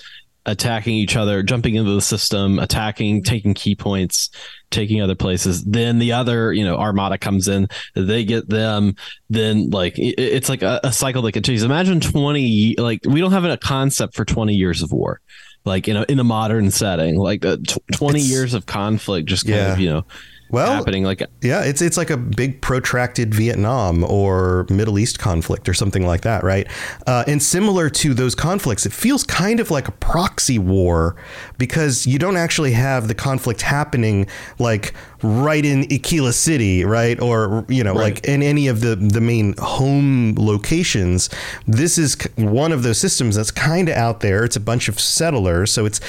attacking 0.48 0.94
each 0.94 1.14
other, 1.16 1.42
jumping 1.42 1.74
into 1.76 1.92
the 1.92 2.00
system, 2.00 2.58
attacking, 2.58 3.22
taking 3.22 3.54
key 3.54 3.74
points, 3.74 4.30
taking 4.70 5.00
other 5.00 5.14
places. 5.14 5.62
Then 5.64 5.98
the 5.98 6.12
other, 6.12 6.52
you 6.52 6.64
know, 6.64 6.76
armada 6.76 7.18
comes 7.18 7.46
in, 7.48 7.68
they 7.94 8.24
get 8.24 8.48
them. 8.48 8.96
Then 9.30 9.70
like 9.70 9.98
it- 9.98 10.18
it's 10.18 10.48
like 10.48 10.62
a, 10.62 10.80
a 10.82 10.92
cycle 10.92 11.22
that 11.22 11.32
continues. 11.32 11.62
Imagine 11.62 12.00
20 12.00 12.76
like 12.78 13.00
we 13.06 13.20
don't 13.20 13.32
have 13.32 13.44
a 13.44 13.56
concept 13.56 14.14
for 14.16 14.24
20 14.24 14.54
years 14.54 14.82
of 14.82 14.90
war. 14.90 15.20
Like 15.64 15.86
in 15.88 15.96
a 15.96 16.04
in 16.08 16.18
a 16.18 16.24
modern 16.24 16.70
setting, 16.70 17.16
like 17.16 17.44
uh, 17.44 17.56
tw 17.58 17.78
20 17.92 18.18
It's- 18.20 18.30
years 18.30 18.54
of 18.54 18.64
conflict 18.66 19.28
just 19.28 19.44
kind 19.44 19.56
Yeah. 19.56 19.72
of, 19.74 19.80
you 19.80 19.90
know, 19.90 20.04
Well, 20.50 20.72
happening 20.72 21.04
like 21.04 21.22
Yeah, 21.42 21.62
it's 21.64 21.82
it's 21.82 21.96
like 21.96 22.10
a 22.10 22.16
big 22.16 22.60
protracted 22.62 23.34
Vietnam 23.34 24.02
or 24.04 24.66
Middle 24.70 24.98
East 24.98 25.18
conflict 25.18 25.68
or 25.68 25.74
something 25.74 26.06
like 26.06 26.22
that, 26.22 26.42
right? 26.42 26.66
Uh, 27.06 27.24
and 27.26 27.42
similar 27.42 27.90
to 27.90 28.14
those 28.14 28.34
conflicts, 28.34 28.86
it 28.86 28.92
feels 28.92 29.24
kind 29.24 29.60
of 29.60 29.70
like 29.70 29.88
a 29.88 29.92
proxy 29.92 30.58
war 30.58 31.16
because 31.58 32.06
you 32.06 32.18
don't 32.18 32.36
actually 32.36 32.72
have 32.72 33.08
the 33.08 33.14
conflict 33.14 33.62
happening 33.62 34.26
like 34.58 34.94
right 35.22 35.64
in 35.64 35.84
Aquila 35.92 36.32
City, 36.32 36.84
right? 36.84 37.20
Or 37.20 37.64
you 37.68 37.84
know, 37.84 37.92
Right. 37.94 38.14
like 38.14 38.24
in 38.24 38.42
any 38.42 38.68
of 38.68 38.80
the 38.80 38.96
the 38.96 39.20
main 39.20 39.54
home 39.58 40.34
locations. 40.36 41.28
This 41.66 41.98
is 41.98 42.16
one 42.36 42.72
of 42.72 42.82
those 42.82 42.98
systems 42.98 43.36
that's 43.36 43.50
kind 43.50 43.88
of 43.88 43.96
out 43.96 44.20
there. 44.20 44.44
It's 44.44 44.56
a 44.56 44.60
bunch 44.60 44.88
of 44.88 44.98
settlers, 44.98 45.70
so 45.70 45.84
it's 45.86 46.00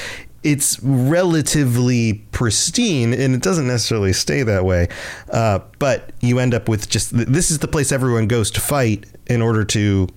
it's 0.42 0.80
relatively 0.82 2.14
pristine 2.32 3.12
and 3.12 3.34
it 3.34 3.42
doesn't 3.42 3.66
necessarily 3.66 4.12
stay 4.12 4.42
that 4.42 4.64
way. 4.64 4.88
Uh, 5.30 5.60
but 5.78 6.12
you 6.20 6.38
end 6.38 6.54
up 6.54 6.68
with 6.68 6.88
just 6.88 7.10
this 7.14 7.50
is 7.50 7.58
the 7.58 7.68
place 7.68 7.92
everyone 7.92 8.26
goes 8.26 8.50
to 8.52 8.60
fight 8.60 9.04
in 9.26 9.42
order 9.42 9.64
to. 9.64 10.08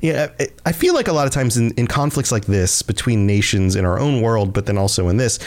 Yeah, 0.00 0.28
I- 0.38 0.48
I 0.66 0.72
feel 0.72 0.94
like 0.94 1.08
a 1.08 1.12
lot 1.12 1.26
of 1.26 1.32
times 1.32 1.56
in, 1.56 1.72
in 1.72 1.88
conflicts 1.88 2.30
like 2.30 2.44
this 2.46 2.82
between 2.82 3.26
nations 3.26 3.74
in 3.74 3.84
our 3.84 3.98
own 3.98 4.20
world, 4.20 4.52
but 4.52 4.66
then 4.66 4.78
also 4.78 5.08
in 5.08 5.16
this, 5.16 5.40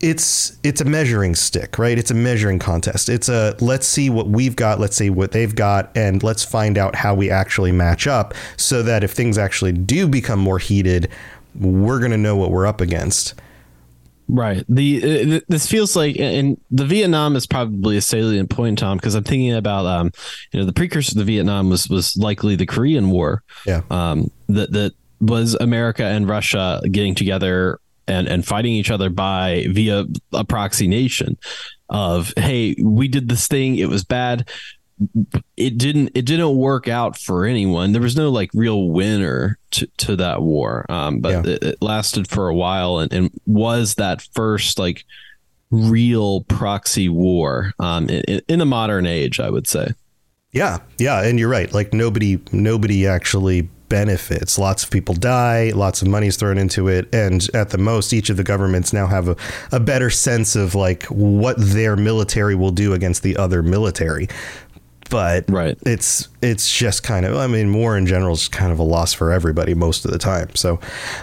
it's 0.00 0.56
it's 0.64 0.80
a 0.80 0.84
measuring 0.84 1.36
stick, 1.36 1.78
right? 1.78 1.96
It's 1.96 2.10
a 2.10 2.14
measuring 2.14 2.58
contest. 2.58 3.08
It's 3.08 3.28
a 3.28 3.54
let's 3.60 3.86
see 3.86 4.10
what 4.10 4.26
we've 4.26 4.56
got, 4.56 4.80
let's 4.80 4.96
see 4.96 5.10
what 5.10 5.30
they've 5.30 5.54
got, 5.54 5.96
and 5.96 6.20
let's 6.24 6.44
find 6.44 6.76
out 6.76 6.96
how 6.96 7.14
we 7.14 7.30
actually 7.30 7.70
match 7.70 8.08
up, 8.08 8.34
so 8.56 8.82
that 8.82 9.04
if 9.04 9.12
things 9.12 9.38
actually 9.38 9.70
do 9.72 10.08
become 10.08 10.40
more 10.40 10.58
heated, 10.58 11.08
we're 11.54 12.00
gonna 12.00 12.18
know 12.18 12.34
what 12.34 12.50
we're 12.50 12.66
up 12.66 12.80
against. 12.80 13.34
Right. 14.34 14.64
The 14.66 15.36
uh, 15.36 15.40
this 15.48 15.66
feels 15.66 15.94
like, 15.94 16.18
and 16.18 16.58
the 16.70 16.86
Vietnam 16.86 17.36
is 17.36 17.46
probably 17.46 17.98
a 17.98 18.00
salient 18.00 18.48
point, 18.48 18.78
Tom, 18.78 18.96
because 18.96 19.14
I'm 19.14 19.24
thinking 19.24 19.52
about, 19.52 19.84
um, 19.84 20.10
you 20.52 20.60
know, 20.60 20.64
the 20.64 20.72
precursor 20.72 21.10
to 21.10 21.18
the 21.18 21.24
Vietnam 21.24 21.68
was 21.68 21.86
was 21.90 22.16
likely 22.16 22.56
the 22.56 22.64
Korean 22.64 23.10
War. 23.10 23.42
Yeah. 23.66 23.82
Um, 23.90 24.30
that 24.48 24.72
that 24.72 24.94
was 25.20 25.54
America 25.60 26.04
and 26.04 26.26
Russia 26.26 26.80
getting 26.90 27.14
together 27.14 27.78
and 28.08 28.26
and 28.26 28.42
fighting 28.46 28.72
each 28.72 28.90
other 28.90 29.10
by 29.10 29.66
via 29.68 30.06
a 30.32 30.44
proxy 30.46 30.88
nation. 30.88 31.36
Of 31.90 32.32
hey, 32.38 32.74
we 32.82 33.08
did 33.08 33.28
this 33.28 33.46
thing, 33.48 33.76
it 33.76 33.90
was 33.90 34.02
bad. 34.02 34.48
It 35.56 35.78
didn't 35.78 36.10
it 36.14 36.24
didn't 36.26 36.56
work 36.56 36.88
out 36.88 37.18
for 37.18 37.44
anyone. 37.44 37.92
There 37.92 38.02
was 38.02 38.16
no 38.16 38.30
like 38.30 38.50
real 38.54 38.88
winner 38.90 39.58
to, 39.72 39.86
to 39.98 40.16
that 40.16 40.42
war. 40.42 40.86
Um, 40.88 41.20
but 41.20 41.30
Yeah. 41.46 41.52
it, 41.52 41.62
it 41.64 41.82
lasted 41.82 42.28
for 42.28 42.48
a 42.48 42.54
while 42.54 42.98
and, 42.98 43.12
and 43.12 43.30
was 43.46 43.94
that 43.96 44.22
first 44.34 44.78
like 44.78 45.04
real 45.70 46.42
proxy 46.44 47.08
war 47.08 47.72
um, 47.78 48.08
in, 48.08 48.40
in 48.48 48.58
the 48.58 48.66
modern 48.66 49.06
age, 49.06 49.40
I 49.40 49.50
would 49.50 49.66
say. 49.66 49.88
Yeah, 50.52 50.80
yeah, 50.98 51.22
and 51.22 51.38
you're 51.38 51.48
right. 51.48 51.72
Like 51.72 51.94
nobody, 51.94 52.38
nobody 52.52 53.06
actually 53.06 53.62
benefits. 53.88 54.58
Lots 54.58 54.84
of 54.84 54.90
people 54.90 55.14
die. 55.14 55.70
Lots 55.74 56.02
of 56.02 56.08
money's 56.08 56.36
thrown 56.36 56.58
into 56.58 56.88
it, 56.88 57.08
and 57.14 57.48
at 57.54 57.70
the 57.70 57.78
most, 57.78 58.12
each 58.12 58.28
of 58.28 58.36
the 58.36 58.44
governments 58.44 58.92
now 58.92 59.06
have 59.06 59.28
a, 59.28 59.36
a 59.70 59.80
better 59.80 60.10
sense 60.10 60.54
of 60.54 60.74
like 60.74 61.04
what 61.04 61.56
their 61.58 61.96
military 61.96 62.54
will 62.54 62.70
do 62.70 62.92
against 62.92 63.22
the 63.22 63.34
other 63.38 63.62
military. 63.62 64.28
But 65.12 65.44
Right. 65.50 65.76
it's 65.84 66.28
it's 66.40 66.74
just 66.74 67.02
kind 67.02 67.26
of. 67.26 67.36
I 67.36 67.46
mean, 67.46 67.72
war 67.72 67.96
in 67.98 68.06
general 68.06 68.32
is 68.32 68.48
kind 68.48 68.72
of 68.72 68.78
a 68.78 68.82
loss 68.82 69.12
for 69.12 69.30
everybody 69.30 69.74
most 69.74 70.04
of 70.06 70.10
the 70.10 70.18
time. 70.18 70.48
So, 70.54 70.80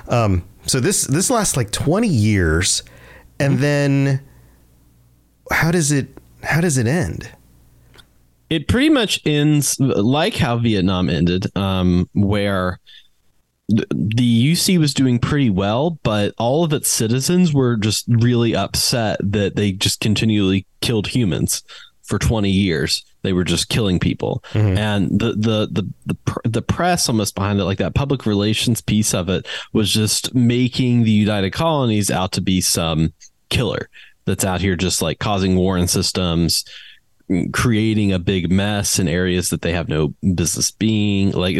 um, 0.07 0.43
so 0.67 0.79
this 0.79 1.05
this 1.07 1.29
lasts 1.31 1.57
like 1.57 1.71
20 1.71 2.07
years, 2.07 2.83
and 3.39 3.57
then 3.57 4.21
how 5.51 5.71
does 5.71 5.91
it 5.91 6.07
how 6.43 6.61
does 6.61 6.77
it 6.77 6.85
end? 6.85 7.31
It 8.51 8.67
pretty 8.67 8.89
much 8.89 9.19
ends 9.25 9.79
like 9.79 10.35
how 10.35 10.57
Vietnam 10.57 11.09
ended, 11.09 11.45
um, 11.57 12.07
where 12.13 12.79
th- 13.71 13.87
the 13.89 14.51
UC 14.53 14.77
was 14.77 14.93
doing 14.93 15.17
pretty 15.17 15.49
well, 15.49 15.99
but 16.03 16.33
all 16.37 16.63
of 16.63 16.73
its 16.73 16.89
citizens 16.89 17.53
were 17.53 17.75
just 17.75 18.05
really 18.07 18.55
upset 18.55 19.19
that 19.23 19.55
they 19.55 19.71
just 19.71 19.99
continually 19.99 20.65
killed 20.81 21.07
humans 21.07 21.63
for 22.03 22.17
20 22.19 22.49
years. 22.51 23.03
They 23.21 23.33
were 23.33 23.43
just 23.43 23.69
killing 23.69 23.99
people, 23.99 24.43
and 24.77 25.19
the 25.19 25.33
the 25.33 25.67
the 25.71 25.93
the, 26.05 26.49
the 26.49 26.61
press 26.61 27.09
almost 27.09 27.35
behind 27.35 27.59
it, 27.59 27.65
like 27.65 27.79
that 27.79 27.95
public 27.95 28.25
relations 28.25 28.81
piece 28.81 29.13
of 29.13 29.27
it, 29.29 29.47
was 29.73 29.91
just 29.91 30.33
making 30.33 31.03
the 31.03 31.11
United 31.11 31.51
Colonies 31.51 32.09
out 32.09 32.31
to 32.33 32.41
be 32.41 32.61
some 32.61 33.13
killer 33.49 33.89
that's 34.25 34.45
out 34.45 34.61
here 34.61 34.75
just 34.75 35.01
like 35.01 35.19
causing 35.19 35.55
war 35.55 35.77
in 35.77 35.87
systems, 35.87 36.63
creating 37.51 38.13
a 38.13 38.19
big 38.19 38.49
mess 38.49 38.99
in 38.99 39.07
areas 39.07 39.49
that 39.49 39.61
they 39.61 39.73
have 39.73 39.89
no 39.89 40.13
business 40.35 40.71
being. 40.71 41.31
Like 41.31 41.55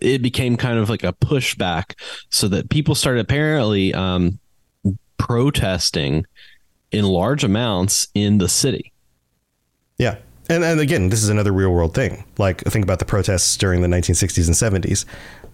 it 0.00 0.22
became 0.22 0.56
kind 0.56 0.78
of 0.78 0.90
like 0.90 1.04
a 1.04 1.12
pushback, 1.12 1.94
so 2.30 2.48
that 2.48 2.70
people 2.70 2.94
started 2.94 3.20
apparently 3.20 3.94
um, 3.94 4.38
protesting 5.18 6.26
in 6.90 7.04
large 7.04 7.44
amounts 7.44 8.08
in 8.14 8.38
the 8.38 8.48
city. 8.48 8.92
Yeah. 9.98 10.16
And, 10.48 10.62
and 10.64 10.78
again, 10.80 11.08
this 11.08 11.22
is 11.22 11.28
another 11.30 11.52
real 11.52 11.70
world 11.70 11.94
thing. 11.94 12.24
Like, 12.38 12.60
think 12.62 12.82
about 12.84 12.98
the 12.98 13.04
protests 13.04 13.56
during 13.56 13.80
the 13.80 13.88
1960s 13.88 14.46
and 14.46 14.84
70s. 14.84 15.04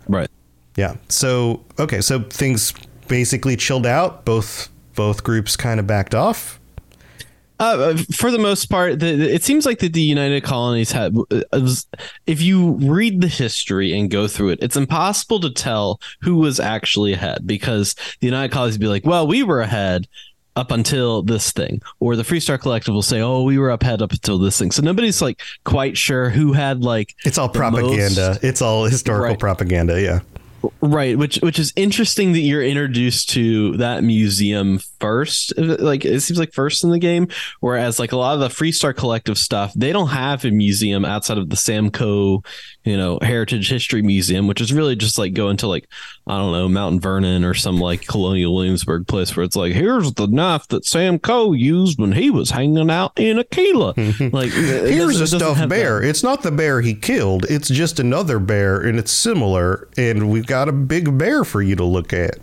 Right. 0.08 0.28
Yeah. 0.76 0.96
So, 1.08 1.64
okay. 1.78 2.00
So 2.00 2.20
things 2.24 2.72
basically 3.08 3.56
chilled 3.56 3.86
out. 3.86 4.24
Both 4.24 4.68
both 4.96 5.22
groups 5.24 5.56
kind 5.56 5.78
of 5.80 5.86
backed 5.86 6.14
off. 6.14 6.58
Uh, 7.58 7.94
for 8.14 8.30
the 8.30 8.38
most 8.38 8.66
part, 8.70 8.98
the, 9.00 9.14
the- 9.16 9.34
it 9.34 9.42
seems 9.44 9.66
like 9.66 9.80
that 9.80 9.92
the 9.92 10.00
United 10.00 10.42
Colonies 10.42 10.92
had. 10.92 11.14
uh, 11.30 11.42
was- 11.52 11.86
If 12.26 12.40
you 12.40 12.72
read 12.72 13.20
the 13.20 13.28
history 13.28 13.96
and 13.98 14.10
go 14.10 14.26
through 14.26 14.50
it, 14.50 14.58
it's 14.62 14.76
impossible 14.76 15.40
to 15.40 15.50
tell 15.50 16.00
who 16.22 16.36
was 16.36 16.58
actually 16.58 17.12
ahead 17.12 17.46
because 17.46 17.94
the 18.20 18.26
United 18.26 18.50
Colonies 18.50 18.74
would 18.74 18.80
be 18.80 18.88
like, 18.88 19.04
"Well, 19.04 19.26
we 19.26 19.42
were 19.42 19.60
ahead 19.60 20.08
up 20.56 20.70
until 20.70 21.22
this 21.22 21.52
thing," 21.52 21.80
or 22.00 22.16
the 22.16 22.24
Free 22.24 22.40
Star 22.40 22.58
Collective 22.58 22.92
will 22.94 23.02
say, 23.02 23.20
"Oh, 23.20 23.42
we 23.42 23.58
were 23.58 23.70
up 23.70 23.82
ahead 23.82 24.02
up 24.02 24.12
until 24.12 24.38
this 24.38 24.58
thing." 24.58 24.70
So 24.70 24.82
nobody's 24.82 25.22
like 25.22 25.40
quite 25.64 25.96
sure 25.96 26.30
who 26.30 26.52
had 26.52 26.82
like 26.82 27.14
It's 27.24 27.38
all 27.38 27.48
propaganda. 27.48 28.28
most- 28.30 28.44
it's 28.44 28.62
all 28.62 28.84
historical 28.84 29.28
Right. 29.30 29.38
propaganda. 29.38 30.00
Yeah. 30.00 30.20
Right, 30.82 31.16
which 31.16 31.36
which 31.36 31.58
is 31.58 31.72
interesting 31.74 32.32
that 32.32 32.40
you're 32.40 32.62
introduced 32.62 33.30
to 33.30 33.78
that 33.78 34.04
museum 34.04 34.78
first. 35.00 35.54
Like 35.56 36.04
it 36.04 36.20
seems 36.20 36.38
like 36.38 36.52
first 36.52 36.84
in 36.84 36.90
the 36.90 36.98
game, 36.98 37.28
whereas 37.60 37.98
like 37.98 38.12
a 38.12 38.16
lot 38.18 38.34
of 38.34 38.40
the 38.40 38.48
Freestar 38.48 38.94
Collective 38.94 39.38
stuff, 39.38 39.72
they 39.74 39.90
don't 39.90 40.08
have 40.08 40.44
a 40.44 40.50
museum 40.50 41.06
outside 41.06 41.38
of 41.38 41.48
the 41.48 41.56
Sam 41.56 41.90
Coe 41.90 42.42
you 42.84 42.96
know 42.96 43.18
heritage 43.22 43.68
history 43.68 44.00
museum 44.02 44.46
which 44.46 44.60
is 44.60 44.72
really 44.72 44.96
just 44.96 45.18
like 45.18 45.34
going 45.34 45.56
to 45.56 45.66
like 45.66 45.86
i 46.26 46.38
don't 46.38 46.52
know 46.52 46.68
mount 46.68 47.02
vernon 47.02 47.44
or 47.44 47.52
some 47.52 47.78
like 47.78 48.06
colonial 48.06 48.54
williamsburg 48.54 49.06
place 49.06 49.36
where 49.36 49.44
it's 49.44 49.56
like 49.56 49.72
here's 49.74 50.12
the 50.14 50.26
knife 50.26 50.66
that 50.68 50.84
sam 50.86 51.18
coe 51.18 51.52
used 51.52 51.98
when 52.00 52.12
he 52.12 52.30
was 52.30 52.50
hanging 52.50 52.90
out 52.90 53.12
in 53.16 53.38
aquila 53.38 53.92
like 54.32 54.50
Here's 54.50 55.20
a 55.20 55.26
stuffed 55.26 55.58
have 55.58 55.68
that. 55.68 55.74
bear. 55.74 56.02
It's 56.02 56.22
not 56.22 56.42
the 56.42 56.50
bear 56.50 56.80
he 56.80 56.94
killed. 56.94 57.44
It's 57.48 57.68
just 57.68 57.98
another 58.00 58.38
bear, 58.38 58.78
and 58.80 58.98
it's 58.98 59.12
similar. 59.12 59.88
And 59.96 60.30
we've 60.30 60.46
got 60.46 60.68
a 60.68 60.72
big 60.72 61.16
bear 61.18 61.44
for 61.44 61.62
you 61.62 61.76
to 61.76 61.84
look 61.84 62.12
at. 62.12 62.38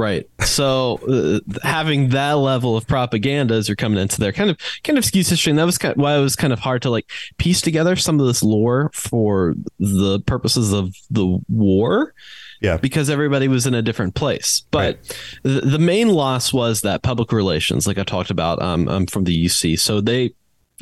Right. 0.00 0.26
So 0.40 0.98
uh, 1.06 1.40
having 1.62 2.08
that 2.08 2.32
level 2.32 2.74
of 2.74 2.86
propaganda 2.86 3.52
as 3.52 3.68
you're 3.68 3.76
coming 3.76 3.98
into 3.98 4.18
there 4.18 4.32
kind 4.32 4.48
of 4.48 4.56
kind 4.82 4.96
of 4.96 5.04
skews 5.04 5.28
history, 5.28 5.50
and 5.50 5.58
that 5.58 5.66
was 5.66 5.76
kind 5.76 5.94
why 5.98 6.16
it 6.16 6.22
was 6.22 6.36
kind 6.36 6.54
of 6.54 6.58
hard 6.58 6.80
to 6.82 6.90
like 6.90 7.10
piece 7.36 7.60
together 7.60 7.96
some 7.96 8.18
of 8.18 8.26
this 8.26 8.42
lore 8.42 8.90
for 8.94 9.54
the 9.78 10.20
purposes 10.20 10.72
of 10.72 10.96
the 11.10 11.38
war. 11.50 12.14
Yeah. 12.62 12.76
because 12.76 13.08
everybody 13.08 13.48
was 13.48 13.66
in 13.66 13.72
a 13.72 13.80
different 13.80 14.14
place. 14.14 14.64
But 14.70 14.98
the, 15.42 15.62
the 15.62 15.78
main 15.78 16.08
loss 16.08 16.52
was 16.52 16.82
that 16.82 17.02
public 17.02 17.32
relations, 17.32 17.86
like 17.86 17.96
I 17.96 18.04
talked 18.04 18.30
about, 18.30 18.60
um, 18.60 18.86
um, 18.86 19.06
from 19.06 19.24
the 19.24 19.46
UC. 19.46 19.78
So 19.78 20.02
they 20.02 20.34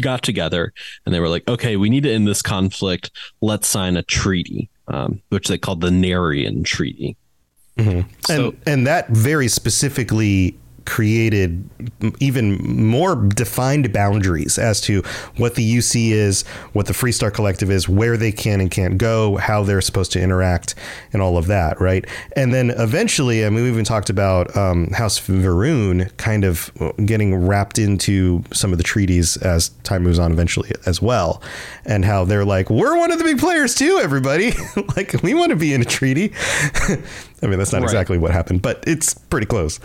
got 0.03 0.25
together 0.25 0.73
and 1.07 1.15
they 1.15 1.21
were 1.21 1.29
like, 1.29 1.47
okay, 1.49 1.77
we 1.77 1.89
need 1.89 2.03
to 2.03 2.13
end 2.13 2.27
this 2.27 2.43
conflict. 2.43 3.13
Let's 3.41 3.69
sign 3.69 3.97
a 3.97 4.03
treaty, 4.03 4.71
um, 4.89 5.23
which 5.29 5.47
they 5.47 5.57
called 5.57 5.81
the 5.81 5.91
Narion 5.91 6.65
Treaty. 6.65 7.17
Mm-hmm. 7.79 8.09
So- 8.27 8.49
and 8.49 8.57
and 8.67 8.87
that 8.87 9.09
very 9.09 9.49
specifically 9.49 10.59
created 10.89 11.69
even 12.19 12.57
more 12.89 13.15
defined 13.15 13.93
boundaries 13.93 14.59
as 14.59 14.81
to 14.81 15.03
what 15.37 15.55
the 15.55 15.77
UC 15.77 16.11
is, 16.11 16.43
what 16.73 16.87
the 16.87 16.93
Freestar 16.95 17.33
Collective 17.33 17.71
is, 17.71 17.89
where 17.89 18.17
they 18.17 18.33
can 18.33 18.61
and 18.61 18.71
can't 18.71 18.97
go, 18.99 19.37
how 19.37 19.63
they're 19.63 19.81
supposed 19.83 20.11
to 20.13 20.21
interact, 20.21 20.75
and 21.13 21.21
all 21.23 21.37
of 21.37 21.47
that, 21.47 21.81
right? 21.81 22.05
And 22.35 22.53
then 22.53 22.71
eventually, 22.71 23.45
I 23.45 23.51
mean, 23.51 23.63
we 23.65 23.69
even 23.71 23.85
talked 23.85 24.11
about 24.11 24.57
um, 24.57 24.89
House 24.93 25.21
Va'ruun 25.21 26.17
kind 26.17 26.45
of 26.45 26.73
getting 27.05 27.35
wrapped 27.47 27.79
into 27.79 28.43
some 28.53 28.73
of 28.73 28.79
the 28.79 28.85
treaties 28.85 29.37
as 29.37 29.69
time 29.85 30.03
moves 30.03 30.19
on, 30.19 30.33
eventually 30.33 30.71
as 30.87 31.03
well, 31.03 31.43
and 31.85 32.05
how 32.05 32.25
they're 32.25 32.45
like, 32.47 32.71
we're 32.71 32.99
one 32.99 33.13
of 33.13 33.19
the 33.19 33.25
big 33.25 33.39
players 33.39 33.75
too, 33.75 34.01
everybody. 34.03 34.53
like, 34.97 35.15
we 35.23 35.35
want 35.35 35.51
to 35.51 35.57
be 35.57 35.75
in 35.75 35.83
a 35.83 35.85
treaty. 35.85 36.33
I 37.43 37.47
mean, 37.47 37.59
that's 37.59 37.73
not 37.73 37.83
Right. 37.83 37.85
exactly 37.85 38.19
what 38.19 38.31
happened, 38.33 38.63
but 38.63 38.83
it's 38.87 39.15
pretty 39.15 39.47
close. 39.47 39.79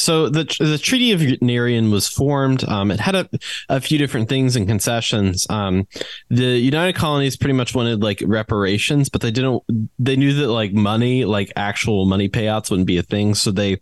So 0.00 0.28
the 0.28 0.44
the 0.58 0.78
Treaty 0.78 1.12
of 1.12 1.20
Narion 1.20 1.90
was 1.90 2.08
formed. 2.08 2.64
Um, 2.68 2.90
it 2.90 3.00
had 3.00 3.14
a, 3.14 3.28
a 3.68 3.80
few 3.80 3.98
different 3.98 4.28
things 4.28 4.56
and 4.56 4.66
concessions. 4.66 5.46
Um, 5.50 5.86
the 6.28 6.58
United 6.58 6.94
Colonies 6.94 7.36
pretty 7.36 7.52
much 7.54 7.74
wanted 7.74 8.02
like 8.02 8.22
reparations, 8.26 9.08
but 9.08 9.20
they 9.20 9.30
didn't. 9.30 9.62
They 9.98 10.16
knew 10.16 10.32
that 10.34 10.48
like 10.48 10.72
money, 10.72 11.24
like 11.24 11.52
actual 11.56 12.06
money 12.06 12.28
payouts, 12.28 12.70
wouldn't 12.70 12.86
be 12.86 12.98
a 12.98 13.02
thing. 13.02 13.34
So 13.34 13.50
they 13.50 13.78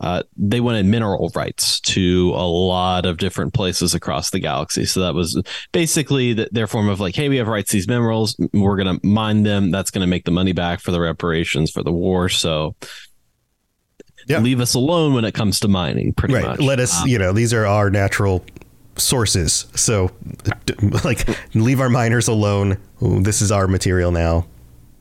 uh, 0.00 0.22
they 0.36 0.60
wanted 0.60 0.84
mineral 0.84 1.30
rights 1.34 1.80
to 1.80 2.32
a 2.34 2.44
lot 2.46 3.06
of 3.06 3.16
different 3.16 3.54
places 3.54 3.94
across 3.94 4.30
the 4.30 4.40
galaxy. 4.40 4.84
So 4.84 5.00
that 5.00 5.14
was 5.14 5.40
basically 5.72 6.34
the, 6.34 6.48
their 6.52 6.66
form 6.66 6.88
of 6.88 7.00
like, 7.00 7.14
hey, 7.14 7.28
we 7.28 7.36
have 7.38 7.48
rights 7.48 7.70
to 7.70 7.76
these 7.78 7.88
minerals. 7.88 8.36
We're 8.52 8.76
gonna 8.76 8.98
mine 9.02 9.44
them. 9.44 9.70
That's 9.70 9.90
gonna 9.90 10.06
make 10.06 10.24
the 10.24 10.30
money 10.30 10.52
back 10.52 10.80
for 10.80 10.90
the 10.90 11.00
reparations 11.00 11.70
for 11.70 11.82
the 11.82 11.92
war. 11.92 12.28
So. 12.28 12.76
Yeah. 14.26 14.40
Leave 14.40 14.60
us 14.60 14.74
alone 14.74 15.14
when 15.14 15.24
it 15.24 15.34
comes 15.34 15.60
to 15.60 15.68
mining, 15.68 16.12
pretty 16.14 16.34
right 16.34 16.44
much. 16.44 16.60
let 16.60 16.80
us 16.80 17.02
Um, 17.02 17.08
you 17.08 17.18
know 17.18 17.32
these 17.32 17.52
are 17.52 17.66
our 17.66 17.90
natural 17.90 18.44
sources 18.96 19.66
so 19.74 20.10
like 21.04 21.26
leave 21.54 21.80
our 21.80 21.90
miners 21.90 22.28
alone 22.28 22.78
Ooh, 23.02 23.20
this 23.20 23.42
is 23.42 23.50
our 23.50 23.66
material 23.66 24.12
now 24.12 24.46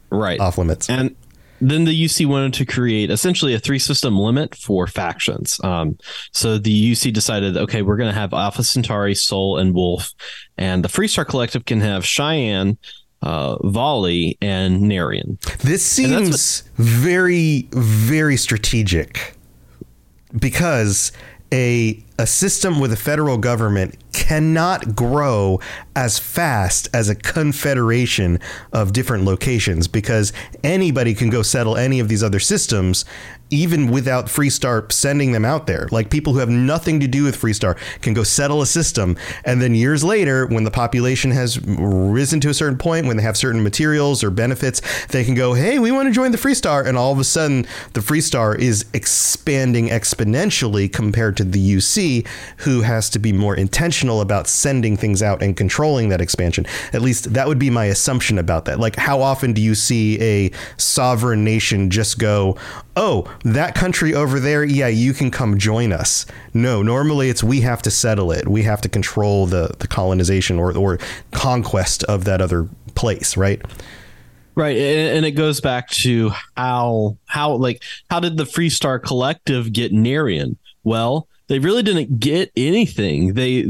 right. 0.09 0.39
off 0.39 0.57
limits 0.57 0.89
And 0.89 1.15
then 1.61 1.85
the 1.85 2.03
UC 2.05 2.25
wanted 2.25 2.53
to 2.55 2.65
create 2.65 3.09
essentially 3.09 3.53
a 3.53 3.59
three 3.59 3.79
system 3.79 4.17
limit 4.17 4.53
for 4.53 4.85
factions. 4.85 5.61
Um, 5.63 5.97
so 6.33 6.57
the 6.57 6.91
UC 6.91 7.13
decided, 7.13 7.55
okay, 7.55 7.81
we're 7.81 7.95
going 7.95 8.11
to 8.11 8.19
have 8.19 8.33
Alpha 8.33 8.63
Centauri, 8.63 9.15
Sol, 9.15 9.57
and 9.59 9.73
Wolf, 9.73 10.11
and 10.57 10.83
the 10.83 10.89
Freestar 10.89 11.25
Collective 11.25 11.63
can 11.63 11.79
have 11.79 12.03
Cheyenne, 12.05 12.77
uh, 13.23 13.57
Volii, 13.59 14.37
and 14.41 14.81
Narion. 14.83 15.39
this 15.59 15.83
seems 15.83 16.63
very 16.75 17.67
very 17.71 18.37
strategic 18.37 19.35
because 20.37 21.11
a 21.53 22.03
a 22.19 22.27
system 22.27 22.79
with 22.79 22.91
a 22.91 22.95
federal 22.95 23.37
government 23.37 23.97
cannot 24.13 24.95
grow 24.95 25.59
as 25.95 26.19
fast 26.19 26.87
as 26.93 27.09
a 27.09 27.15
confederation 27.15 28.39
of 28.71 28.93
different 28.93 29.25
locations 29.25 29.87
because 29.87 30.31
anybody 30.63 31.13
can 31.13 31.29
go 31.29 31.41
settle 31.41 31.75
any 31.75 31.99
of 31.99 32.07
these 32.07 32.23
other 32.23 32.39
systems 32.39 33.05
even 33.53 33.91
without 33.91 34.25
Freestar 34.25 34.91
sending 34.91 35.31
them 35.31 35.45
out 35.45 35.67
there. 35.67 35.87
Like 35.91 36.09
people 36.09 36.33
who 36.33 36.39
have 36.39 36.49
nothing 36.49 36.99
to 36.99 37.07
do 37.07 37.23
with 37.23 37.39
Freestar 37.39 37.77
can 38.01 38.13
go 38.13 38.23
settle 38.23 38.61
a 38.61 38.65
system 38.65 39.15
and 39.45 39.61
then 39.61 39.75
years 39.75 40.03
later 40.03 40.47
when 40.47 40.63
the 40.63 40.71
population 40.71 41.31
has 41.31 41.59
risen 41.61 42.39
to 42.41 42.49
a 42.49 42.53
certain 42.53 42.77
point 42.77 43.05
when 43.05 43.17
they 43.17 43.23
have 43.23 43.37
certain 43.37 43.63
materials 43.63 44.23
or 44.23 44.29
benefits 44.29 44.81
they 45.07 45.23
can 45.23 45.35
go 45.35 45.53
hey 45.53 45.79
we 45.79 45.91
want 45.91 46.07
to 46.07 46.13
join 46.13 46.31
the 46.31 46.37
Freestar 46.37 46.85
and 46.85 46.97
all 46.97 47.11
of 47.11 47.19
a 47.19 47.23
sudden 47.23 47.65
the 47.93 47.99
Freestar 47.99 48.57
is 48.57 48.85
expanding 48.93 49.87
exponentially 49.87 50.91
compared 50.91 51.37
to 51.37 51.43
the 51.43 51.75
UC 51.75 52.25
who 52.57 52.81
has 52.81 53.09
to 53.11 53.19
be 53.19 53.31
more 53.31 53.55
intentional 53.55 54.21
about 54.21 54.47
sending 54.47 54.97
things 54.97 55.21
out 55.21 55.41
and 55.41 55.55
controlling 55.55 56.09
that 56.09 56.21
expansion. 56.21 56.65
At 56.93 57.01
least 57.01 57.33
that 57.33 57.47
would 57.47 57.59
be 57.59 57.69
my 57.69 57.85
assumption 57.85 58.37
about 58.37 58.65
that. 58.65 58.79
Like, 58.79 58.95
how 58.95 59.21
often 59.21 59.53
do 59.53 59.61
you 59.61 59.75
see 59.75 60.21
a 60.21 60.51
sovereign 60.77 61.43
nation 61.43 61.89
just 61.89 62.17
go, 62.19 62.57
oh, 62.95 63.31
that 63.43 63.75
country 63.75 64.13
over 64.13 64.39
there, 64.39 64.63
yeah, 64.63 64.87
you 64.87 65.13
can 65.13 65.31
come 65.31 65.57
join 65.57 65.91
us? 65.91 66.25
No, 66.53 66.81
normally 66.81 67.29
it's 67.29 67.43
we 67.43 67.61
have 67.61 67.81
to 67.83 67.91
settle 67.91 68.31
it. 68.31 68.47
We 68.47 68.63
have 68.63 68.81
to 68.81 68.89
control 68.89 69.45
the, 69.45 69.75
the 69.79 69.87
colonization 69.87 70.59
or, 70.59 70.75
or 70.75 70.99
conquest 71.31 72.03
of 72.05 72.25
that 72.25 72.41
other 72.41 72.69
place, 72.95 73.37
right? 73.37 73.61
Right, 74.55 74.77
and, 74.77 75.25
it 75.25 75.31
goes 75.31 75.61
back 75.61 75.89
to 75.89 76.31
how 76.55 77.17
how 77.25 77.53
like 77.53 77.81
how 78.11 78.19
did 78.19 78.37
the 78.37 78.43
Freestar 78.43 79.01
Collective 79.01 79.73
get 79.73 79.91
Narion? 79.91 80.57
Well, 80.83 81.27
they 81.47 81.59
really 81.59 81.83
didn't 81.83 82.19
get 82.19 82.51
anything. 82.55 83.33
They 83.33 83.67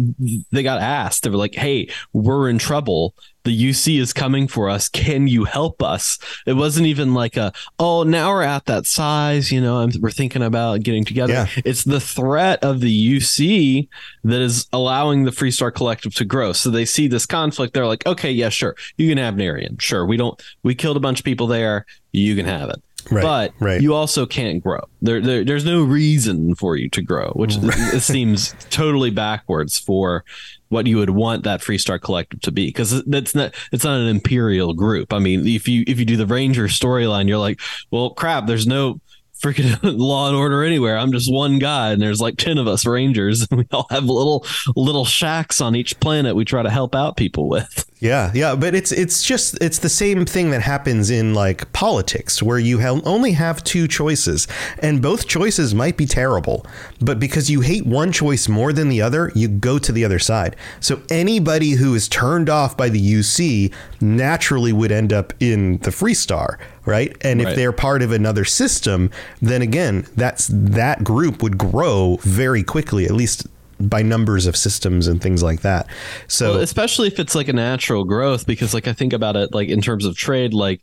they 0.52 0.64
got 0.64 0.82
asked. 0.82 1.24
They 1.24 1.30
were 1.30 1.38
like, 1.38 1.56
"Hey, 1.56 1.90
we're 2.14 2.50
in 2.50 2.60
trouble. 2.60 3.16
The 3.44 3.70
UC 3.70 4.00
is 4.00 4.14
coming 4.14 4.48
for 4.48 4.70
us. 4.70 4.88
Can 4.88 5.28
you 5.28 5.44
help 5.44 5.82
us?" 5.82 6.18
It 6.46 6.54
wasn't 6.54 6.88
even 6.88 7.14
like 7.14 7.36
a, 7.36 7.52
"Oh, 7.80 8.04
now 8.04 8.30
we're 8.30 8.44
at 8.44 8.66
that 8.66 8.86
size. 8.86 9.52
You 9.52 9.62
know, 9.62 9.78
I'm, 9.78 9.92
we're 10.00 10.12
thinking 10.12 10.44
about 10.44 10.82
getting 10.84 11.04
together." 11.04 11.34
Yeah. 11.34 11.48
It's 11.66 11.84
the 11.84 12.00
threat 12.00 12.64
of 12.64 12.80
the 12.80 13.18
UC 13.18 13.88
that 14.24 14.42
is 14.42 14.68
allowing 14.72 15.24
the 15.24 15.32
Freestar 15.32 15.74
Collective 15.74 16.14
to 16.16 16.26
grow. 16.26 16.54
So 16.54 16.70
they 16.70 16.86
see 16.86 17.08
this 17.08 17.26
conflict. 17.26 17.74
They're 17.74 17.88
like, 17.88 18.06
"Okay, 18.06 18.32
yeah, 18.32 18.50
sure, 18.50 18.76
you 18.98 19.10
can 19.10 19.18
have 19.18 19.36
Narion. 19.36 19.82
Sure, 19.82 20.06
we 20.06 20.18
don't. 20.18 20.42
We 20.62 20.76
killed 20.76 20.98
a 20.98 21.02
bunch 21.02 21.20
of 21.20 21.26
people 21.26 21.48
there. 21.48 21.86
You 22.12 22.36
can 22.36 22.46
have 22.46 22.70
it." 22.70 22.82
Right, 23.12 23.22
but 23.22 23.54
right. 23.60 23.82
you 23.82 23.94
also 23.94 24.26
can't 24.26 24.63
grow. 24.63 24.82
There, 25.02 25.22
there, 25.22 25.44
there's 25.44 25.66
no 25.66 25.84
reason 25.84 26.56
for 26.56 26.76
you 26.76 26.89
to 26.89 27.02
grow, 27.02 27.32
which 27.32 27.58
it 27.62 28.02
seems 28.02 28.56
totally 28.70 29.10
backwards 29.10 29.78
for 29.78 30.24
what 30.70 30.88
you 30.88 30.98
would 30.98 31.12
want 31.12 31.44
that 31.44 31.62
Freestar 31.62 32.02
Collective 32.02 32.42
to 32.42 32.52
be, 32.52 32.68
because 32.68 33.04
that's 33.06 33.36
not 33.36 33.54
it's 33.72 33.84
not 33.84 34.00
an 34.00 34.08
imperial 34.08 34.74
group. 34.74 35.13
I 35.13 35.20
mean, 35.20 35.46
if 35.48 35.68
you 35.68 35.84
if 35.88 36.00
you 36.00 36.06
do 36.06 36.18
the 36.18 36.26
Ranger 36.26 36.68
storyline, 36.68 37.28
you're 37.28 37.38
like, 37.38 37.60
well, 37.92 38.12
crap, 38.12 38.48
there's 38.48 38.68
no 38.68 39.00
freaking 39.44 39.78
law 39.84 40.28
and 40.28 40.36
order 40.36 40.64
anywhere. 40.64 40.98
I'm 40.98 41.12
just 41.12 41.32
one 41.32 41.60
guy, 41.60 41.92
and 41.92 42.02
there's 42.02 42.22
like 42.22 42.38
ten 42.38 42.58
of 42.58 42.68
us 42.68 42.86
Rangers, 42.86 43.46
and 43.52 43.60
we 43.60 43.68
all 43.72 43.88
have 43.90 44.06
little 44.06 44.46
little 44.76 45.06
shacks 45.06 45.62
on 45.62 45.76
each 45.76 46.00
planet 46.00 46.36
we 46.36 46.46
try 46.46 46.64
to 46.64 46.70
help 46.70 46.96
out 46.96 47.18
people 47.18 47.50
with. 47.50 47.90
Yeah, 48.04 48.34
yeah, 48.36 48.56
but 48.56 48.76
it's 48.76 48.92
it's 48.92 49.24
just 49.24 49.58
it's 49.64 49.80
the 49.80 49.88
same 49.88 50.26
thing 50.26 50.52
that 50.52 50.62
happens 50.62 51.10
in 51.10 51.34
like 51.34 51.72
politics 51.72 52.44
where 52.44 52.60
you 52.60 52.82
only 52.82 53.32
have 53.32 53.64
two 53.64 53.88
choices 53.88 54.46
and 54.80 55.02
both 55.02 55.26
choices 55.26 55.74
might 55.74 55.96
be 55.96 56.06
terrible, 56.06 56.66
but 57.00 57.18
because 57.18 57.50
you 57.50 57.62
hate 57.62 57.86
one 57.86 58.12
choice 58.12 58.50
more 58.50 58.74
than 58.74 58.90
the 58.90 59.02
other, 59.02 59.32
you 59.36 59.48
go 59.48 59.80
to 59.80 59.94
the 59.94 60.04
other 60.04 60.20
side. 60.20 60.58
So 60.82 61.02
anybody 61.10 61.72
who 61.72 61.96
is 61.96 62.10
turned 62.10 62.50
off 62.50 62.76
by 62.76 62.90
the 62.90 63.00
UC 63.00 63.74
naturally 64.02 64.74
would 64.74 64.92
end 64.92 65.14
up 65.14 65.32
in 65.40 65.78
the 65.78 65.92
Freestar, 65.92 66.58
right? 66.86 67.15
And 67.22 67.41
if 67.41 67.56
they're 67.56 67.72
part 67.72 68.02
of 68.02 68.12
another 68.12 68.46
system, 68.46 69.10
then 69.41 69.62
again, 69.62 70.08
that's 70.15 70.50
that 70.52 71.04
group 71.04 71.41
would 71.41 71.58
grow 71.58 72.17
very 72.22 72.63
quickly, 72.63 73.06
at 73.06 73.12
least 73.12 73.48
by 73.80 74.02
numbers 74.02 74.46
of 74.46 74.56
systems 74.56 75.08
and 75.08 75.22
things 75.22 75.43
like 75.43 75.62
that. 75.62 75.88
So 76.28 76.54
Well, 76.54 76.62
especially 76.62 77.08
if 77.08 77.19
it's 77.19 77.36
like 77.36 77.48
a 77.48 77.54
natural 77.54 78.06
growth, 78.06 78.46
because 78.46 78.74
like 78.74 78.88
I 78.88 78.93
think 78.93 79.13
about 79.13 79.36
it, 79.36 79.54
like 79.54 79.69
in 79.69 79.82
terms 79.82 80.06
of 80.06 80.15
trade, 80.15 80.54
like 80.54 80.82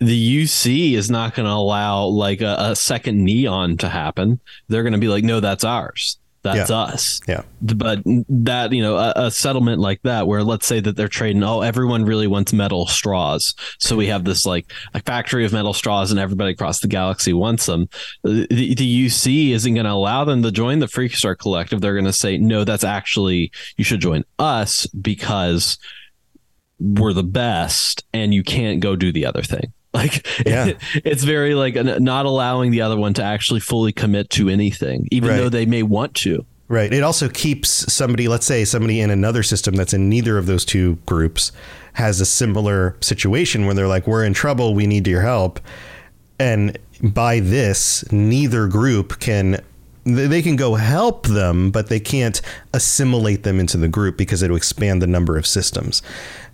the 0.00 0.44
UC 0.44 0.92
is 0.92 1.10
not 1.10 1.34
going 1.34 1.46
to 1.46 1.52
allow 1.52 2.04
like 2.04 2.40
a, 2.40 2.56
a 2.58 2.76
second 2.76 3.24
neon 3.24 3.76
to 3.78 3.88
happen. 3.88 4.40
They're 4.68 4.82
going 4.82 4.92
to 4.92 4.98
be 4.98 5.08
like, 5.08 5.24
no, 5.24 5.40
that's 5.40 5.64
ours. 5.64 6.18
That's 6.42 6.70
Yeah. 6.70 6.76
us. 6.76 7.20
Yeah. 7.28 7.42
But 7.60 8.00
that, 8.28 8.72
you 8.72 8.82
know, 8.82 8.96
a, 8.96 9.12
a 9.16 9.30
settlement 9.30 9.80
like 9.80 10.02
that, 10.02 10.26
where 10.26 10.42
let's 10.42 10.66
say 10.66 10.80
that 10.80 10.96
they're 10.96 11.08
trading, 11.08 11.42
oh, 11.42 11.62
everyone 11.62 12.04
really 12.04 12.26
wants 12.26 12.52
metal 12.52 12.86
straws. 12.86 13.54
So 13.78 13.96
we 13.96 14.06
have 14.06 14.24
this 14.24 14.46
like 14.46 14.72
a 14.94 15.00
factory 15.02 15.44
of 15.44 15.52
metal 15.52 15.74
straws 15.74 16.10
and 16.10 16.20
everybody 16.20 16.52
across 16.52 16.80
the 16.80 16.88
galaxy 16.88 17.32
wants 17.32 17.66
them. 17.66 17.88
Uh, 18.24 18.46
the, 18.50 18.74
the 18.74 19.06
UC 19.06 19.50
isn't 19.50 19.74
going 19.74 19.84
to 19.86 19.92
allow 19.92 20.24
them 20.24 20.42
to 20.42 20.50
join 20.52 20.78
the 20.78 20.86
Freakstar 20.86 21.36
Collective. 21.36 21.80
They're 21.80 21.94
going 21.94 22.04
to 22.04 22.12
say, 22.12 22.38
no, 22.38 22.64
that's 22.64 22.84
actually, 22.84 23.50
you 23.76 23.84
should 23.84 24.00
join 24.00 24.24
us 24.38 24.86
because 24.86 25.78
we're 26.80 27.12
the 27.12 27.24
best 27.24 28.04
and 28.12 28.32
you 28.32 28.44
can't 28.44 28.80
go 28.80 28.94
do 28.94 29.10
the 29.12 29.26
other 29.26 29.42
thing. 29.42 29.72
Like 29.94 30.26
Yeah. 30.46 30.72
it's 31.04 31.24
very 31.24 31.54
like 31.54 31.74
not 31.74 32.26
allowing 32.26 32.70
the 32.70 32.82
other 32.82 32.96
one 32.96 33.14
to 33.14 33.22
actually 33.22 33.60
fully 33.60 33.92
commit 33.92 34.28
to 34.30 34.48
anything, 34.48 35.08
even 35.10 35.30
Right. 35.30 35.36
though 35.38 35.48
they 35.48 35.66
may 35.66 35.82
want 35.82 36.14
to. 36.16 36.44
Right. 36.68 36.92
It 36.92 37.02
also 37.02 37.30
keeps 37.30 37.70
somebody, 37.90 38.28
let's 38.28 38.44
say 38.44 38.64
somebody 38.66 39.00
in 39.00 39.10
another 39.10 39.42
system 39.42 39.74
that's 39.74 39.94
in 39.94 40.10
neither 40.10 40.36
of 40.36 40.44
those 40.46 40.66
two 40.66 40.96
groups 41.06 41.50
has 41.94 42.20
a 42.20 42.26
similar 42.26 42.94
situation 43.00 43.64
where 43.64 43.74
they're 43.74 43.88
like, 43.88 44.06
we're 44.06 44.24
in 44.24 44.34
trouble, 44.34 44.74
we 44.74 44.86
need 44.86 45.06
your 45.06 45.22
help. 45.22 45.58
And 46.38 46.78
by 47.02 47.40
this, 47.40 48.04
neither 48.12 48.66
group 48.68 49.18
can. 49.20 49.64
They 50.14 50.42
can 50.42 50.56
go 50.56 50.74
help 50.74 51.26
them, 51.26 51.70
but 51.70 51.88
they 51.88 52.00
can't 52.00 52.40
assimilate 52.72 53.42
them 53.42 53.60
into 53.60 53.76
the 53.76 53.88
group 53.88 54.16
because 54.16 54.42
it'll 54.42 54.56
expand 54.56 55.02
the 55.02 55.06
number 55.06 55.36
of 55.36 55.46
systems. 55.46 56.02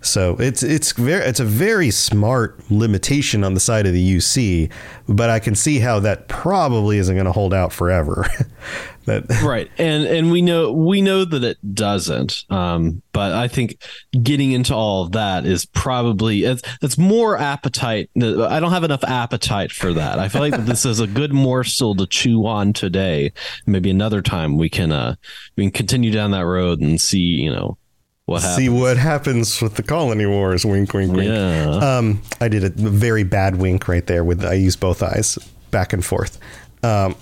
So 0.01 0.35
it's 0.39 0.61
it's 0.61 0.91
very 0.91 1.25
it's 1.25 1.39
a 1.39 1.45
very 1.45 1.89
smart 1.89 2.59
limitation 2.69 3.43
on 3.43 3.53
the 3.53 3.59
side 3.59 3.87
of 3.87 3.93
the 3.93 4.17
UC, 4.17 4.71
but 5.07 5.29
I 5.29 5.39
can 5.39 5.55
see 5.55 5.79
how 5.79 5.99
that 6.01 6.27
probably 6.27 6.97
isn't 6.99 7.15
going 7.15 7.25
to 7.25 7.31
hold 7.31 7.53
out 7.53 7.73
forever. 7.73 8.25
that 9.05 9.23
right 9.43 9.69
and 9.77 10.03
and 10.05 10.31
we 10.31 10.41
know 10.41 10.71
we 10.71 11.01
know 11.01 11.25
that 11.25 11.43
it 11.43 11.57
doesn't 11.73 12.43
um 12.49 13.01
but 13.13 13.33
i 13.33 13.47
think 13.47 13.77
getting 14.23 14.51
into 14.51 14.73
all 14.73 15.03
of 15.03 15.11
that 15.13 15.45
is 15.45 15.65
probably 15.65 16.43
it's, 16.43 16.61
it's 16.81 16.97
more 16.97 17.37
appetite 17.37 18.09
i 18.17 18.59
don't 18.59 18.71
have 18.71 18.83
enough 18.83 19.03
appetite 19.03 19.71
for 19.71 19.93
that 19.93 20.19
i 20.19 20.27
feel 20.27 20.41
like 20.41 20.65
this 20.65 20.85
is 20.85 20.99
a 20.99 21.07
good 21.07 21.33
morsel 21.33 21.95
to 21.95 22.05
chew 22.05 22.45
on 22.45 22.73
today 22.73 23.31
maybe 23.65 23.89
another 23.89 24.21
time 24.21 24.57
we 24.57 24.69
can 24.69 24.91
uh 24.91 25.15
we 25.55 25.63
can 25.63 25.71
continue 25.71 26.11
down 26.11 26.31
that 26.31 26.45
road 26.45 26.79
and 26.81 26.99
see 26.99 27.19
you 27.19 27.51
know 27.51 27.77
what 28.25 28.41
happens 28.41 28.57
see 28.57 28.69
what 28.69 28.97
happens 28.97 29.61
with 29.61 29.75
the 29.75 29.83
colony 29.83 30.25
wars. 30.25 30.65
Wink, 30.65 30.91
wink, 30.93 31.13
wink. 31.13 31.29
yeah 31.29 31.97
Um, 31.97 32.21
I 32.41 32.47
did 32.47 32.63
a 32.63 32.69
very 32.69 33.23
bad 33.23 33.57
wink 33.57 33.87
right 33.87 34.05
there. 34.07 34.23
With 34.23 34.43
I 34.43 34.53
use 34.53 34.75
both 34.75 35.03
eyes 35.03 35.37
back 35.69 35.93
and 35.93 36.03
forth. 36.03 36.39
Um, 36.85 37.15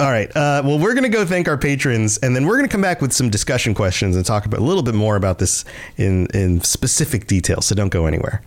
all 0.00 0.10
right. 0.10 0.30
Uh, 0.34 0.62
well, 0.64 0.78
we're 0.78 0.94
gonna 0.94 1.10
go 1.10 1.26
thank 1.26 1.46
our 1.46 1.58
patrons, 1.58 2.16
and 2.18 2.34
then 2.34 2.46
we're 2.46 2.56
gonna 2.56 2.68
come 2.68 2.80
back 2.80 3.02
with 3.02 3.12
some 3.12 3.28
discussion 3.28 3.74
questions 3.74 4.16
and 4.16 4.24
talk 4.24 4.46
about 4.46 4.60
a 4.60 4.62
little 4.62 4.82
bit 4.82 4.94
more 4.94 5.16
about 5.16 5.38
this 5.38 5.64
in 5.98 6.26
in 6.32 6.62
specific 6.62 7.26
detail. 7.26 7.60
So 7.60 7.74
don't 7.74 7.90
go 7.90 8.06
anywhere. 8.06 8.42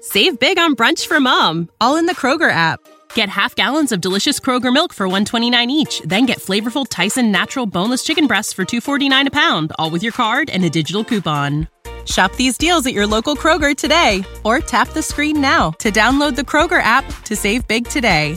Save 0.00 0.38
big 0.38 0.58
on 0.58 0.76
brunch 0.76 1.06
for 1.06 1.18
mom, 1.18 1.68
all 1.80 1.96
in 1.96 2.06
the 2.06 2.14
Kroger 2.14 2.50
app. 2.50 2.78
Get 3.14 3.28
half 3.28 3.56
gallons 3.56 3.90
of 3.90 4.00
delicious 4.00 4.38
Kroger 4.38 4.72
milk 4.72 4.92
for 4.92 5.06
129 5.06 5.70
each, 5.70 6.00
then 6.04 6.26
get 6.26 6.38
flavorful 6.38 6.86
Tyson 6.88 7.32
natural 7.32 7.66
boneless 7.66 8.04
chicken 8.04 8.26
breasts 8.26 8.52
for 8.52 8.64
249 8.64 9.28
a 9.28 9.30
pound, 9.30 9.72
all 9.78 9.90
with 9.90 10.02
your 10.02 10.12
card 10.12 10.50
and 10.50 10.64
a 10.64 10.70
digital 10.70 11.04
coupon. 11.04 11.68
Shop 12.06 12.34
these 12.36 12.58
deals 12.58 12.86
at 12.86 12.92
your 12.92 13.06
local 13.06 13.34
Kroger 13.34 13.74
today 13.74 14.24
or 14.44 14.60
tap 14.60 14.90
the 14.90 15.02
screen 15.02 15.40
now 15.40 15.70
to 15.78 15.90
download 15.90 16.36
the 16.36 16.42
Kroger 16.42 16.82
app 16.82 17.04
to 17.24 17.34
save 17.34 17.66
big 17.66 17.88
today. 17.88 18.36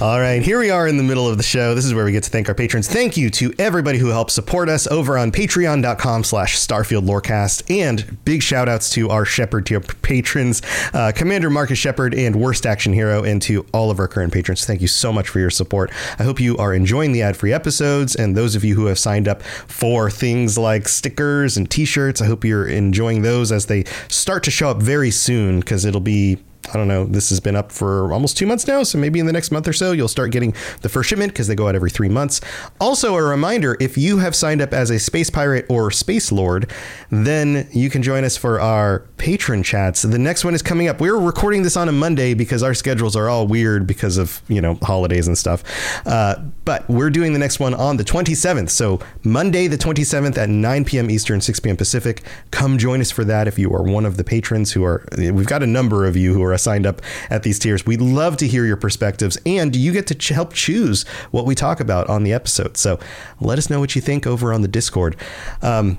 All 0.00 0.20
right, 0.20 0.40
here 0.40 0.60
we 0.60 0.70
are 0.70 0.86
in 0.86 0.96
the 0.96 1.02
middle 1.02 1.26
of 1.26 1.38
the 1.38 1.42
show. 1.42 1.74
This 1.74 1.84
is 1.84 1.92
where 1.92 2.04
we 2.04 2.12
get 2.12 2.22
to 2.22 2.30
thank 2.30 2.48
our 2.48 2.54
patrons. 2.54 2.86
Thank 2.86 3.16
you 3.16 3.30
to 3.30 3.52
everybody 3.58 3.98
who 3.98 4.10
helps 4.10 4.32
support 4.32 4.68
us 4.68 4.86
over 4.86 5.18
on 5.18 5.32
patreon.com 5.32 6.22
slash 6.22 6.56
starfield 6.56 7.04
lorecast. 7.04 7.68
And 7.68 8.24
big 8.24 8.40
shout 8.40 8.68
outs 8.68 8.90
to 8.90 9.10
our 9.10 9.24
Shepherd 9.24 9.66
tier 9.66 9.80
patrons, 9.80 10.62
uh, 10.94 11.10
Commander 11.12 11.50
Marcus 11.50 11.78
Shepard 11.78 12.14
and 12.14 12.36
Worst 12.36 12.64
Action 12.64 12.92
Hero, 12.92 13.24
and 13.24 13.42
to 13.42 13.66
all 13.74 13.90
of 13.90 13.98
our 13.98 14.06
current 14.06 14.32
patrons. 14.32 14.64
Thank 14.64 14.82
you 14.82 14.86
so 14.86 15.12
much 15.12 15.28
for 15.28 15.40
your 15.40 15.50
support. 15.50 15.90
I 16.20 16.22
hope 16.22 16.38
you 16.38 16.56
are 16.58 16.72
enjoying 16.72 17.10
the 17.10 17.22
ad 17.22 17.36
free 17.36 17.52
episodes. 17.52 18.14
And 18.14 18.36
those 18.36 18.54
of 18.54 18.62
you 18.62 18.76
who 18.76 18.86
have 18.86 19.00
signed 19.00 19.26
up 19.26 19.42
for 19.42 20.12
things 20.12 20.56
like 20.56 20.86
stickers 20.86 21.56
and 21.56 21.68
t 21.68 21.84
shirts, 21.84 22.22
I 22.22 22.26
hope 22.26 22.44
you're 22.44 22.68
enjoying 22.68 23.22
those 23.22 23.50
as 23.50 23.66
they 23.66 23.82
start 24.06 24.44
to 24.44 24.52
show 24.52 24.70
up 24.70 24.80
very 24.80 25.10
soon 25.10 25.58
because 25.58 25.84
it'll 25.84 26.00
be 26.00 26.38
I 26.72 26.76
don't 26.76 26.88
know. 26.88 27.04
This 27.04 27.30
has 27.30 27.40
been 27.40 27.56
up 27.56 27.72
for 27.72 28.12
almost 28.12 28.36
two 28.36 28.46
months 28.46 28.66
now, 28.66 28.82
so 28.82 28.98
maybe 28.98 29.20
in 29.20 29.26
the 29.26 29.32
next 29.32 29.50
month 29.50 29.66
or 29.66 29.72
so 29.72 29.92
you'll 29.92 30.08
start 30.08 30.30
getting 30.30 30.54
the 30.82 30.88
first 30.88 31.08
shipment 31.08 31.32
because 31.32 31.46
they 31.46 31.54
go 31.54 31.68
out 31.68 31.74
every 31.74 31.90
three 31.90 32.08
months. 32.08 32.40
Also, 32.80 33.16
a 33.16 33.22
reminder: 33.22 33.76
if 33.80 33.96
you 33.96 34.18
have 34.18 34.34
signed 34.34 34.60
up 34.60 34.72
as 34.72 34.90
a 34.90 34.98
space 34.98 35.30
pirate 35.30 35.66
or 35.68 35.90
space 35.90 36.30
lord, 36.30 36.70
then 37.10 37.68
you 37.72 37.90
can 37.90 38.02
join 38.02 38.24
us 38.24 38.36
for 38.36 38.60
our 38.60 39.00
patron 39.16 39.62
chats. 39.62 40.02
The 40.02 40.18
next 40.18 40.44
one 40.44 40.54
is 40.54 40.62
coming 40.62 40.88
up. 40.88 41.00
We're 41.00 41.18
recording 41.18 41.62
this 41.62 41.76
on 41.76 41.88
a 41.88 41.92
Monday 41.92 42.34
because 42.34 42.62
our 42.62 42.74
schedules 42.74 43.16
are 43.16 43.28
all 43.28 43.46
weird 43.46 43.86
because 43.86 44.18
of 44.18 44.42
you 44.48 44.60
know 44.60 44.74
holidays 44.82 45.26
and 45.26 45.36
stuff. 45.36 45.64
Uh, 46.06 46.36
but 46.64 46.88
we're 46.88 47.10
doing 47.10 47.32
the 47.32 47.38
next 47.38 47.60
one 47.60 47.74
on 47.74 47.96
the 47.96 48.04
27th. 48.04 48.70
So 48.70 49.00
Monday, 49.24 49.68
the 49.68 49.78
27th 49.78 50.36
at 50.36 50.48
9 50.48 50.84
p.m. 50.84 51.10
Eastern, 51.10 51.40
6 51.40 51.60
p.m. 51.60 51.76
Pacific. 51.76 52.22
Come 52.50 52.78
join 52.78 53.00
us 53.00 53.10
for 53.10 53.24
that 53.24 53.48
if 53.48 53.58
you 53.58 53.72
are 53.74 53.82
one 53.82 54.04
of 54.04 54.16
the 54.16 54.24
patrons 54.24 54.72
who 54.72 54.84
are. 54.84 55.06
We've 55.16 55.46
got 55.46 55.62
a 55.62 55.66
number 55.66 56.06
of 56.06 56.16
you 56.16 56.34
who 56.34 56.42
are 56.42 56.52
signed 56.58 56.86
up 56.86 57.02
at 57.30 57.42
these 57.42 57.58
tiers. 57.58 57.86
We'd 57.86 58.00
love 58.00 58.36
to 58.38 58.46
hear 58.46 58.64
your 58.64 58.76
perspectives, 58.76 59.38
and 59.46 59.74
you 59.74 59.92
get 59.92 60.06
to 60.08 60.14
ch- 60.14 60.28
help 60.28 60.52
choose 60.52 61.06
what 61.30 61.46
we 61.46 61.54
talk 61.54 61.80
about 61.80 62.08
on 62.08 62.24
the 62.24 62.32
episode. 62.32 62.76
So 62.76 62.98
let 63.40 63.58
us 63.58 63.70
know 63.70 63.80
what 63.80 63.94
you 63.94 64.00
think 64.02 64.26
over 64.26 64.52
on 64.52 64.62
the 64.62 64.68
Discord. 64.68 65.16
Um, 65.62 65.98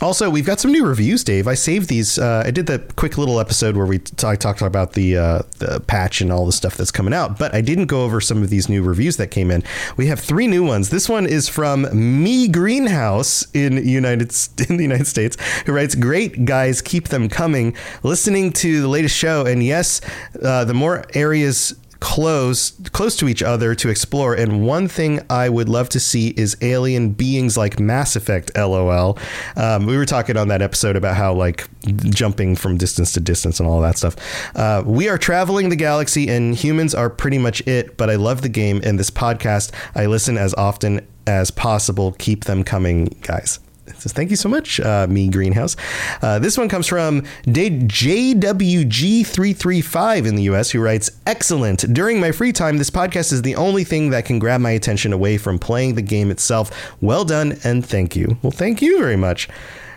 also, 0.00 0.28
we've 0.28 0.46
got 0.46 0.60
some 0.60 0.72
new 0.72 0.84
reviews, 0.84 1.24
Dave. 1.24 1.48
I 1.48 1.54
saved 1.54 1.88
these. 1.88 2.18
Uh, 2.18 2.42
I 2.44 2.50
did 2.50 2.66
the 2.66 2.78
quick 2.96 3.16
little 3.16 3.40
episode 3.40 3.76
where 3.76 3.86
we 3.86 3.98
t- 3.98 4.26
I 4.26 4.36
talked 4.36 4.60
about 4.60 4.92
the 4.92 5.16
uh, 5.16 5.42
the 5.58 5.80
patch 5.80 6.20
and 6.20 6.30
all 6.32 6.46
the 6.46 6.52
stuff 6.52 6.76
that's 6.76 6.90
coming 6.90 7.14
out, 7.14 7.38
but 7.38 7.54
I 7.54 7.60
didn't 7.60 7.86
go 7.86 8.04
over 8.04 8.20
some 8.20 8.42
of 8.42 8.50
these 8.50 8.68
new 8.68 8.82
reviews 8.82 9.16
that 9.16 9.28
came 9.28 9.50
in. 9.50 9.62
We 9.96 10.06
have 10.06 10.20
three 10.20 10.46
new 10.46 10.64
ones. 10.64 10.90
This 10.90 11.08
one 11.08 11.26
is 11.26 11.48
from 11.48 11.86
Me 11.92 12.48
Greenhouse 12.48 13.46
in 13.54 13.86
United 13.86 14.34
in 14.68 14.76
the 14.76 14.82
United 14.84 15.06
States, 15.06 15.36
who 15.64 15.72
writes, 15.72 15.94
"Great 15.94 16.44
guys, 16.44 16.82
keep 16.82 17.08
them 17.08 17.28
coming. 17.28 17.74
Listening 18.02 18.52
to 18.54 18.80
the 18.80 18.88
latest 18.88 19.16
show, 19.16 19.46
and 19.46 19.62
yes, 19.62 20.00
uh, 20.42 20.64
the 20.64 20.74
more 20.74 21.04
areas." 21.14 21.74
Close 22.16 22.70
close 22.92 23.14
to 23.14 23.28
each 23.28 23.42
other 23.42 23.74
to 23.74 23.90
explore. 23.90 24.32
And 24.32 24.66
one 24.66 24.88
thing 24.88 25.20
i 25.28 25.50
would 25.50 25.68
love 25.68 25.90
to 25.90 26.00
see 26.00 26.28
is 26.28 26.56
alien 26.62 27.10
beings 27.10 27.58
like 27.58 27.78
mass 27.78 28.16
effect 28.16 28.50
lol. 28.56 29.18
Um, 29.54 29.84
we 29.84 29.98
were 29.98 30.06
talking 30.06 30.38
on 30.38 30.48
that 30.48 30.62
episode 30.62 30.96
about 30.96 31.14
how 31.14 31.34
like 31.34 31.68
jumping 32.06 32.56
from 32.56 32.78
distance 32.78 33.12
to 33.12 33.20
distance 33.20 33.60
and 33.60 33.68
all 33.68 33.82
that 33.82 33.98
stuff. 33.98 34.16
Uh, 34.56 34.82
we 34.86 35.10
are 35.10 35.18
traveling 35.18 35.68
the 35.68 35.76
galaxy 35.76 36.26
and 36.30 36.54
humans 36.54 36.94
are 36.94 37.10
pretty 37.10 37.36
much 37.36 37.60
it 37.66 37.98
but 37.98 38.08
i 38.08 38.14
love 38.14 38.40
the 38.40 38.48
game 38.48 38.80
and 38.82 38.98
this 38.98 39.10
podcast. 39.10 39.70
I 39.94 40.06
listen 40.06 40.38
as 40.38 40.54
often 40.54 41.06
as 41.26 41.50
possible. 41.50 42.12
Keep 42.12 42.44
them 42.44 42.64
coming 42.64 43.14
guys 43.20 43.60
so 43.98 44.08
thank 44.10 44.30
you 44.30 44.36
so 44.36 44.48
much, 44.48 44.78
uh, 44.80 45.06
me 45.08 45.28
greenhouse. 45.28 45.76
Uh, 46.22 46.38
this 46.38 46.56
one 46.58 46.68
comes 46.68 46.86
from 46.86 47.22
JWG335 47.46 50.26
in 50.26 50.36
the 50.36 50.42
US, 50.44 50.70
who 50.70 50.80
writes, 50.80 51.10
Excellent. 51.26 51.92
During 51.92 52.20
my 52.20 52.32
free 52.32 52.52
time, 52.52 52.78
this 52.78 52.90
podcast 52.90 53.32
is 53.32 53.42
the 53.42 53.56
only 53.56 53.84
thing 53.84 54.10
that 54.10 54.24
can 54.24 54.38
grab 54.38 54.60
my 54.60 54.70
attention 54.70 55.12
away 55.12 55.38
from 55.38 55.58
playing 55.58 55.94
the 55.94 56.02
game 56.02 56.30
itself. 56.30 56.70
Well 57.00 57.24
done, 57.24 57.58
and 57.64 57.84
thank 57.84 58.16
you. 58.16 58.38
Well, 58.42 58.50
thank 58.50 58.82
you 58.82 58.98
very 58.98 59.16
much. 59.16 59.48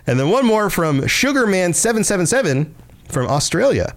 And 0.08 0.20
then 0.20 0.30
one 0.30 0.46
more 0.46 0.70
from 0.70 1.02
Sugarman777 1.02 2.72
from 3.10 3.28
Australia, 3.28 3.96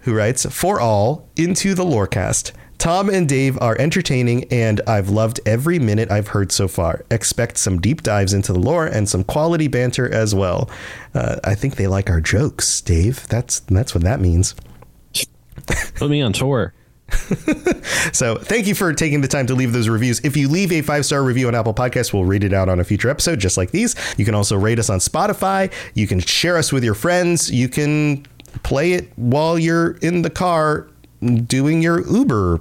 who 0.00 0.14
writes, 0.14 0.44
For 0.46 0.80
all, 0.80 1.28
into 1.36 1.74
the 1.74 1.84
Lorecast. 1.84 2.52
Tom 2.78 3.08
and 3.08 3.28
Dave 3.28 3.58
are 3.60 3.76
entertaining, 3.78 4.44
and 4.52 4.80
I've 4.86 5.08
loved 5.08 5.40
every 5.46 5.78
minute 5.78 6.10
I've 6.10 6.28
heard 6.28 6.52
so 6.52 6.68
far. 6.68 7.04
Expect 7.10 7.58
some 7.58 7.80
deep 7.80 8.02
dives 8.02 8.32
into 8.32 8.52
the 8.52 8.58
lore 8.58 8.86
and 8.86 9.08
some 9.08 9.24
quality 9.24 9.68
banter 9.68 10.12
as 10.12 10.34
well. 10.34 10.70
Uh, 11.14 11.36
I 11.44 11.54
think 11.54 11.76
they 11.76 11.86
like 11.86 12.10
our 12.10 12.20
jokes, 12.20 12.80
Dave. 12.80 13.26
That's 13.28 13.60
that's 13.60 13.94
what 13.94 14.04
that 14.04 14.20
means. 14.20 14.54
Put 15.96 16.10
me 16.10 16.22
on 16.22 16.32
tour. 16.32 16.74
So 18.12 18.36
thank 18.36 18.66
you 18.66 18.74
for 18.74 18.92
taking 18.92 19.20
the 19.20 19.28
time 19.28 19.46
to 19.48 19.54
leave 19.54 19.72
those 19.72 19.88
reviews. 19.88 20.20
If 20.20 20.36
you 20.36 20.48
leave 20.48 20.72
a 20.72 20.80
five 20.82 21.04
star 21.04 21.22
review 21.22 21.48
on 21.48 21.54
Apple 21.54 21.74
Podcasts, 21.74 22.12
we'll 22.12 22.24
read 22.24 22.44
it 22.44 22.52
out 22.52 22.68
on 22.68 22.80
a 22.80 22.84
future 22.84 23.10
episode, 23.10 23.40
just 23.40 23.56
like 23.56 23.70
these. 23.70 23.94
You 24.16 24.24
can 24.24 24.34
also 24.34 24.56
rate 24.56 24.78
us 24.78 24.90
on 24.90 25.00
Spotify. 25.00 25.72
You 25.94 26.06
can 26.06 26.20
share 26.20 26.56
us 26.56 26.72
with 26.72 26.84
your 26.84 26.94
friends. 26.94 27.50
You 27.50 27.68
can 27.68 28.24
play 28.62 28.92
it 28.92 29.10
while 29.16 29.58
you're 29.58 29.92
in 29.98 30.22
the 30.22 30.30
car 30.30 30.88
doing 31.44 31.82
your 31.82 32.06
Uber 32.06 32.60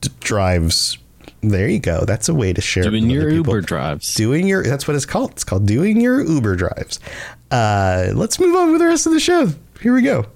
d- 0.00 0.10
drives. 0.20 0.98
There 1.42 1.68
you 1.68 1.80
go. 1.80 2.04
That's 2.04 2.28
a 2.28 2.34
way 2.34 2.52
to 2.52 2.60
share. 2.60 2.84
Doing 2.84 3.10
your 3.10 3.30
people. 3.30 3.54
Uber 3.54 3.60
drives. 3.62 4.14
Doing 4.14 4.46
your 4.46 4.62
that's 4.62 4.86
what 4.86 4.94
it's 4.94 5.06
called. 5.06 5.32
It's 5.32 5.44
called 5.44 5.66
doing 5.66 6.00
your 6.00 6.20
Uber 6.22 6.56
drives. 6.56 7.00
Uh, 7.50 8.12
let's 8.14 8.38
move 8.38 8.54
on 8.54 8.70
with 8.72 8.80
the 8.80 8.86
rest 8.86 9.06
of 9.06 9.12
the 9.12 9.20
show. 9.20 9.50
Here 9.80 9.94
we 9.94 10.02
go. 10.02 10.26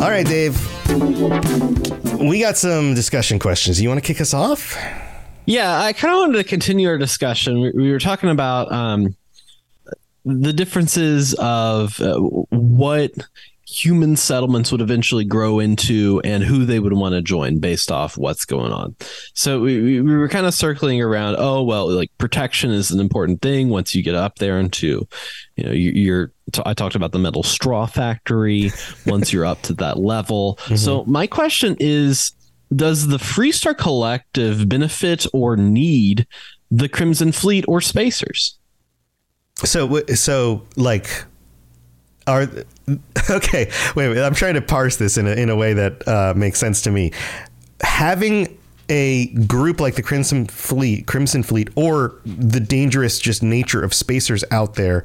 All 0.00 0.10
right, 0.10 0.26
Dave. 0.26 0.58
We 2.18 2.40
got 2.40 2.56
some 2.56 2.94
discussion 2.94 3.38
questions. 3.38 3.80
You 3.80 3.88
want 3.88 4.02
to 4.02 4.06
kick 4.06 4.20
us 4.20 4.34
off? 4.34 4.76
Yeah, 5.46 5.82
I 5.82 5.92
kind 5.92 6.14
of 6.14 6.20
wanted 6.20 6.38
to 6.38 6.44
continue 6.44 6.88
our 6.88 6.98
discussion. 6.98 7.60
We, 7.60 7.70
we 7.72 7.92
were 7.92 7.98
talking 7.98 8.30
about 8.30 8.72
um, 8.72 9.14
the 10.24 10.52
differences 10.52 11.34
of 11.34 12.00
uh, 12.00 12.18
what 12.18 13.12
human 13.66 14.14
settlements 14.14 14.70
would 14.70 14.80
eventually 14.80 15.24
grow 15.24 15.58
into 15.58 16.20
and 16.22 16.44
who 16.44 16.64
they 16.64 16.78
would 16.78 16.92
want 16.92 17.14
to 17.14 17.22
join 17.22 17.58
based 17.58 17.90
off 17.90 18.16
what's 18.16 18.44
going 18.44 18.72
on. 18.72 18.94
So 19.34 19.60
we, 19.60 19.80
we 19.80 20.00
we 20.00 20.16
were 20.16 20.28
kind 20.28 20.46
of 20.46 20.54
circling 20.54 21.00
around, 21.00 21.36
oh, 21.38 21.62
well, 21.62 21.90
like 21.90 22.10
protection 22.18 22.70
is 22.70 22.90
an 22.90 23.00
important 23.00 23.42
thing 23.42 23.70
once 23.70 23.94
you 23.94 24.02
get 24.02 24.14
up 24.14 24.36
there 24.36 24.60
into, 24.60 25.08
you 25.56 25.64
know, 25.64 25.72
you, 25.72 25.90
you're, 25.90 26.32
I 26.64 26.74
talked 26.74 26.94
about 26.94 27.12
the 27.12 27.18
metal 27.18 27.42
straw 27.42 27.86
factory 27.86 28.70
once 29.06 29.32
you're 29.32 29.46
up 29.46 29.62
to 29.62 29.74
that 29.74 29.98
level. 29.98 30.58
So 30.76 31.04
my 31.04 31.26
question 31.26 31.76
is, 31.80 32.32
does 32.74 33.08
the 33.08 33.18
Freestar 33.18 33.76
Collective 33.76 34.68
benefit 34.68 35.26
or 35.32 35.56
need 35.56 36.26
the 36.70 36.88
Crimson 36.88 37.32
Fleet 37.32 37.64
or 37.68 37.80
Spacers? 37.80 38.58
So, 39.56 40.04
so 40.06 40.62
like, 40.76 41.24
are 42.26 42.48
okay? 43.30 43.70
Wait, 43.94 44.08
wait, 44.08 44.22
I'm 44.22 44.34
trying 44.34 44.54
to 44.54 44.62
parse 44.62 44.96
this 44.96 45.16
in 45.16 45.26
a 45.26 45.32
in 45.32 45.50
a 45.50 45.56
way 45.56 45.74
that 45.74 46.06
uh, 46.08 46.34
makes 46.36 46.58
sense 46.58 46.82
to 46.82 46.90
me. 46.90 47.12
Having 47.82 48.58
a 48.88 49.26
group 49.46 49.80
like 49.80 49.94
the 49.94 50.02
Crimson 50.02 50.46
Fleet, 50.46 51.06
Crimson 51.06 51.42
Fleet, 51.42 51.68
or 51.74 52.20
the 52.24 52.60
dangerous 52.60 53.18
just 53.18 53.42
nature 53.42 53.82
of 53.82 53.94
spacers 53.94 54.44
out 54.50 54.74
there, 54.74 55.04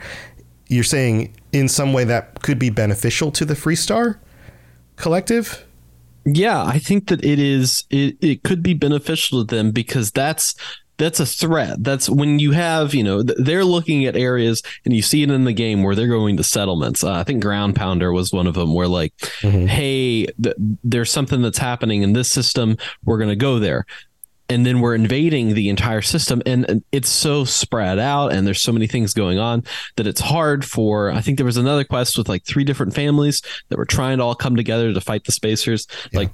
you're 0.67 0.83
saying 0.83 1.33
in 1.51 1.67
some 1.67 1.93
way 1.93 2.03
that 2.03 2.41
could 2.41 2.59
be 2.59 2.69
beneficial 2.69 3.31
to 3.31 3.45
the 3.45 3.53
Freestar 3.53 4.17
Collective. 4.95 5.65
Yeah, 6.35 6.63
I 6.63 6.79
think 6.79 7.07
that 7.07 7.23
it 7.23 7.39
is. 7.39 7.85
It, 7.89 8.17
it 8.21 8.43
could 8.43 8.61
be 8.61 8.73
beneficial 8.73 9.45
to 9.45 9.55
them 9.55 9.71
because 9.71 10.11
that's 10.11 10.55
that's 10.97 11.19
a 11.19 11.25
threat. 11.25 11.77
That's 11.81 12.09
when 12.09 12.39
you 12.39 12.51
have 12.51 12.93
you 12.93 13.03
know 13.03 13.23
they're 13.23 13.65
looking 13.65 14.05
at 14.05 14.15
areas 14.15 14.61
and 14.85 14.93
you 14.93 15.01
see 15.01 15.23
it 15.23 15.31
in 15.31 15.45
the 15.45 15.53
game 15.53 15.81
where 15.81 15.95
they're 15.95 16.07
going 16.07 16.37
to 16.37 16.43
settlements. 16.43 17.03
Uh, 17.03 17.13
I 17.13 17.23
think 17.23 17.41
Ground 17.41 17.75
Pounder 17.75 18.11
was 18.11 18.31
one 18.31 18.47
of 18.47 18.53
them 18.53 18.73
where 18.73 18.87
like, 18.87 19.13
hey, 19.67 20.25
th- 20.43 20.55
there's 20.83 21.11
something 21.11 21.41
that's 21.41 21.57
happening 21.57 22.03
in 22.03 22.13
this 22.13 22.31
system. 22.31 22.77
We're 23.05 23.17
going 23.17 23.29
to 23.29 23.35
go 23.35 23.57
there. 23.59 23.85
And 24.49 24.65
then 24.65 24.81
we're 24.81 24.95
invading 24.95 25.53
the 25.53 25.69
entire 25.69 26.01
system 26.01 26.41
and 26.45 26.83
it's 26.91 27.09
so 27.09 27.45
spread 27.45 27.99
out 27.99 28.33
and 28.33 28.45
there's 28.47 28.61
so 28.61 28.71
many 28.71 28.87
things 28.87 29.13
going 29.13 29.39
on 29.39 29.63
that 29.95 30.07
it's 30.07 30.21
hard 30.21 30.65
for 30.65 31.11
i 31.11 31.21
think 31.21 31.37
there 31.37 31.45
was 31.45 31.57
another 31.57 31.83
quest 31.83 32.17
with 32.17 32.27
like 32.27 32.43
three 32.45 32.63
different 32.63 32.93
families 32.93 33.41
that 33.69 33.77
were 33.77 33.85
trying 33.85 34.17
to 34.17 34.23
all 34.23 34.35
come 34.35 34.55
together 34.55 34.93
to 34.93 35.01
fight 35.01 35.23
the 35.25 35.31
spacers. 35.31 35.87
Like 36.13 36.31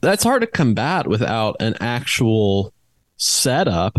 that's 0.00 0.24
hard 0.24 0.42
to 0.42 0.46
combat 0.46 1.06
without 1.06 1.56
an 1.60 1.76
actual 1.80 2.72
setup 3.16 3.98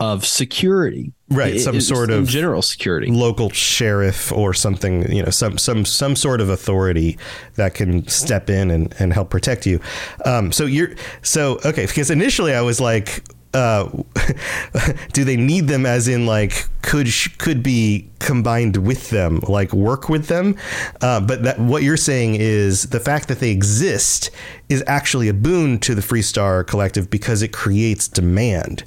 of 0.00 0.26
security 0.26 1.12
Right, 1.30 1.56
It- 1.56 1.60
some 1.60 1.78
sort 1.80 2.10
of 2.10 2.26
general 2.26 2.62
security 2.62 3.10
local 3.10 3.50
sheriff 3.50 4.32
or 4.32 4.54
something, 4.54 5.10
you 5.12 5.22
know, 5.22 5.30
some 5.30 5.58
some 5.58 5.84
some 5.84 6.16
sort 6.16 6.40
of 6.40 6.48
authority 6.48 7.18
that 7.56 7.74
can 7.74 8.08
step 8.08 8.48
in 8.48 8.70
and, 8.70 8.94
and 8.98 9.12
help 9.12 9.28
protect 9.28 9.66
you. 9.66 9.78
Um, 10.24 10.52
so 10.52 10.64
you're 10.64 10.94
so 11.22 11.60
okay 11.66 11.84
because 11.84 12.10
initially 12.10 12.54
I 12.54 12.62
was 12.62 12.80
like, 12.80 13.22
uh, 13.52 13.88
do 15.12 15.24
they 15.24 15.36
need 15.36 15.68
them? 15.68 15.84
As 15.84 16.08
in, 16.08 16.24
like, 16.26 16.66
could 16.82 17.08
sh- 17.08 17.36
could 17.38 17.62
be 17.62 18.08
combined 18.20 18.78
with 18.78 19.10
them, 19.10 19.40
like 19.48 19.72
work 19.74 20.08
with 20.08 20.28
them. 20.28 20.56
Uh, 21.02 21.20
but 21.20 21.42
that 21.42 21.58
what 21.58 21.82
you're 21.82 21.96
saying 21.98 22.36
is 22.36 22.84
the 22.84 23.00
fact 23.00 23.28
that 23.28 23.40
they 23.40 23.50
exist 23.50 24.30
is 24.68 24.82
actually 24.86 25.28
a 25.28 25.34
boon 25.34 25.78
to 25.80 25.94
the 25.94 26.02
Freestar 26.02 26.66
Collective 26.66 27.10
because 27.10 27.42
it 27.42 27.52
creates 27.52 28.08
demand. 28.08 28.84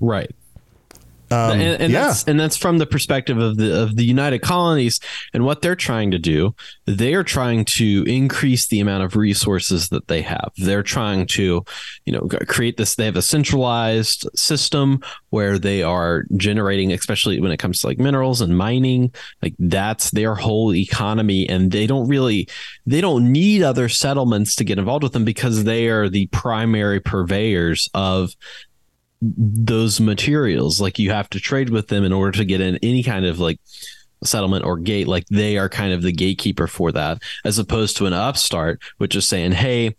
Right. 0.00 0.30
And 1.30 1.62
and 1.62 1.82
Um, 1.82 1.90
yeah. 1.90 2.06
that's 2.06 2.24
and 2.24 2.38
that's 2.38 2.56
from 2.56 2.78
the 2.78 2.86
perspective 2.86 3.38
of 3.38 3.56
the 3.56 3.82
of 3.82 3.96
the 3.96 4.04
United 4.04 4.40
Colonies 4.40 5.00
and 5.32 5.44
what 5.44 5.62
they're 5.62 5.76
trying 5.76 6.10
to 6.10 6.18
do. 6.18 6.54
They 6.86 7.14
are 7.14 7.24
trying 7.24 7.64
to 7.66 8.04
increase 8.06 8.68
the 8.68 8.80
amount 8.80 9.04
of 9.04 9.16
resources 9.16 9.88
that 9.90 10.08
they 10.08 10.22
have. 10.22 10.52
They're 10.56 10.82
trying 10.82 11.26
to, 11.28 11.64
you 12.04 12.12
know, 12.12 12.28
create 12.46 12.76
this. 12.76 12.94
They 12.94 13.04
have 13.04 13.16
a 13.16 13.22
centralized 13.22 14.28
system 14.34 15.00
where 15.30 15.58
they 15.58 15.82
are 15.82 16.24
generating, 16.36 16.92
especially 16.92 17.40
when 17.40 17.52
it 17.52 17.58
comes 17.58 17.80
to 17.80 17.88
like 17.88 17.98
minerals 17.98 18.40
and 18.40 18.56
mining. 18.56 19.12
Like 19.42 19.54
that's 19.58 20.10
their 20.10 20.34
whole 20.34 20.74
economy, 20.74 21.48
and 21.48 21.70
they 21.70 21.86
don't 21.86 22.08
really 22.08 22.48
they 22.86 23.00
don't 23.00 23.30
need 23.30 23.62
other 23.62 23.88
settlements 23.88 24.54
to 24.56 24.64
get 24.64 24.78
involved 24.78 25.02
with 25.02 25.12
them 25.12 25.24
because 25.24 25.64
they 25.64 25.88
are 25.88 26.08
the 26.08 26.26
primary 26.28 27.00
purveyors 27.00 27.88
of 27.92 28.34
those 29.20 30.00
materials 30.00 30.80
like 30.80 30.98
you 30.98 31.10
have 31.10 31.28
to 31.30 31.40
trade 31.40 31.70
with 31.70 31.88
them 31.88 32.04
in 32.04 32.12
order 32.12 32.38
to 32.38 32.44
get 32.44 32.60
in 32.60 32.78
any 32.82 33.02
kind 33.02 33.26
of 33.26 33.40
like 33.40 33.58
settlement 34.24 34.64
or 34.64 34.76
gate 34.76 35.08
like 35.08 35.24
they 35.28 35.58
are 35.58 35.68
kind 35.68 35.92
of 35.92 36.02
the 36.02 36.12
gatekeeper 36.12 36.66
for 36.66 36.92
that 36.92 37.20
as 37.44 37.58
opposed 37.58 37.96
to 37.96 38.06
an 38.06 38.12
upstart 38.12 38.80
which 38.98 39.14
is 39.14 39.28
saying 39.28 39.52
hey 39.52 39.94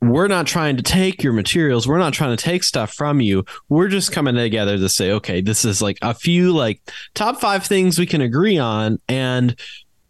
we're 0.00 0.28
not 0.28 0.46
trying 0.46 0.76
to 0.76 0.82
take 0.82 1.22
your 1.22 1.32
materials. 1.32 1.88
We're 1.88 1.98
not 1.98 2.12
trying 2.12 2.36
to 2.36 2.42
take 2.42 2.64
stuff 2.64 2.92
from 2.92 3.20
you. 3.20 3.44
We're 3.68 3.88
just 3.88 4.12
coming 4.12 4.34
together 4.34 4.76
to 4.76 4.88
say 4.88 5.12
okay 5.12 5.40
this 5.40 5.64
is 5.64 5.80
like 5.80 5.98
a 6.02 6.14
few 6.14 6.52
like 6.52 6.80
top 7.14 7.40
5 7.40 7.64
things 7.64 7.98
we 7.98 8.06
can 8.06 8.20
agree 8.20 8.58
on 8.58 8.98
and 9.08 9.58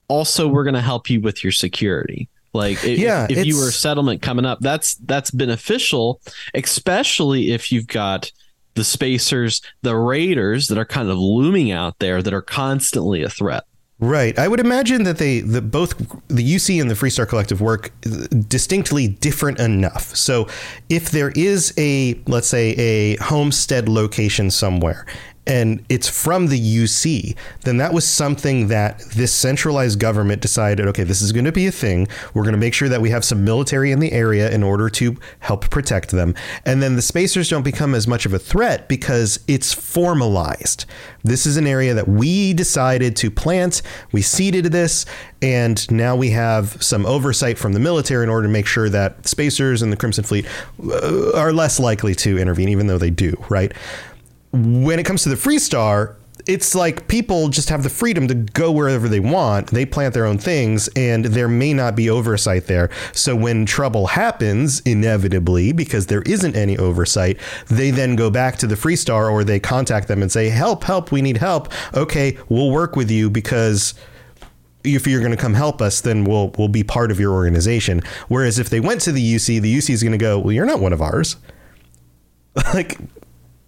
also 0.09 0.48
we're 0.48 0.64
going 0.64 0.74
to 0.74 0.81
help 0.81 1.11
you 1.11 1.20
with 1.20 1.42
your 1.42 1.52
security 1.52 2.29
like 2.56 2.82
if, 2.84 2.98
Yeah, 2.98 3.26
if 3.30 3.36
you 3.46 3.54
it's- 3.54 3.56
were 3.62 3.68
a 3.68 3.72
settlement 3.72 4.22
coming 4.22 4.44
up 4.44 4.58
that's 4.60 4.94
that's 5.06 5.30
beneficial 5.30 6.20
especially 6.54 7.52
if 7.52 7.70
you've 7.72 7.86
got 7.86 8.30
the 8.74 8.84
spacers 8.84 9.60
the 9.82 9.96
raiders 9.96 10.68
that 10.68 10.78
are 10.78 10.84
kind 10.84 11.08
of 11.08 11.18
looming 11.18 11.70
out 11.70 11.98
there 11.98 12.22
that 12.22 12.34
are 12.34 12.42
constantly 12.42 13.22
a 13.22 13.28
threat 13.30 13.64
Right. 13.98 14.38
I 14.38 14.46
would 14.46 14.60
imagine 14.60 15.04
that 15.04 15.16
they, 15.16 15.40
the, 15.40 15.62
both 15.62 15.96
the 16.28 16.42
UC 16.44 16.82
and 16.82 16.90
the 16.90 16.94
Freestar 16.94 17.26
Collective 17.26 17.62
work 17.62 17.92
uh, 18.04 18.26
distinctly 18.46 19.08
different 19.08 19.58
enough. 19.58 20.14
So 20.14 20.48
if 20.90 21.10
there 21.12 21.30
is 21.30 21.72
a, 21.78 22.20
let's 22.26 22.46
say, 22.46 22.72
a 22.76 23.16
homestead 23.24 23.88
location 23.88 24.50
somewhere 24.50 25.06
and 25.46 25.85
it's 25.88 26.09
from 26.09 26.48
the 26.48 26.59
UC, 26.59 27.37
then 27.62 27.76
that 27.76 27.92
was 27.92 28.06
something 28.06 28.68
that 28.68 29.00
this 29.14 29.32
centralized 29.32 30.00
government 30.00 30.42
decided, 30.42 30.87
okay, 30.88 31.04
this 31.04 31.22
is 31.22 31.32
going 31.32 31.44
to 31.44 31.52
be 31.52 31.66
a 31.66 31.72
thing. 31.72 32.09
We're 32.35 32.42
going 32.42 32.54
to 32.54 32.59
make 32.59 32.74
sure 32.74 32.88
that 32.88 33.00
we 33.00 33.11
have 33.11 33.24
some 33.24 33.44
military 33.44 33.92
in 33.92 34.00
the 34.00 34.12
area 34.12 34.50
in 34.50 34.62
order 34.62 34.88
to 34.90 35.16
help 35.40 35.70
protect 35.70 36.11
them. 36.11 36.35
And 36.64 36.82
then 36.82 36.96
the 36.96 37.02
spacers 37.02 37.48
don't 37.48 37.62
become 37.62 37.94
as 37.94 38.09
much 38.09 38.26
of 38.26 38.35
a 38.35 38.38
threat 38.38 38.88
because 38.88 39.38
it's 39.46 39.72
formalized. 39.72 40.85
This 41.22 41.46
is 41.46 41.56
an 41.56 41.66
area 41.66 41.94
that 41.94 42.09
we 42.09 42.52
decided 42.52 43.16
to 43.16 43.30
plant. 43.30 43.82
We 44.12 44.22
seeded 44.22 44.66
this, 44.66 45.06
and 45.42 45.88
now 45.90 46.16
we 46.16 46.30
have 46.30 46.82
some 46.82 47.06
oversight 47.06 47.59
from 47.59 47.72
the 47.72 47.80
military 47.80 48.24
in 48.24 48.30
order 48.30 48.46
to 48.46 48.52
make 48.52 48.66
sure 48.66 48.88
that 48.88 49.26
spacers 49.26 49.82
and 49.82 49.92
the 49.92 49.96
Crimson 49.96 50.24
Fleet 50.24 50.46
uh, 50.82 51.32
are 51.37 51.52
less 51.52 51.78
likely 51.78 52.14
to 52.16 52.38
intervene, 52.38 52.68
even 52.68 52.87
though 52.87 52.98
they 52.98 53.11
do, 53.11 53.37
right? 53.48 53.72
When 54.56 54.98
it 54.98 55.04
comes 55.04 55.22
to 55.24 55.28
the 55.28 55.34
Freestar, 55.34 56.16
it's 56.46 56.74
like 56.74 57.08
people 57.08 57.48
just 57.48 57.68
have 57.68 57.82
the 57.82 57.90
freedom 57.90 58.28
to 58.28 58.34
go 58.34 58.70
wherever 58.70 59.08
they 59.08 59.20
want. 59.20 59.68
They 59.68 59.84
plant 59.84 60.14
their 60.14 60.24
own 60.24 60.38
things, 60.38 60.88
and 60.96 61.26
there 61.26 61.48
may 61.48 61.74
not 61.74 61.96
be 61.96 62.08
oversight 62.08 62.66
there. 62.66 62.88
So 63.12 63.34
when 63.34 63.66
trouble 63.66 64.06
happens, 64.06 64.80
inevitably, 64.80 65.72
because 65.72 66.06
there 66.06 66.22
isn't 66.22 66.56
any 66.56 66.78
oversight, 66.78 67.38
they 67.66 67.90
then 67.90 68.16
go 68.16 68.30
back 68.30 68.56
to 68.58 68.66
the 68.66 68.76
Freestar 68.76 69.30
or 69.30 69.44
they 69.44 69.60
contact 69.60 70.08
them 70.08 70.22
and 70.22 70.30
say, 70.30 70.48
"Help! 70.48 70.84
Help! 70.84 71.12
We 71.12 71.20
need 71.20 71.38
help." 71.38 71.72
Okay, 71.94 72.38
we'll 72.48 72.70
work 72.70 72.96
with 72.96 73.10
you 73.10 73.28
because 73.28 73.94
if 74.84 75.06
you're 75.06 75.20
going 75.20 75.32
to 75.32 75.36
come 75.36 75.54
help 75.54 75.82
us, 75.82 76.00
then 76.00 76.24
we'll 76.24 76.54
we'll 76.56 76.68
be 76.68 76.84
part 76.84 77.10
of 77.10 77.20
your 77.20 77.34
organization. 77.34 78.02
Whereas 78.28 78.58
if 78.58 78.70
they 78.70 78.80
went 78.80 79.00
to 79.02 79.12
the 79.12 79.34
UC, 79.34 79.60
the 79.60 79.76
UC 79.76 79.90
is 79.90 80.02
going 80.02 80.12
to 80.12 80.18
go, 80.18 80.38
"Well, 80.38 80.52
you're 80.52 80.64
not 80.64 80.80
one 80.80 80.92
of 80.92 81.02
ours." 81.02 81.36
like 82.72 82.98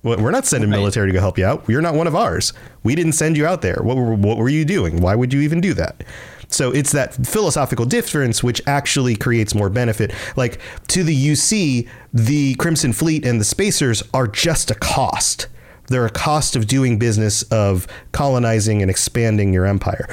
we're 0.03 0.31
not 0.31 0.47
sending 0.47 0.71
military 0.71 1.09
to 1.09 1.13
go 1.13 1.21
help 1.21 1.39
you 1.39 1.45
out. 1.45 1.65
You're 1.69 1.83
not 1.83 1.95
one 1.95 2.07
of 2.07 2.15
ours. 2.15 2.53
We 2.83 2.95
didn't 2.95 3.13
send 3.13 3.37
you 3.37 3.47
out 3.47 3.63
there. 3.63 3.81
What 3.83 3.97
were, 3.97 4.15
what 4.15 4.37
were 4.39 4.49
you 4.49 4.65
doing? 4.65 5.01
Why 5.01 5.15
would 5.15 5.33
you 5.33 5.41
even 5.41 5.61
do 5.61 5.75
that? 5.75 6.05
So 6.51 6.71
it's 6.71 6.93
that 6.93 7.15
philosophical 7.27 7.85
difference 7.85 8.43
which 8.43 8.63
actually 8.67 9.17
creates 9.17 9.55
more 9.55 9.69
benefit. 9.69 10.13
Like 10.37 10.61
to 10.89 11.03
the 11.03 11.15
UC, 11.15 11.89
the 12.13 12.55
Crimson 12.55 12.93
Fleet 12.93 13.27
and 13.27 13.41
the 13.41 13.45
Spacers 13.45 14.03
are 14.15 14.27
just 14.27 14.71
a 14.71 14.75
cost. 14.75 15.49
They're 15.89 16.07
a 16.07 16.11
cost 16.11 16.57
of 16.57 16.67
doing 16.67 16.99
business, 16.99 17.43
of 17.45 17.87
colonizing 18.13 18.83
and 18.83 18.91
expanding 18.91 19.53
your 19.53 19.67
empire. 19.67 20.09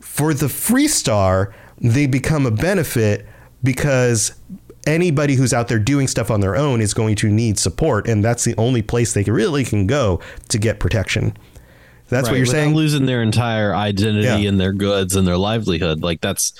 For 0.00 0.34
the 0.34 0.48
Free 0.48 0.88
Star, 0.88 1.54
they 1.78 2.06
become 2.06 2.46
a 2.46 2.50
benefit 2.50 3.26
because 3.62 4.34
anybody 4.86 5.34
who's 5.34 5.52
out 5.52 5.68
there 5.68 5.78
doing 5.78 6.06
stuff 6.08 6.30
on 6.30 6.40
their 6.40 6.56
own 6.56 6.80
is 6.80 6.94
going 6.94 7.16
to 7.16 7.28
need 7.28 7.58
support, 7.58 8.08
and 8.08 8.24
that's 8.24 8.44
the 8.44 8.54
only 8.56 8.82
place 8.82 9.12
they 9.14 9.24
really 9.24 9.64
can 9.64 9.86
go 9.86 10.20
to 10.48 10.58
get 10.58 10.78
protection. 10.80 11.36
That's 12.08 12.26
Right, 12.28 12.32
what 12.34 12.36
you're 12.36 12.46
saying. 12.46 12.74
losing 12.74 13.06
their 13.06 13.20
entire 13.22 13.74
identity 13.74 14.24
Yeah. 14.42 14.48
and 14.48 14.60
their 14.60 14.72
goods 14.72 15.16
and 15.16 15.26
their 15.26 15.36
livelihood. 15.36 16.02
Like 16.02 16.20
that's 16.20 16.52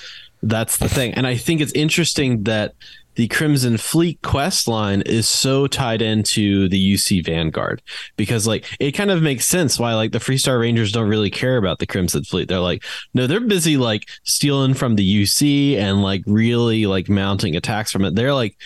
that's 0.42 0.76
the 0.76 0.88
thing. 0.88 1.14
And 1.14 1.26
I 1.26 1.36
think 1.36 1.60
it's 1.60 1.72
interesting 1.72 2.42
that 2.44 2.74
the 3.16 3.28
Crimson 3.28 3.78
Fleet 3.78 4.20
quest 4.22 4.68
line 4.68 5.02
is 5.02 5.28
so 5.28 5.66
tied 5.66 6.02
into 6.02 6.68
the 6.68 6.94
UC 6.94 7.24
Vanguard 7.24 7.82
because 8.16 8.46
like 8.46 8.66
it 8.78 8.92
kind 8.92 9.10
of 9.10 9.22
makes 9.22 9.46
sense 9.46 9.78
why 9.78 9.94
like 9.94 10.12
the 10.12 10.18
Freestar 10.18 10.60
Rangers 10.60 10.92
don't 10.92 11.08
really 11.08 11.30
care 11.30 11.56
about 11.56 11.78
the 11.78 11.86
Crimson 11.86 12.24
Fleet. 12.24 12.48
They're 12.48 12.60
like, 12.60 12.84
no, 13.14 13.26
they're 13.26 13.40
busy 13.40 13.76
like 13.76 14.08
stealing 14.22 14.74
from 14.74 14.96
the 14.96 15.22
UC 15.22 15.76
and 15.76 16.02
like 16.02 16.22
really 16.26 16.86
like 16.86 17.08
mounting 17.08 17.56
attacks 17.56 17.90
from 17.90 18.04
it. 18.04 18.14
They're 18.14 18.34
like 18.34 18.56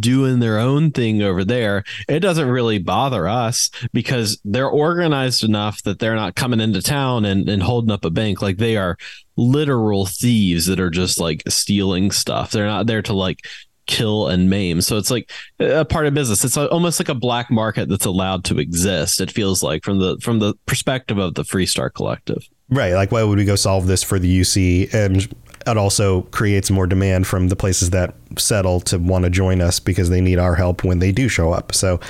doing 0.00 0.40
their 0.40 0.58
own 0.58 0.90
thing 0.90 1.22
over 1.22 1.44
there. 1.44 1.84
It 2.08 2.20
doesn't 2.20 2.48
really 2.48 2.78
bother 2.78 3.28
us 3.28 3.70
because 3.92 4.40
they're 4.44 4.68
organized 4.68 5.44
enough 5.44 5.82
that 5.84 5.98
they're 5.98 6.16
not 6.16 6.34
coming 6.34 6.60
into 6.60 6.82
town 6.82 7.24
and, 7.24 7.48
and 7.48 7.62
holding 7.62 7.90
up 7.90 8.04
a 8.04 8.10
bank. 8.10 8.42
Like 8.42 8.56
they 8.56 8.76
are 8.76 8.96
literal 9.36 10.06
thieves 10.06 10.66
that 10.66 10.80
are 10.80 10.90
just 10.90 11.20
like 11.20 11.42
stealing 11.48 12.10
stuff. 12.10 12.50
They're 12.50 12.66
not 12.66 12.86
there 12.86 13.02
to 13.02 13.12
like 13.12 13.46
kill 13.86 14.28
and 14.28 14.50
maim. 14.50 14.80
So 14.80 14.96
it's 14.96 15.10
like 15.10 15.30
a 15.58 15.84
part 15.84 16.06
of 16.06 16.14
business. 16.14 16.44
It's 16.44 16.56
almost 16.56 17.00
like 17.00 17.08
a 17.08 17.14
black 17.14 17.50
market 17.50 17.88
that's 17.88 18.06
allowed 18.06 18.44
to 18.44 18.58
exist. 18.58 19.20
It 19.20 19.30
feels 19.30 19.62
like 19.62 19.84
from 19.84 19.98
the 19.98 20.18
from 20.22 20.38
the 20.38 20.54
perspective 20.66 21.18
of 21.18 21.34
the 21.34 21.42
Freestar 21.42 21.92
Collective. 21.92 22.48
Right. 22.70 22.94
Like, 22.94 23.12
why 23.12 23.22
would 23.22 23.38
we 23.38 23.44
go 23.44 23.56
solve 23.56 23.86
this 23.86 24.02
for 24.02 24.18
the 24.18 24.40
UC? 24.40 24.94
And 24.94 25.34
it 25.66 25.76
also 25.76 26.22
creates 26.22 26.70
more 26.70 26.86
demand 26.86 27.26
from 27.26 27.48
the 27.48 27.56
places 27.56 27.90
that 27.90 28.14
settle 28.38 28.80
to 28.80 28.98
want 28.98 29.24
to 29.24 29.30
join 29.30 29.60
us 29.60 29.80
because 29.80 30.10
they 30.10 30.20
need 30.20 30.38
our 30.38 30.54
help 30.54 30.82
when 30.84 30.98
they 30.98 31.12
do 31.12 31.28
show 31.28 31.52
up. 31.52 31.74
So, 31.74 32.00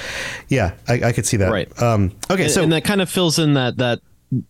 yeah, 0.48 0.74
I, 0.88 1.04
I 1.04 1.12
could 1.12 1.26
see 1.26 1.36
that. 1.38 1.50
Right. 1.50 1.82
Um, 1.82 2.12
okay. 2.30 2.44
and, 2.44 2.52
So, 2.52 2.62
and 2.62 2.72
that 2.72 2.84
kind 2.84 3.00
of 3.00 3.10
fills 3.10 3.38
in 3.38 3.54
that 3.54 3.76
that 3.78 4.00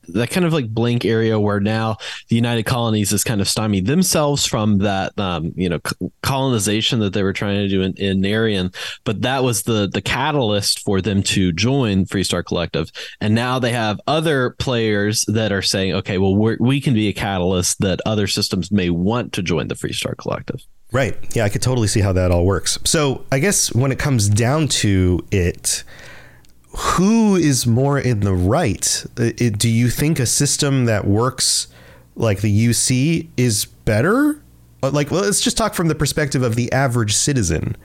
that 0.08 0.30
kind 0.30 0.46
of 0.46 0.52
like 0.52 0.68
blank 0.68 1.04
area 1.04 1.38
where 1.38 1.60
now 1.60 1.96
the 2.28 2.36
United 2.36 2.64
Colonies 2.64 3.12
is 3.12 3.24
kind 3.24 3.40
of 3.40 3.48
stymied 3.48 3.86
themselves 3.86 4.46
from 4.46 4.78
that 4.78 5.18
um, 5.18 5.52
you 5.56 5.68
know 5.68 5.80
c- 5.86 6.10
colonization 6.22 7.00
that 7.00 7.12
they 7.12 7.22
were 7.22 7.32
trying 7.32 7.56
to 7.56 7.68
do 7.68 7.82
in, 7.82 7.94
in 7.96 8.20
Narion, 8.20 8.74
but 9.04 9.22
that 9.22 9.42
was 9.42 9.62
the 9.62 9.88
the 9.88 10.02
catalyst 10.02 10.80
for 10.80 11.00
them 11.00 11.22
to 11.22 11.52
join 11.52 12.04
Freestar 12.06 12.44
Collective, 12.44 12.90
and 13.20 13.34
now 13.34 13.58
they 13.58 13.72
have 13.72 14.00
other 14.06 14.50
players 14.58 15.24
that 15.28 15.52
are 15.52 15.62
saying, 15.62 15.94
okay, 15.94 16.18
well 16.18 16.34
we 16.34 16.80
can 16.80 16.94
be 16.94 17.08
a 17.08 17.12
catalyst 17.12 17.80
that 17.80 18.00
other 18.06 18.26
systems 18.26 18.70
may 18.70 18.90
want 18.90 19.32
to 19.32 19.42
join 19.42 19.68
the 19.68 19.74
Freestar 19.74 20.16
Collective. 20.16 20.60
Right. 20.92 21.16
Yeah, 21.34 21.44
I 21.44 21.48
could 21.48 21.60
totally 21.60 21.88
see 21.88 22.00
how 22.00 22.12
that 22.12 22.30
all 22.30 22.46
works. 22.46 22.78
So 22.84 23.26
I 23.32 23.40
guess 23.40 23.74
when 23.74 23.90
it 23.90 23.98
comes 23.98 24.28
down 24.28 24.68
to 24.68 25.26
it, 25.32 25.82
who 26.76 27.36
is 27.36 27.66
more 27.66 27.98
in 27.98 28.20
the 28.20 28.34
right? 28.34 29.04
Uh, 29.16 29.30
do 29.56 29.68
you 29.68 29.88
think 29.88 30.18
a 30.18 30.26
system 30.26 30.86
that 30.86 31.06
works 31.06 31.68
like 32.16 32.40
the 32.40 32.68
UC 32.68 33.28
is 33.36 33.64
better? 33.64 34.42
Uh, 34.82 34.90
Like, 34.90 35.10
well, 35.10 35.22
let's 35.22 35.40
just 35.40 35.56
talk 35.56 35.74
from 35.74 35.88
the 35.88 35.94
perspective 35.94 36.42
of 36.42 36.56
the 36.56 36.70
average 36.72 37.14
citizen. 37.14 37.76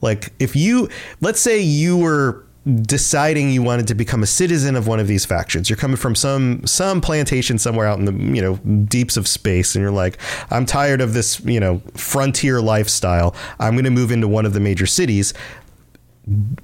Like, 0.00 0.32
if 0.38 0.56
you, 0.56 0.88
let's 1.20 1.40
say 1.40 1.60
you 1.60 1.96
were 1.96 2.44
deciding 2.82 3.50
you 3.50 3.62
wanted 3.62 3.86
to 3.86 3.94
become 3.94 4.22
a 4.22 4.26
citizen 4.26 4.76
of 4.76 4.86
one 4.86 5.00
of 5.00 5.08
these 5.08 5.24
factions 5.24 5.70
you're 5.70 5.78
coming 5.78 5.96
from 5.96 6.14
some 6.14 6.64
some 6.66 7.00
plantation 7.00 7.56
somewhere 7.56 7.86
out 7.86 7.98
in 7.98 8.04
the 8.04 8.12
you 8.36 8.42
know 8.42 8.56
deeps 8.84 9.16
of 9.16 9.26
space 9.26 9.74
and 9.74 9.80
you're 9.82 9.90
like 9.90 10.18
i'm 10.50 10.66
tired 10.66 11.00
of 11.00 11.14
this 11.14 11.40
you 11.46 11.58
know 11.58 11.80
frontier 11.94 12.60
lifestyle 12.60 13.34
i'm 13.60 13.72
going 13.72 13.84
to 13.84 13.90
move 13.90 14.10
into 14.10 14.28
one 14.28 14.44
of 14.44 14.52
the 14.52 14.60
major 14.60 14.84
cities 14.84 15.32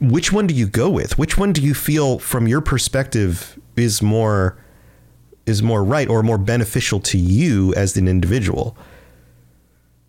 which 0.00 0.32
one 0.32 0.46
do 0.46 0.54
you 0.54 0.66
go 0.66 0.88
with 0.88 1.18
which 1.18 1.36
one 1.36 1.52
do 1.52 1.60
you 1.60 1.74
feel 1.74 2.18
from 2.18 2.46
your 2.46 2.60
perspective 2.60 3.58
is 3.76 4.00
more 4.00 4.56
is 5.44 5.62
more 5.62 5.82
right 5.82 6.08
or 6.08 6.22
more 6.22 6.38
beneficial 6.38 7.00
to 7.00 7.18
you 7.18 7.74
as 7.74 7.96
an 7.96 8.06
individual 8.06 8.76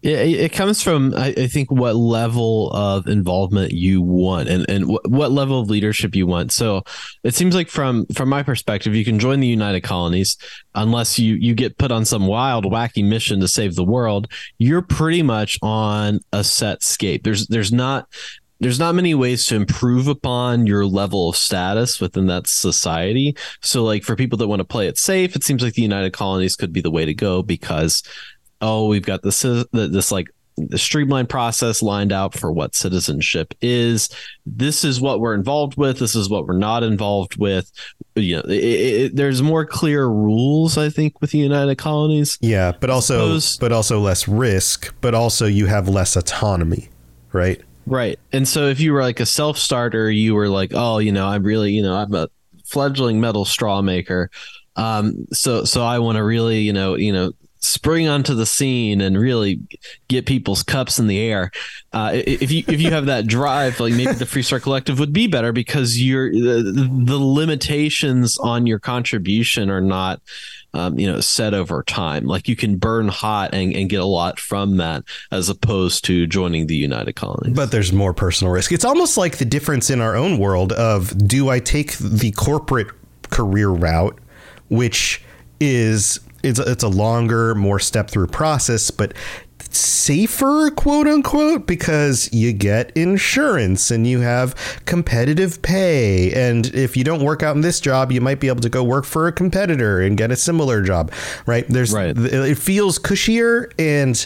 Yeah, 0.04 0.18
it, 0.18 0.52
comes 0.54 0.84
from 0.84 1.16
I, 1.16 1.34
think 1.48 1.72
what 1.72 1.96
level 1.96 2.70
of 2.72 3.08
involvement 3.08 3.72
you 3.72 4.00
want 4.00 4.48
and 4.48 4.64
and 4.70 4.86
wh- 4.86 5.10
what 5.10 5.32
level 5.32 5.60
of 5.60 5.72
leadership 5.72 6.16
you 6.16 6.28
want. 6.28 6.52
So 6.52 6.84
it 7.24 7.34
seems 7.34 7.56
like 7.56 7.68
from 7.68 8.06
from 8.14 8.30
my 8.30 8.44
perspective, 8.44 8.94
you 8.94 9.04
can 9.04 9.18
join 9.18 9.40
the 9.40 9.48
United 9.48 9.82
Colonies 9.82 10.38
unless 10.76 11.18
you 11.18 11.34
you 11.36 11.56
get 11.56 11.80
put 11.80 11.92
on 11.92 12.06
some 12.06 12.28
wild 12.28 12.66
wacky 12.66 13.04
mission 13.04 13.40
to 13.40 13.48
save 13.48 13.74
the 13.74 13.84
world. 13.84 14.28
You're 14.60 14.84
pretty 14.84 15.24
much 15.24 15.58
on 15.64 16.20
a 16.32 16.44
set 16.44 16.84
scape. 16.84 17.24
There's 17.24 17.48
there's 17.48 17.72
not 17.72 18.08
there's 18.60 18.80
not 18.80 18.96
many 18.96 19.14
ways 19.14 19.46
to 19.46 19.56
improve 19.56 20.08
upon 20.08 20.68
your 20.68 20.86
level 20.86 21.30
of 21.30 21.36
status 21.36 22.00
within 22.00 22.28
that 22.28 22.48
society. 22.48 23.36
So, 23.62 23.84
like 23.84 24.04
for 24.04 24.16
people 24.16 24.38
that 24.40 24.48
want 24.48 24.60
to 24.60 24.66
play 24.66 24.88
it 24.88 24.98
safe, 24.98 25.36
it 25.36 25.44
seems 25.44 25.64
like 25.64 25.74
the 25.74 25.82
United 25.82 26.14
Colonies 26.14 26.56
could 26.56 26.74
be 26.74 26.82
the 26.82 26.92
way 26.92 27.06
to 27.06 27.14
go 27.14 27.44
because, 27.44 28.04
oh, 28.62 28.88
we've 28.88 29.06
got 29.06 29.22
this 29.22 29.42
this 29.72 30.12
like 30.12 30.28
the 30.58 30.78
streamlined 30.78 31.30
process 31.30 31.84
lined 31.84 32.12
out 32.12 32.34
for 32.34 32.52
what 32.52 32.74
citizenship 32.74 33.54
is. 33.62 34.10
This 34.46 34.84
is 34.84 35.00
what 35.00 35.20
we're 35.20 35.36
involved 35.36 35.78
with. 35.78 36.00
This 36.00 36.16
is 36.16 36.30
what 36.30 36.48
we're 36.48 36.58
not 36.58 36.82
involved 36.82 37.38
with. 37.38 37.72
You 38.16 38.38
know, 38.38 38.42
it, 38.48 38.54
it, 38.54 39.16
there's 39.16 39.44
more 39.44 39.66
clear 39.66 40.08
rules, 40.08 40.76
I 40.76 40.90
think, 40.90 41.22
with 41.22 41.30
the 41.30 41.38
United 41.38 41.78
Colonies. 41.78 42.40
yeah 42.42 42.72
but 42.80 42.90
also 42.90 43.40
but 43.60 43.72
also 43.72 44.00
less 44.00 44.28
risk 44.28 44.94
but 45.02 45.14
also 45.14 45.46
you 45.46 45.68
have 45.68 45.88
less 45.88 46.16
autonomy 46.16 46.90
right 47.32 47.62
Right. 47.88 48.20
And 48.34 48.46
so 48.46 48.68
if 48.68 48.82
you 48.82 48.92
were 48.92 49.02
like 49.02 49.22
a 49.22 49.26
self 49.26 49.58
starter, 49.58 50.12
you 50.12 50.36
were 50.36 50.50
like, 50.50 50.72
oh, 50.74 50.98
you 50.98 51.14
know, 51.14 51.26
I'm 51.26 51.44
really, 51.44 51.72
you 51.72 51.82
know, 51.82 51.96
I'm 51.96 52.14
a 52.14 52.28
fledgling 52.66 53.22
metal 53.22 53.46
straw 53.46 53.82
maker. 53.82 54.30
Um, 54.76 55.26
so 55.32 55.64
so 55.64 55.84
I 55.84 56.00
want 56.00 56.18
to 56.18 56.24
really, 56.24 56.60
you 56.60 56.74
know, 56.74 56.96
you 56.96 57.14
know, 57.14 57.32
spring 57.60 58.08
onto 58.08 58.36
the 58.36 58.46
scene 58.46 59.02
and 59.02 59.18
really 59.18 59.60
get 60.10 60.26
people's 60.26 60.64
cups 60.64 61.00
in 61.00 61.08
the 61.08 61.20
air. 61.20 61.50
Uh, 61.94 62.12
if 62.14 62.52
you 62.52 62.64
if 62.68 62.82
you 62.82 62.92
have 62.92 63.06
that 63.06 63.26
drive, 63.26 63.80
like 63.80 63.94
maybe 63.94 64.12
the 64.12 64.26
Free 64.26 64.42
Freestar 64.42 64.62
Collective 64.62 65.00
would 65.00 65.14
be 65.14 65.28
better 65.28 65.54
because 65.54 66.02
you're 66.02 66.32
the, 66.32 66.90
the 67.06 67.18
limitations 67.18 68.38
on 68.38 68.68
your 68.68 68.80
contribution 68.80 69.70
are 69.70 69.82
not 69.82 70.22
um, 70.74 71.00
you 71.00 71.12
know, 71.12 71.20
set 71.20 71.54
over 71.54 71.84
time. 71.84 72.26
Like 72.26 72.48
you 72.48 72.56
can 72.56 72.78
burn 72.78 73.08
hot 73.08 73.54
and, 73.54 73.74
and 73.74 73.90
get 73.90 74.02
a 74.02 74.06
lot 74.06 74.40
from 74.40 74.78
that 74.78 75.04
as 75.32 75.50
opposed 75.50 76.06
to 76.06 76.28
joining 76.28 76.68
the 76.68 76.76
United 76.76 77.14
Colonies. 77.14 77.56
But 77.56 77.72
there's 77.72 77.94
more 77.94 78.14
personal 78.14 78.54
risk. 78.54 78.72
It's 78.72 78.86
almost 78.86 79.18
like 79.18 79.38
the 79.38 79.46
difference 79.46 79.90
in 79.90 80.02
our 80.02 80.16
own 80.16 80.38
world 80.38 80.74
of 80.74 81.18
do 81.28 81.50
I 81.50 81.60
take 81.60 81.98
the 81.98 82.32
corporate 82.32 82.88
career 83.30 83.70
route, 83.70 84.20
which 84.70 85.22
is 85.60 86.20
it's 86.44 86.60
it's 86.60 86.84
a 86.84 86.88
longer, 86.88 87.56
more 87.56 87.80
step 87.80 88.10
through 88.10 88.28
process, 88.28 88.92
but 88.92 89.14
safer, 89.78 90.70
quote 90.72 91.08
unquote, 91.08 91.68
because 91.68 92.30
you 92.34 92.54
get 92.54 92.92
insurance 92.96 93.92
and 93.92 94.08
you 94.08 94.22
have 94.22 94.56
competitive 94.86 95.62
pay. 95.62 96.32
And 96.34 96.68
if 96.68 96.98
you 96.98 97.04
don't 97.04 97.24
work 97.24 97.44
out 97.44 97.56
in 97.56 97.62
this 97.62 97.80
job, 97.80 98.12
you 98.12 98.22
might 98.22 98.40
be 98.40 98.48
able 98.48 98.62
to 98.62 98.70
go 98.70 98.84
work 98.84 99.06
for 99.06 99.28
a 99.28 99.32
competitor 99.32 100.02
and 100.02 100.18
get 100.18 100.32
a 100.32 100.36
similar 100.36 100.82
job, 100.82 101.12
right? 101.46 101.66
There's 101.68 101.94
Right. 101.94 102.18
it 102.18 102.58
feels 102.58 103.00
cushier 103.00 103.72
and 103.80 104.26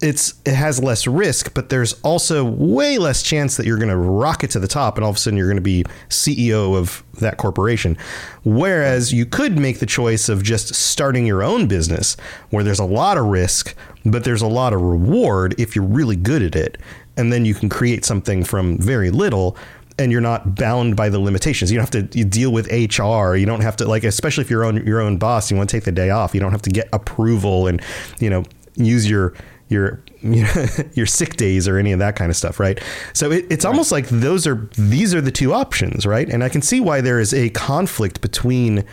it's 0.00 0.34
it 0.44 0.54
has 0.54 0.82
less 0.82 1.06
risk, 1.06 1.54
but 1.54 1.70
there's 1.70 1.94
also 2.02 2.44
way 2.44 2.98
less 2.98 3.22
chance 3.22 3.56
that 3.56 3.66
you're 3.66 3.78
going 3.78 3.88
to 3.88 3.96
rocket 3.96 4.50
to 4.50 4.60
the 4.60 4.68
top 4.68 4.96
and 4.96 5.04
all 5.04 5.10
of 5.10 5.16
a 5.16 5.18
sudden 5.18 5.36
you're 5.36 5.48
going 5.48 5.56
to 5.56 5.60
be 5.60 5.84
CEO 6.08 6.76
of 6.76 7.02
that 7.20 7.36
corporation. 7.36 7.96
Whereas 8.44 9.12
you 9.12 9.26
could 9.26 9.58
make 9.58 9.80
the 9.80 9.86
choice 9.86 10.28
of 10.28 10.42
just 10.42 10.74
starting 10.74 11.26
your 11.26 11.42
own 11.42 11.66
business 11.66 12.16
where 12.50 12.62
there's 12.62 12.78
a 12.78 12.84
lot 12.84 13.18
of 13.18 13.26
risk, 13.26 13.74
but 14.04 14.22
there's 14.22 14.42
a 14.42 14.46
lot 14.46 14.72
of 14.72 14.80
reward 14.80 15.54
if 15.58 15.74
you're 15.74 15.84
really 15.84 16.16
good 16.16 16.42
at 16.42 16.54
it. 16.54 16.78
And 17.16 17.32
then 17.32 17.44
you 17.44 17.54
can 17.54 17.68
create 17.68 18.04
something 18.04 18.44
from 18.44 18.78
very 18.78 19.10
little 19.10 19.56
and 19.98 20.12
you're 20.12 20.20
not 20.20 20.54
bound 20.54 20.94
by 20.94 21.08
the 21.08 21.18
limitations. 21.18 21.72
You 21.72 21.78
don't 21.78 21.92
have 21.92 22.10
to 22.12 22.24
deal 22.24 22.52
with 22.52 22.70
HR. 22.70 23.34
You 23.34 23.46
don't 23.46 23.62
have 23.62 23.74
to 23.78 23.88
like, 23.88 24.04
especially 24.04 24.42
if 24.42 24.50
you're 24.50 24.64
own 24.64 24.86
your 24.86 25.00
own 25.00 25.16
boss. 25.16 25.50
You 25.50 25.56
want 25.56 25.68
to 25.70 25.76
take 25.76 25.82
the 25.82 25.90
day 25.90 26.10
off. 26.10 26.34
You 26.34 26.40
don't 26.40 26.52
have 26.52 26.62
to 26.62 26.70
get 26.70 26.88
approval 26.92 27.66
and 27.66 27.82
you 28.20 28.30
know 28.30 28.44
use 28.76 29.10
your 29.10 29.34
your 29.68 30.02
you 30.20 30.42
know, 30.42 30.66
your 30.94 31.06
sick 31.06 31.36
days 31.36 31.68
or 31.68 31.78
any 31.78 31.92
of 31.92 31.98
that 31.98 32.16
kind 32.16 32.30
of 32.30 32.36
stuff, 32.36 32.58
right? 32.58 32.80
So 33.12 33.30
it, 33.30 33.46
it's 33.50 33.64
almost 33.64 33.92
like 33.92 34.08
those 34.08 34.46
are 34.46 34.68
these 34.76 35.14
are 35.14 35.20
the 35.20 35.30
two 35.30 35.52
options, 35.52 36.06
right? 36.06 36.28
And 36.28 36.42
I 36.42 36.48
can 36.48 36.62
see 36.62 36.80
why 36.80 37.00
there 37.00 37.20
is 37.20 37.32
a 37.32 37.50
conflict 37.50 38.20
between 38.20 38.84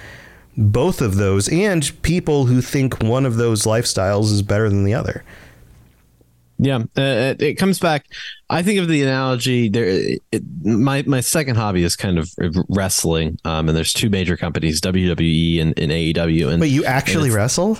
both 0.58 1.02
of 1.02 1.16
those 1.16 1.50
and 1.50 1.92
people 2.02 2.46
who 2.46 2.62
think 2.62 3.02
one 3.04 3.26
of 3.26 3.36
those 3.36 3.64
lifestyles 3.64 4.32
is 4.32 4.42
better 4.42 4.70
than 4.70 4.86
the 4.86 4.94
other. 4.94 5.24
Yeah, 6.58 6.78
uh, 6.78 7.02
it, 7.02 7.42
it, 7.42 7.54
comes 7.56 7.80
back. 7.80 8.06
I 8.50 8.64
think 8.64 8.80
of 8.80 8.88
the 8.88 9.04
analogy 9.04 9.68
there. 9.68 9.86
It, 10.32 10.44
my 10.64 11.04
my 11.06 11.20
second 11.20 11.58
hobby 11.58 11.84
is 11.84 11.98
kind 11.98 12.18
of 12.18 12.34
wrestling, 12.70 13.38
um, 13.44 13.68
and 13.68 13.78
there's 13.78 13.92
two 13.92 14.10
major 14.10 14.38
companies, 14.38 14.80
WWE 14.80 15.62
and, 15.62 15.78
and 15.78 15.92
AEW. 15.92 16.52
And 16.52 16.62
but 16.62 16.70
you 16.70 16.86
actually 16.86 17.28
and 17.28 17.36
wrestle? 17.36 17.78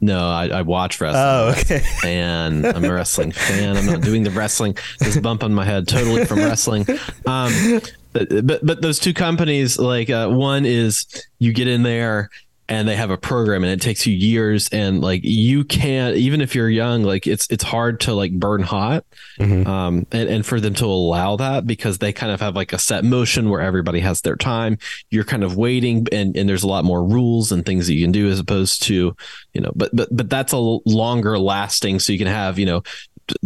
No, 0.00 0.28
I, 0.28 0.48
I 0.48 0.62
watch 0.62 1.00
wrestling. 1.00 1.22
Oh, 1.24 1.54
okay. 1.58 1.82
And 2.04 2.66
I'm 2.66 2.84
a 2.84 2.92
wrestling 2.92 3.32
fan. 3.32 3.76
I'm 3.76 3.86
not 3.86 4.02
doing 4.02 4.22
the 4.24 4.30
wrestling. 4.30 4.76
This 4.98 5.18
bump 5.18 5.42
on 5.42 5.54
my 5.54 5.64
head 5.64 5.88
totally 5.88 6.24
from 6.26 6.38
wrestling. 6.40 6.86
Um, 7.26 7.80
but 8.12 8.64
but 8.66 8.82
those 8.82 8.98
two 8.98 9.14
companies, 9.14 9.78
like 9.78 10.10
uh, 10.10 10.28
one 10.28 10.64
is 10.64 11.06
you 11.38 11.52
get 11.52 11.66
in 11.68 11.82
there 11.82 12.30
and 12.68 12.88
they 12.88 12.96
have 12.96 13.10
a 13.10 13.16
program 13.16 13.62
and 13.62 13.72
it 13.72 13.80
takes 13.80 14.06
you 14.06 14.14
years 14.14 14.68
and 14.70 15.00
like 15.00 15.20
you 15.22 15.64
can't 15.64 16.16
even 16.16 16.40
if 16.40 16.54
you're 16.54 16.68
young 16.68 17.02
like 17.02 17.26
it's 17.26 17.46
it's 17.50 17.62
hard 17.62 18.00
to 18.00 18.12
like 18.12 18.32
burn 18.32 18.62
hot 18.62 19.04
mm-hmm. 19.38 19.68
um 19.68 20.06
and, 20.12 20.28
and 20.28 20.46
for 20.46 20.60
them 20.60 20.74
to 20.74 20.84
allow 20.84 21.36
that 21.36 21.66
because 21.66 21.98
they 21.98 22.12
kind 22.12 22.32
of 22.32 22.40
have 22.40 22.56
like 22.56 22.72
a 22.72 22.78
set 22.78 23.04
motion 23.04 23.48
where 23.50 23.60
everybody 23.60 24.00
has 24.00 24.20
their 24.22 24.36
time 24.36 24.78
you're 25.10 25.24
kind 25.24 25.44
of 25.44 25.56
waiting 25.56 26.06
and 26.12 26.36
and 26.36 26.48
there's 26.48 26.64
a 26.64 26.68
lot 26.68 26.84
more 26.84 27.04
rules 27.04 27.52
and 27.52 27.64
things 27.64 27.86
that 27.86 27.94
you 27.94 28.04
can 28.04 28.12
do 28.12 28.28
as 28.28 28.40
opposed 28.40 28.82
to 28.82 29.14
you 29.52 29.60
know 29.60 29.72
but 29.76 29.94
but 29.94 30.08
but 30.10 30.28
that's 30.28 30.52
a 30.52 30.58
longer 30.58 31.38
lasting 31.38 31.98
so 31.98 32.12
you 32.12 32.18
can 32.18 32.28
have 32.28 32.58
you 32.58 32.66
know 32.66 32.82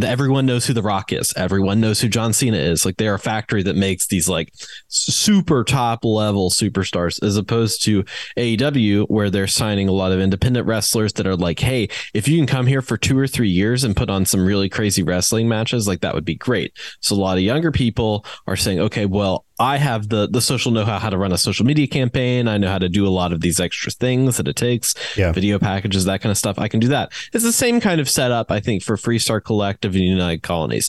everyone 0.02 0.46
knows 0.46 0.66
who 0.66 0.74
The 0.74 0.82
Rock 0.82 1.12
is. 1.12 1.32
Everyone 1.36 1.80
knows 1.80 2.00
who 2.00 2.08
John 2.08 2.32
Cena 2.32 2.56
is. 2.56 2.84
Like 2.84 2.96
they're 2.96 3.14
a 3.14 3.18
factory 3.18 3.62
that 3.62 3.76
makes 3.76 4.06
these 4.06 4.28
like 4.28 4.52
super 4.88 5.64
top 5.64 6.04
level 6.04 6.50
superstars, 6.50 7.22
as 7.22 7.36
opposed 7.36 7.84
to 7.84 8.04
AEW, 8.36 9.08
where 9.10 9.28
they're 9.28 9.48
signing 9.48 9.88
a 9.88 9.92
lot 9.92 10.12
of 10.12 10.20
independent 10.20 10.66
wrestlers 10.66 11.12
that 11.14 11.26
are 11.26 11.34
like, 11.34 11.58
hey, 11.58 11.88
if 12.14 12.28
you 12.28 12.38
can 12.38 12.46
come 12.46 12.66
here 12.66 12.80
for 12.80 12.96
two 12.96 13.18
or 13.18 13.26
three 13.26 13.48
years 13.48 13.82
and 13.82 13.96
put 13.96 14.08
on 14.08 14.24
some 14.24 14.46
really 14.46 14.68
crazy 14.68 15.02
wrestling 15.02 15.48
matches, 15.48 15.88
like 15.88 16.00
that 16.00 16.14
would 16.14 16.24
be 16.24 16.36
great. 16.36 16.72
So 17.00 17.16
a 17.16 17.18
lot 17.18 17.36
of 17.36 17.42
younger 17.42 17.72
people 17.72 18.24
are 18.46 18.54
saying, 18.54 18.78
okay, 18.78 19.06
well, 19.06 19.44
I 19.58 19.78
have 19.78 20.08
the 20.08 20.26
the 20.28 20.40
social 20.40 20.70
know 20.70 20.84
how 20.84 20.98
how 20.98 21.10
to 21.10 21.18
run 21.18 21.32
a 21.32 21.38
social 21.38 21.66
media 21.66 21.86
campaign. 21.86 22.48
I 22.48 22.56
know 22.56 22.68
how 22.68 22.78
to 22.78 22.88
do 22.88 23.06
a 23.06 23.10
lot 23.10 23.32
of 23.32 23.40
these 23.40 23.60
extra 23.60 23.92
things 23.92 24.36
that 24.36 24.48
it 24.48 24.56
takes, 24.56 24.94
yeah. 25.16 25.32
video 25.32 25.58
packages, 25.58 26.04
that 26.04 26.22
kind 26.22 26.30
of 26.30 26.38
stuff. 26.38 26.58
I 26.58 26.68
can 26.68 26.80
do 26.80 26.88
that. 26.88 27.12
It's 27.32 27.44
the 27.44 27.52
same 27.52 27.80
kind 27.80 28.00
of 28.00 28.08
setup, 28.08 28.50
I 28.50 28.60
think, 28.60 28.82
for 28.82 28.96
Freestar 28.96 29.42
Collective 29.44 29.94
and 29.94 30.04
United 30.04 30.42
Colonies 30.42 30.88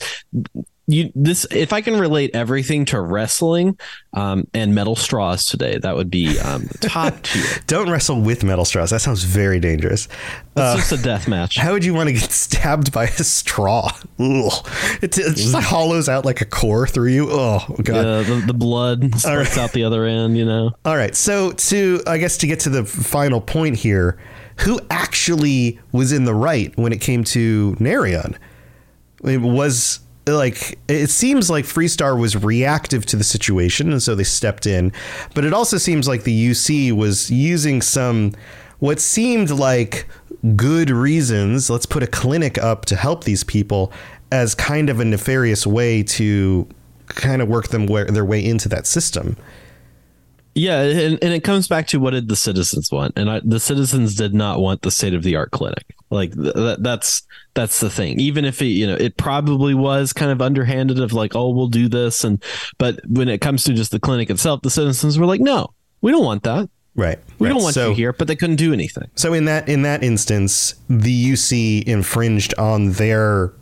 you 0.87 1.11
this 1.15 1.45
if 1.51 1.73
I 1.73 1.81
can 1.81 1.99
relate 1.99 2.31
everything 2.33 2.85
to 2.85 2.99
wrestling 2.99 3.79
um, 4.13 4.47
and 4.53 4.75
metal 4.75 4.95
straws 4.95 5.45
today, 5.45 5.77
that 5.77 5.95
would 5.95 6.09
be 6.09 6.39
um, 6.39 6.67
top 6.81 7.21
tier. 7.23 7.43
Don't 7.67 7.89
wrestle 7.89 8.21
with 8.21 8.43
metal 8.43 8.65
straws. 8.65 8.89
That 8.89 9.01
sounds 9.01 9.23
very 9.23 9.59
dangerous. 9.59 10.05
It's 10.05 10.57
uh, 10.57 10.75
just 10.75 10.91
a 10.91 10.97
death 10.97 11.27
match. 11.27 11.57
How 11.57 11.73
would 11.73 11.85
you 11.85 11.93
want 11.93 12.09
to 12.09 12.13
get 12.13 12.23
stabbed 12.31 12.91
by 12.91 13.05
a 13.05 13.23
straw? 13.23 13.91
Ugh. 14.19 14.67
It, 15.01 15.17
it 15.17 15.35
just 15.35 15.53
like 15.53 15.63
hollows 15.63 16.09
out 16.09 16.25
like 16.25 16.41
a 16.41 16.45
core 16.45 16.87
through 16.87 17.09
you. 17.09 17.27
Oh 17.29 17.63
god. 17.83 17.95
Yeah, 17.95 18.21
the, 18.23 18.43
the 18.47 18.53
blood 18.53 19.03
splits 19.15 19.25
right. 19.25 19.57
out 19.57 19.71
the 19.71 19.83
other 19.83 20.05
end. 20.05 20.37
You 20.37 20.45
know. 20.45 20.71
All 20.85 20.95
right. 20.95 21.15
So 21.15 21.51
to 21.51 22.01
I 22.07 22.17
guess 22.17 22.37
to 22.39 22.47
get 22.47 22.59
to 22.61 22.69
the 22.69 22.85
final 22.85 23.39
point 23.39 23.77
here, 23.77 24.19
who 24.57 24.79
actually 24.89 25.79
was 25.91 26.11
in 26.11 26.25
the 26.25 26.35
right 26.35 26.75
when 26.77 26.91
it 26.91 27.01
came 27.01 27.23
to 27.25 27.75
Narion? 27.79 28.35
It 29.23 29.41
was 29.41 29.99
like 30.27 30.79
it 30.87 31.09
seems 31.09 31.49
like 31.49 31.65
Freestar 31.65 32.19
was 32.19 32.35
reactive 32.35 33.05
to 33.07 33.15
the 33.15 33.23
situation 33.23 33.91
and 33.91 34.01
so 34.01 34.15
they 34.15 34.23
stepped 34.23 34.65
in. 34.65 34.91
But 35.33 35.45
it 35.45 35.53
also 35.53 35.77
seems 35.77 36.07
like 36.07 36.23
the 36.23 36.49
UC 36.49 36.91
was 36.91 37.31
using 37.31 37.81
some 37.81 38.33
what 38.79 38.99
seemed 38.99 39.49
like 39.49 40.07
good 40.55 40.89
reasons 40.89 41.69
let's 41.69 41.85
put 41.85 42.01
a 42.01 42.07
clinic 42.07 42.57
up 42.57 42.85
to 42.85 42.95
help 42.95 43.23
these 43.25 43.43
people 43.43 43.91
as 44.31 44.55
kind 44.55 44.89
of 44.89 44.99
a 44.99 45.05
nefarious 45.05 45.67
way 45.67 46.01
to 46.01 46.67
kind 47.07 47.41
of 47.41 47.47
work 47.47 47.67
them 47.69 47.85
their 47.85 48.25
way 48.25 48.43
into 48.43 48.69
that 48.69 48.87
system. 48.87 49.37
Yeah, 50.53 50.81
and, 50.81 51.23
and 51.23 51.33
it 51.33 51.43
comes 51.43 51.67
back 51.67 51.87
to 51.87 51.99
what 51.99 52.11
did 52.11 52.27
the 52.27 52.35
citizens 52.35 52.91
want, 52.91 53.13
and 53.15 53.29
I, 53.29 53.41
the 53.43 53.59
citizens 53.59 54.15
did 54.15 54.33
not 54.33 54.59
want 54.59 54.81
the 54.81 54.91
state 54.91 55.13
of 55.13 55.23
the 55.23 55.35
art 55.35 55.51
clinic. 55.51 55.95
Like 56.11 56.33
th- 56.35 56.77
that's 56.79 57.23
that's 57.53 57.79
the 57.79 57.89
thing. 57.89 58.19
Even 58.19 58.45
if 58.45 58.61
it, 58.61 58.67
you 58.67 58.85
know, 58.85 58.95
it 58.95 59.17
probably 59.17 59.73
was 59.73 60.13
kind 60.13 60.31
of 60.31 60.41
underhanded 60.41 60.99
of 60.99 61.13
like, 61.13 61.35
oh, 61.35 61.49
we'll 61.49 61.67
do 61.67 61.87
this, 61.87 62.23
and 62.23 62.43
but 62.77 62.99
when 63.07 63.29
it 63.29 63.39
comes 63.41 63.63
to 63.63 63.73
just 63.73 63.91
the 63.91 63.99
clinic 63.99 64.29
itself, 64.29 64.61
the 64.61 64.69
citizens 64.69 65.17
were 65.17 65.25
like, 65.25 65.41
no, 65.41 65.73
we 66.01 66.11
don't 66.11 66.23
want 66.23 66.43
that. 66.43 66.69
Right. 66.93 67.17
We 67.39 67.47
right. 67.47 67.53
don't 67.53 67.63
want 67.63 67.73
so, 67.73 67.89
you 67.89 67.95
here, 67.95 68.13
but 68.13 68.27
they 68.27 68.35
couldn't 68.35 68.57
do 68.57 68.73
anything. 68.73 69.09
So 69.15 69.33
in 69.33 69.45
that 69.45 69.67
in 69.69 69.81
that 69.83 70.03
instance, 70.03 70.75
the 70.89 71.31
UC 71.31 71.85
infringed 71.85 72.53
on 72.57 72.91
their 72.91 73.53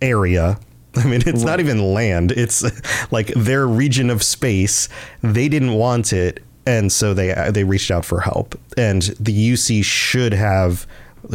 area 0.00 0.58
I 0.98 1.04
mean, 1.04 1.20
it's 1.20 1.26
right. 1.26 1.44
not 1.44 1.60
even 1.60 1.94
land. 1.94 2.32
It's 2.32 2.64
like 3.12 3.28
their 3.28 3.66
region 3.66 4.10
of 4.10 4.22
space. 4.22 4.88
They 5.22 5.48
didn't 5.48 5.74
want 5.74 6.12
it, 6.12 6.42
and 6.66 6.90
so 6.90 7.14
they 7.14 7.32
they 7.52 7.64
reached 7.64 7.90
out 7.90 8.04
for 8.04 8.20
help. 8.20 8.58
And 8.76 9.02
the 9.20 9.52
UC 9.52 9.84
should 9.84 10.32
have 10.32 10.86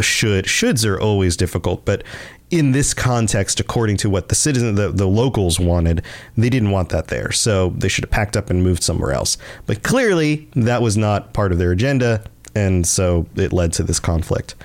should 0.01 0.45
shoulds 0.45 0.87
are 0.87 0.99
always 0.99 1.37
difficult, 1.37 1.85
but 1.85 2.03
in 2.49 2.71
this 2.71 2.93
context, 2.93 3.59
according 3.59 3.97
to 3.97 4.09
what 4.09 4.29
the 4.29 4.35
citizen 4.35 4.75
the, 4.75 4.91
the 4.91 5.07
locals 5.07 5.59
wanted, 5.59 6.03
they 6.37 6.49
didn't 6.49 6.71
want 6.71 6.89
that 6.89 7.07
there. 7.07 7.31
So 7.31 7.69
they 7.69 7.87
should 7.87 8.03
have 8.03 8.11
packed 8.11 8.37
up 8.37 8.49
and 8.49 8.63
moved 8.63 8.83
somewhere 8.83 9.11
else. 9.11 9.37
But 9.65 9.83
clearly, 9.83 10.47
that 10.55 10.81
was 10.81 10.95
not 10.95 11.33
part 11.33 11.51
of 11.51 11.57
their 11.57 11.71
agenda, 11.71 12.23
and 12.55 12.85
so 12.85 13.25
it 13.35 13.53
led 13.53 13.73
to 13.73 13.83
this 13.83 13.99
conflict. 13.99 14.55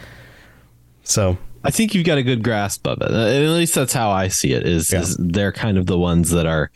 So 1.02 1.38
I 1.64 1.70
think 1.70 1.94
you've 1.94 2.06
got 2.06 2.18
a 2.18 2.22
good 2.22 2.44
grasp 2.44 2.86
of 2.86 3.00
it. 3.02 3.10
At 3.10 3.48
least 3.50 3.74
that's 3.74 3.92
how 3.92 4.10
I 4.10 4.28
see 4.28 4.52
it. 4.52 4.66
Is, 4.66 4.92
yeah. 4.92 5.00
is 5.00 5.16
they're 5.18 5.52
kind 5.52 5.78
of 5.78 5.86
the 5.86 5.98
ones 5.98 6.30
that 6.30 6.46
are 6.46 6.70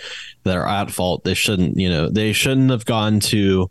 that 0.45 0.57
are 0.57 0.67
at 0.67 0.91
fault. 0.91 1.25
They 1.25 1.35
shouldn't, 1.35 1.77
you 1.77 1.89
know, 1.89 2.09
they 2.09 2.33
shouldn't 2.33 2.71
have 2.71 2.85
gone 2.85 3.21
to 3.21 3.71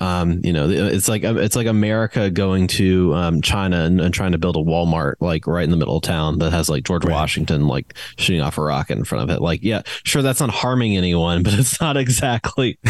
um, 0.00 0.40
you 0.42 0.52
know, 0.52 0.68
it's 0.68 1.08
like 1.08 1.22
it's 1.22 1.54
like 1.54 1.68
America 1.68 2.28
going 2.28 2.66
to 2.66 3.14
um, 3.14 3.40
China 3.42 3.84
and, 3.84 4.00
and, 4.00 4.12
trying 4.12 4.32
to 4.32 4.38
build 4.38 4.56
a 4.56 4.58
Walmart 4.58 5.14
like 5.20 5.46
right 5.46 5.62
in 5.62 5.70
the 5.70 5.76
middle 5.76 5.98
of 5.98 6.02
town 6.02 6.40
that 6.40 6.50
has 6.50 6.68
like 6.68 6.82
George 6.82 7.04
right. 7.04 7.12
Washington 7.12 7.68
like 7.68 7.94
shooting 8.18 8.42
off 8.42 8.58
a 8.58 8.62
rocket 8.62 8.98
in 8.98 9.04
front 9.04 9.30
of 9.30 9.36
it. 9.36 9.40
Like, 9.40 9.62
yeah, 9.62 9.82
sure, 10.02 10.20
that's 10.20 10.40
not 10.40 10.50
harming 10.50 10.96
anyone, 10.96 11.42
but 11.44 11.54
it's 11.54 11.80
not 11.80 11.96
exactly. 11.96 12.76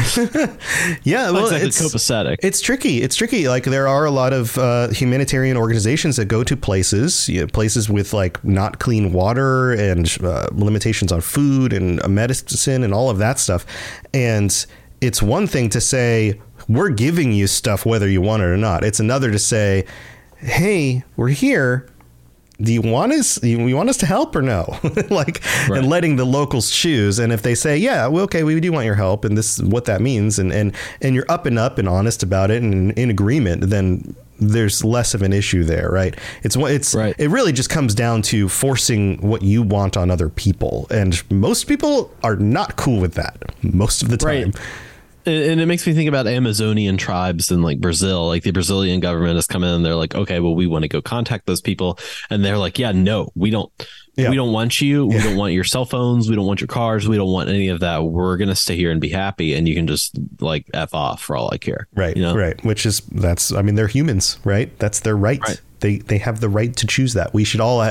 yeah, 1.05 1.31
well, 1.31 1.45
exactly 1.45 1.69
it's 1.69 1.83
copacetic. 1.83 2.37
It's 2.43 2.63
tricky. 2.63 3.03
It's 3.03 3.17
tricky. 3.17 3.49
Like 3.49 3.65
there 3.65 3.87
are 3.87 4.07
a 4.07 4.11
lot 4.11 4.33
of 4.33 4.57
uh, 4.57 4.89
humanitarian 4.89 5.59
organizations 5.59 6.17
that 6.17 6.25
go 6.25 6.43
to 6.43 6.57
places, 6.57 7.29
you 7.29 7.43
know, 7.43 7.47
places 7.49 7.91
with 7.91 8.15
like 8.15 8.43
not 8.43 8.79
clean 8.79 9.13
water 9.13 9.73
and 9.73 10.17
uh, 10.23 10.47
limitations 10.53 11.13
on 11.13 11.21
food 11.21 11.75
and 11.75 12.07
medicine 12.09 12.83
and 12.83 12.95
all 12.95 13.11
of 13.11 13.19
that 13.19 13.39
stuff, 13.39 13.67
and 14.15 14.65
it's 15.03 15.23
one 15.23 15.47
thing 15.47 15.69
to 15.69 15.83
say 15.83 16.41
we're 16.69 16.91
giving 16.91 17.33
you 17.33 17.47
stuff 17.47 17.85
whether 17.85 18.09
you 18.09 18.21
want 18.21 18.43
it 18.43 18.47
or 18.47 18.57
not. 18.57 18.85
It's 18.85 19.01
another 19.01 19.31
to 19.31 19.39
say, 19.39 19.85
hey, 20.39 21.05
we're 21.17 21.29
here. 21.29 21.89
Do 22.61 22.73
you 22.73 22.83
want 22.83 23.13
us? 23.13 23.43
You 23.43 23.75
want 23.75 23.89
us 23.89 23.97
to 23.99 24.07
help 24.07 24.37
or 24.37 24.43
no? 24.43 24.79
like, 25.11 25.43
right. 25.69 25.79
and 25.79 25.89
letting 25.89 26.15
the 26.17 26.25
locals 26.25 26.71
choose. 26.71 27.19
And 27.19 27.33
if 27.33 27.43
they 27.43 27.55
say, 27.57 27.77
yeah, 27.77 28.07
well, 28.07 28.25
okay, 28.25 28.45
we 28.45 28.59
do 28.61 28.71
want 28.71 28.87
your 28.87 28.95
help, 28.95 29.25
and 29.25 29.37
this 29.37 29.59
is 29.59 29.65
what 29.65 29.87
that 29.87 30.01
means, 30.01 30.39
and 30.39 30.53
and 30.53 30.73
and 31.03 31.17
you're 31.17 31.27
up 31.29 31.47
and 31.47 31.59
up 31.59 31.79
and 31.79 31.89
honest 31.89 32.23
about 32.23 32.53
it 32.53 32.63
and 32.63 32.93
in 32.93 33.11
agreement, 33.11 33.71
then 33.71 34.15
there's 34.39 34.85
less 34.85 35.15
of 35.15 35.23
an 35.23 35.33
issue 35.33 35.65
there, 35.65 35.91
right? 35.91 36.17
It's 36.45 36.55
it's 36.55 36.95
right. 36.95 37.17
it 37.19 37.29
really 37.29 37.53
just 37.53 37.71
comes 37.71 37.93
down 37.93 38.23
to 38.23 38.49
forcing 38.49 39.21
what 39.21 39.43
you 39.43 39.63
want 39.63 39.97
on 39.97 40.09
other 40.09 40.29
people, 40.29 40.87
and 40.91 41.21
most 41.33 41.65
people 41.65 42.15
are 42.23 42.37
not 42.37 42.77
cool 42.77 43.01
with 43.01 43.15
that 43.15 43.53
most 43.65 44.01
of 44.01 44.11
the 44.11 44.17
time. 44.17 44.53
Right 44.53 44.61
and 45.27 45.61
it 45.61 45.67
makes 45.67 45.87
me 45.87 45.95
think 45.95 46.09
about 46.09 46.27
Amazonian 46.27 46.97
tribes 46.97 47.51
in 47.51 47.63
like 47.63 47.81
Brazil. 47.81 48.27
Like 48.29 48.43
the 48.43 48.51
Brazilian 48.51 49.01
government 49.01 49.37
has 49.37 49.47
come 49.47 49.65
in 49.65 49.71
and 49.71 49.85
they're 49.85 49.95
like, 49.95 50.15
okay, 50.15 50.41
well, 50.41 50.55
we 50.55 50.67
want 50.67 50.83
to 50.83 50.89
go 50.89 51.03
contact 51.03 51.47
those 51.47 51.61
people, 51.61 51.99
and 52.31 52.45
they're 52.45 52.59
like, 52.59 52.79
yeah, 52.79 52.93
no, 52.93 53.31
we 53.35 53.51
don't. 53.51 53.73
Yeah. 54.17 54.31
We 54.31 54.37
don't 54.37 54.53
want 54.53 54.81
you. 54.81 55.07
We 55.07 55.19
don't 55.19 55.37
want 55.37 55.55
your 55.55 55.65
cell 55.65 55.85
phones. 55.85 56.31
We 56.31 56.37
don't 56.37 56.47
want 56.47 56.61
your 56.61 56.69
cars. 56.69 57.09
We 57.09 57.17
don't 57.17 57.33
want 57.33 57.49
any 57.49 57.67
of 57.69 57.81
that. 57.81 58.05
We're 58.05 58.37
gonna 58.37 58.55
stay 58.55 58.77
here 58.77 58.93
and 58.93 59.01
be 59.01 59.09
happy, 59.09 59.55
and 59.55 59.69
you 59.69 59.75
can 59.75 59.89
just 59.89 60.17
like 60.41 60.67
f 60.73 60.95
off 60.95 61.21
for 61.21 61.37
all 61.37 61.51
I 61.53 61.59
care. 61.59 61.89
Right. 61.95 62.17
You 62.17 62.23
know? 62.23 62.37
Right. 62.37 62.63
Which 62.65 62.87
is 62.87 63.01
that's. 63.01 63.53
I 63.53 63.63
mean, 63.63 63.75
they're 63.75 63.89
humans, 63.89 64.39
right? 64.45 64.77
That's 64.79 65.01
their 65.01 65.17
right. 65.17 65.41
right. 65.41 65.61
They 65.85 65.99
they 65.99 66.17
have 66.17 66.41
the 66.41 66.49
right 66.49 66.75
to 66.77 66.87
choose 66.87 67.13
that. 67.13 67.35
We 67.35 67.45
should 67.45 67.61
all 67.61 67.85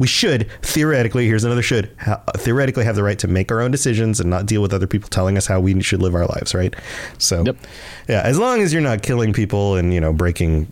we 0.00 0.08
should 0.08 0.50
theoretically 0.60 1.26
here's 1.26 1.44
another 1.44 1.62
should 1.62 1.88
ha- 2.00 2.20
theoretically 2.36 2.84
have 2.84 2.96
the 2.96 3.04
right 3.04 3.18
to 3.20 3.28
make 3.28 3.52
our 3.52 3.60
own 3.60 3.70
decisions 3.70 4.18
and 4.18 4.28
not 4.28 4.44
deal 4.44 4.60
with 4.60 4.72
other 4.74 4.88
people 4.88 5.08
telling 5.08 5.36
us 5.36 5.46
how 5.46 5.60
we 5.60 5.80
should 5.80 6.02
live 6.02 6.16
our 6.16 6.26
lives, 6.26 6.52
right? 6.52 6.74
So 7.18 7.44
yep. 7.44 7.56
yeah, 8.08 8.22
as 8.24 8.40
long 8.40 8.60
as 8.60 8.72
you're 8.72 8.82
not 8.82 9.02
killing 9.02 9.32
people 9.32 9.76
and 9.76 9.94
you 9.94 10.00
know 10.00 10.12
breaking 10.12 10.66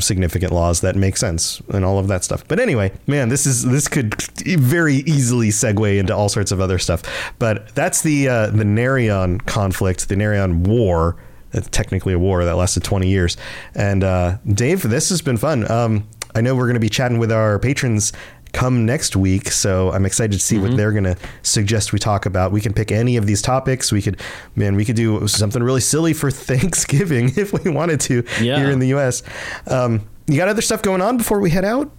significant 0.00 0.52
laws 0.52 0.80
that 0.80 0.96
make 0.96 1.16
sense 1.16 1.62
and 1.68 1.84
all 1.84 2.00
of 2.00 2.08
that 2.08 2.24
stuff. 2.24 2.42
But 2.48 2.58
anyway, 2.58 2.90
man, 3.06 3.28
this 3.28 3.46
is 3.46 3.64
this 3.64 3.86
could 3.86 4.20
very 4.58 4.96
easily 5.06 5.50
segue 5.50 5.96
into 5.96 6.12
all 6.12 6.28
sorts 6.28 6.50
of 6.50 6.60
other 6.60 6.80
stuff. 6.80 7.04
But 7.38 7.72
that's 7.76 8.02
the 8.02 8.28
uh, 8.28 8.46
the 8.48 8.64
Narion 8.64 9.46
conflict, 9.46 10.08
the 10.08 10.16
Narion 10.16 10.66
war 10.66 11.14
It's 11.52 11.68
technically 11.68 12.12
a 12.12 12.18
war 12.18 12.44
that 12.44 12.54
lasted 12.56 12.84
20 12.84 13.08
years. 13.08 13.36
And 13.74 14.04
uh, 14.04 14.38
Dave, 14.46 14.82
this 14.82 15.08
has 15.10 15.22
been 15.22 15.36
fun. 15.36 15.70
Um, 15.70 16.08
I 16.34 16.40
know 16.40 16.54
we're 16.54 16.66
going 16.66 16.74
to 16.74 16.80
be 16.80 16.88
chatting 16.88 17.18
with 17.18 17.32
our 17.32 17.58
patrons 17.58 18.12
come 18.52 18.84
next 18.84 19.16
week. 19.16 19.50
So 19.50 19.92
I'm 19.92 20.04
excited 20.04 20.32
to 20.32 20.38
see 20.38 20.56
mm-hmm. 20.56 20.68
what 20.68 20.76
they're 20.76 20.92
going 20.92 21.04
to 21.04 21.16
suggest 21.42 21.92
we 21.92 21.98
talk 21.98 22.26
about. 22.26 22.52
We 22.52 22.60
can 22.60 22.72
pick 22.72 22.92
any 22.92 23.16
of 23.16 23.26
these 23.26 23.42
topics. 23.42 23.92
We 23.92 24.02
could, 24.02 24.20
man, 24.56 24.76
we 24.76 24.84
could 24.84 24.96
do 24.96 25.26
something 25.28 25.62
really 25.62 25.80
silly 25.80 26.12
for 26.12 26.30
Thanksgiving 26.30 27.32
if 27.36 27.52
we 27.52 27.70
wanted 27.70 28.00
to 28.02 28.24
yeah. 28.40 28.58
here 28.58 28.70
in 28.70 28.78
the 28.78 28.88
U.S. 28.88 29.22
Um, 29.66 30.08
you 30.26 30.36
got 30.36 30.48
other 30.48 30.62
stuff 30.62 30.82
going 30.82 31.00
on 31.00 31.16
before 31.16 31.40
we 31.40 31.50
head 31.50 31.64
out? 31.64 31.90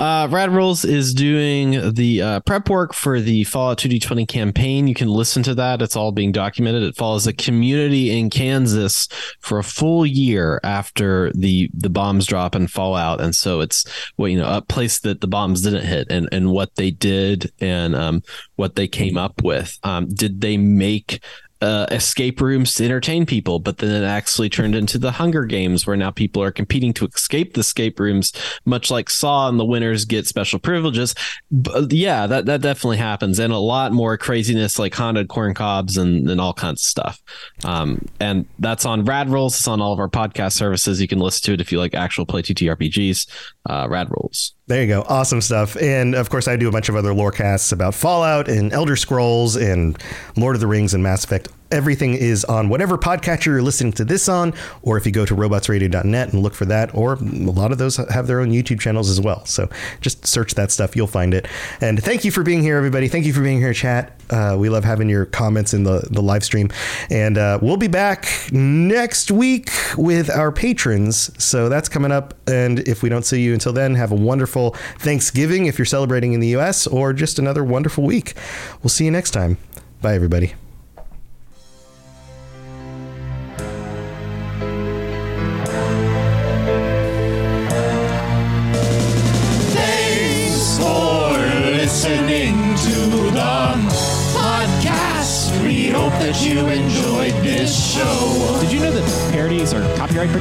Uh, 0.00 0.26
Rad 0.30 0.50
Rolls 0.50 0.82
is 0.86 1.12
doing 1.12 1.92
the 1.92 2.22
uh, 2.22 2.40
prep 2.40 2.70
work 2.70 2.94
for 2.94 3.20
the 3.20 3.44
Fallout 3.44 3.76
2D20 3.76 4.26
campaign. 4.26 4.88
You 4.88 4.94
can 4.94 5.08
listen 5.08 5.42
to 5.42 5.54
that. 5.56 5.82
It's 5.82 5.94
all 5.94 6.10
being 6.10 6.32
documented. 6.32 6.84
It 6.84 6.96
follows 6.96 7.26
a 7.26 7.34
community 7.34 8.18
in 8.18 8.30
Kansas 8.30 9.08
for 9.40 9.58
a 9.58 9.62
full 9.62 10.06
year 10.06 10.58
after 10.64 11.30
the 11.34 11.68
the 11.74 11.90
bombs 11.90 12.24
drop 12.24 12.54
and 12.54 12.70
Fallout, 12.70 13.20
and 13.20 13.36
so 13.36 13.60
it's 13.60 13.84
well, 14.16 14.28
you 14.28 14.38
know, 14.38 14.50
a 14.50 14.62
place 14.62 15.00
that 15.00 15.20
the 15.20 15.28
bombs 15.28 15.60
didn't 15.60 15.84
hit, 15.84 16.06
and 16.08 16.30
and 16.32 16.50
what 16.50 16.76
they 16.76 16.90
did, 16.90 17.52
and 17.60 17.94
um, 17.94 18.22
what 18.56 18.76
they 18.76 18.88
came 18.88 19.18
up 19.18 19.42
with. 19.42 19.78
Um, 19.82 20.08
did 20.08 20.40
they 20.40 20.56
make 20.56 21.22
uh, 21.60 21.86
escape 21.90 22.40
rooms 22.40 22.74
to 22.74 22.84
entertain 22.84 23.26
people, 23.26 23.58
but 23.58 23.78
then 23.78 24.02
it 24.02 24.06
actually 24.06 24.48
turned 24.48 24.74
into 24.74 24.98
the 24.98 25.12
Hunger 25.12 25.44
Games, 25.44 25.86
where 25.86 25.96
now 25.96 26.10
people 26.10 26.42
are 26.42 26.50
competing 26.50 26.92
to 26.94 27.06
escape 27.06 27.54
the 27.54 27.60
escape 27.60 28.00
rooms, 28.00 28.32
much 28.64 28.90
like 28.90 29.10
Saw, 29.10 29.48
and 29.48 29.60
the 29.60 29.64
winners 29.64 30.04
get 30.04 30.26
special 30.26 30.58
privileges. 30.58 31.14
But 31.50 31.92
yeah, 31.92 32.26
that 32.26 32.46
that 32.46 32.62
definitely 32.62 32.96
happens, 32.96 33.38
and 33.38 33.52
a 33.52 33.58
lot 33.58 33.92
more 33.92 34.16
craziness 34.16 34.78
like 34.78 34.94
haunted 34.94 35.28
corn 35.28 35.54
cobs 35.54 35.96
and, 35.96 36.28
and 36.30 36.40
all 36.40 36.54
kinds 36.54 36.80
of 36.82 36.86
stuff. 36.86 37.22
Um, 37.64 38.06
and 38.18 38.46
that's 38.58 38.86
on 38.86 39.04
Rad 39.04 39.28
Rolls. 39.28 39.56
It's 39.56 39.68
on 39.68 39.80
all 39.80 39.92
of 39.92 39.98
our 39.98 40.08
podcast 40.08 40.52
services. 40.52 41.00
You 41.00 41.08
can 41.08 41.18
listen 41.18 41.44
to 41.46 41.52
it 41.54 41.60
if 41.60 41.72
you 41.72 41.78
like 41.78 41.94
actual 41.94 42.26
play 42.26 42.42
TTRPGs. 42.42 43.28
Uh, 43.68 43.86
Rad 43.88 44.08
Rolls. 44.10 44.54
There 44.70 44.82
you 44.82 44.86
go. 44.86 45.02
Awesome 45.08 45.40
stuff. 45.40 45.76
And 45.78 46.14
of 46.14 46.30
course, 46.30 46.46
I 46.46 46.54
do 46.54 46.68
a 46.68 46.70
bunch 46.70 46.88
of 46.88 46.94
other 46.94 47.12
lore 47.12 47.32
casts 47.32 47.72
about 47.72 47.92
Fallout 47.92 48.46
and 48.46 48.72
Elder 48.72 48.94
Scrolls 48.94 49.56
and 49.56 50.00
Lord 50.36 50.54
of 50.54 50.60
the 50.60 50.68
Rings 50.68 50.94
and 50.94 51.02
Mass 51.02 51.24
Effect 51.24 51.48
everything 51.70 52.14
is 52.14 52.44
on 52.44 52.68
whatever 52.68 52.98
podcatcher 52.98 53.46
you're 53.46 53.62
listening 53.62 53.92
to 53.92 54.04
this 54.04 54.28
on, 54.28 54.54
or 54.82 54.96
if 54.96 55.06
you 55.06 55.12
go 55.12 55.24
to 55.24 55.34
robotsradio.net 55.34 56.32
and 56.32 56.42
look 56.42 56.54
for 56.54 56.64
that, 56.66 56.94
or 56.94 57.14
a 57.14 57.16
lot 57.16 57.72
of 57.72 57.78
those 57.78 57.96
have 57.96 58.26
their 58.26 58.40
own 58.40 58.50
YouTube 58.50 58.80
channels 58.80 59.08
as 59.08 59.20
well. 59.20 59.44
So 59.46 59.68
just 60.00 60.26
search 60.26 60.54
that 60.54 60.70
stuff, 60.70 60.96
you'll 60.96 61.06
find 61.06 61.34
it. 61.34 61.46
And 61.80 62.02
thank 62.02 62.24
you 62.24 62.30
for 62.30 62.42
being 62.42 62.62
here, 62.62 62.76
everybody. 62.76 63.08
Thank 63.08 63.26
you 63.26 63.32
for 63.32 63.42
being 63.42 63.58
here, 63.58 63.72
chat. 63.72 64.20
Uh, 64.30 64.56
we 64.58 64.68
love 64.68 64.84
having 64.84 65.08
your 65.08 65.26
comments 65.26 65.74
in 65.74 65.82
the, 65.82 66.06
the 66.10 66.22
live 66.22 66.44
stream. 66.44 66.70
And 67.10 67.36
uh, 67.36 67.58
we'll 67.60 67.76
be 67.76 67.88
back 67.88 68.28
next 68.52 69.30
week 69.30 69.70
with 69.96 70.30
our 70.30 70.52
patrons. 70.52 71.30
So 71.42 71.68
that's 71.68 71.88
coming 71.88 72.12
up. 72.12 72.34
And 72.48 72.80
if 72.80 73.02
we 73.02 73.08
don't 73.08 73.24
see 73.24 73.42
you 73.42 73.52
until 73.52 73.72
then, 73.72 73.94
have 73.96 74.12
a 74.12 74.16
wonderful 74.16 74.76
Thanksgiving 74.98 75.66
if 75.66 75.78
you're 75.78 75.86
celebrating 75.86 76.32
in 76.32 76.40
the 76.40 76.56
US, 76.56 76.86
or 76.86 77.12
just 77.12 77.38
another 77.38 77.64
wonderful 77.64 78.04
week. 78.04 78.34
We'll 78.82 78.90
see 78.90 79.04
you 79.04 79.10
next 79.10 79.32
time. 79.32 79.58
Bye, 80.00 80.14
everybody. 80.14 80.54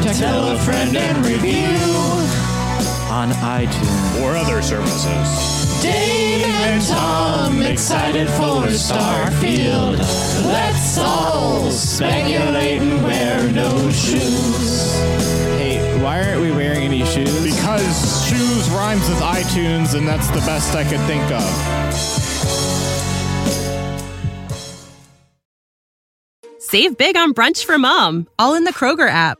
Copyright 0.10 0.16
protected? 0.16 0.20
Tell 0.20 0.52
a 0.52 0.60
friend 0.60 0.98
and 0.98 1.26
review 1.26 1.90
on 3.12 3.30
iTunes 3.32 4.22
or 4.22 4.36
other 4.36 4.62
services. 4.62 5.82
Dave 5.82 6.46
and 6.46 6.84
Tom 6.86 7.62
excited 7.62 8.28
for 8.30 8.68
Starfield. 8.68 9.98
Let's 10.46 10.98
all 10.98 11.72
speculate 11.72 12.82
and 12.82 13.04
wear 13.04 13.52
no 13.52 13.90
shoes. 13.92 14.94
Hey, 15.58 16.02
why 16.02 16.24
aren't 16.24 16.42
we 16.42 16.52
wearing 16.52 16.84
any 16.84 17.06
shoes? 17.06 17.44
Because 17.44 18.28
shoes 18.28 18.70
rhymes 18.70 19.08
with 19.10 19.20
iTunes, 19.20 19.96
and 19.98 20.08
that's 20.08 20.30
the 20.30 20.40
best 20.42 20.76
I 20.76 20.84
could 20.84 21.02
think 21.02 21.32
of. 21.32 21.44
Save 26.60 26.98
big 26.98 27.18
on 27.18 27.34
brunch 27.34 27.66
for 27.66 27.80
mom, 27.80 28.28
all 28.38 28.54
in 28.54 28.64
the 28.64 28.74
Kroger 28.74 29.10
app. 29.10 29.40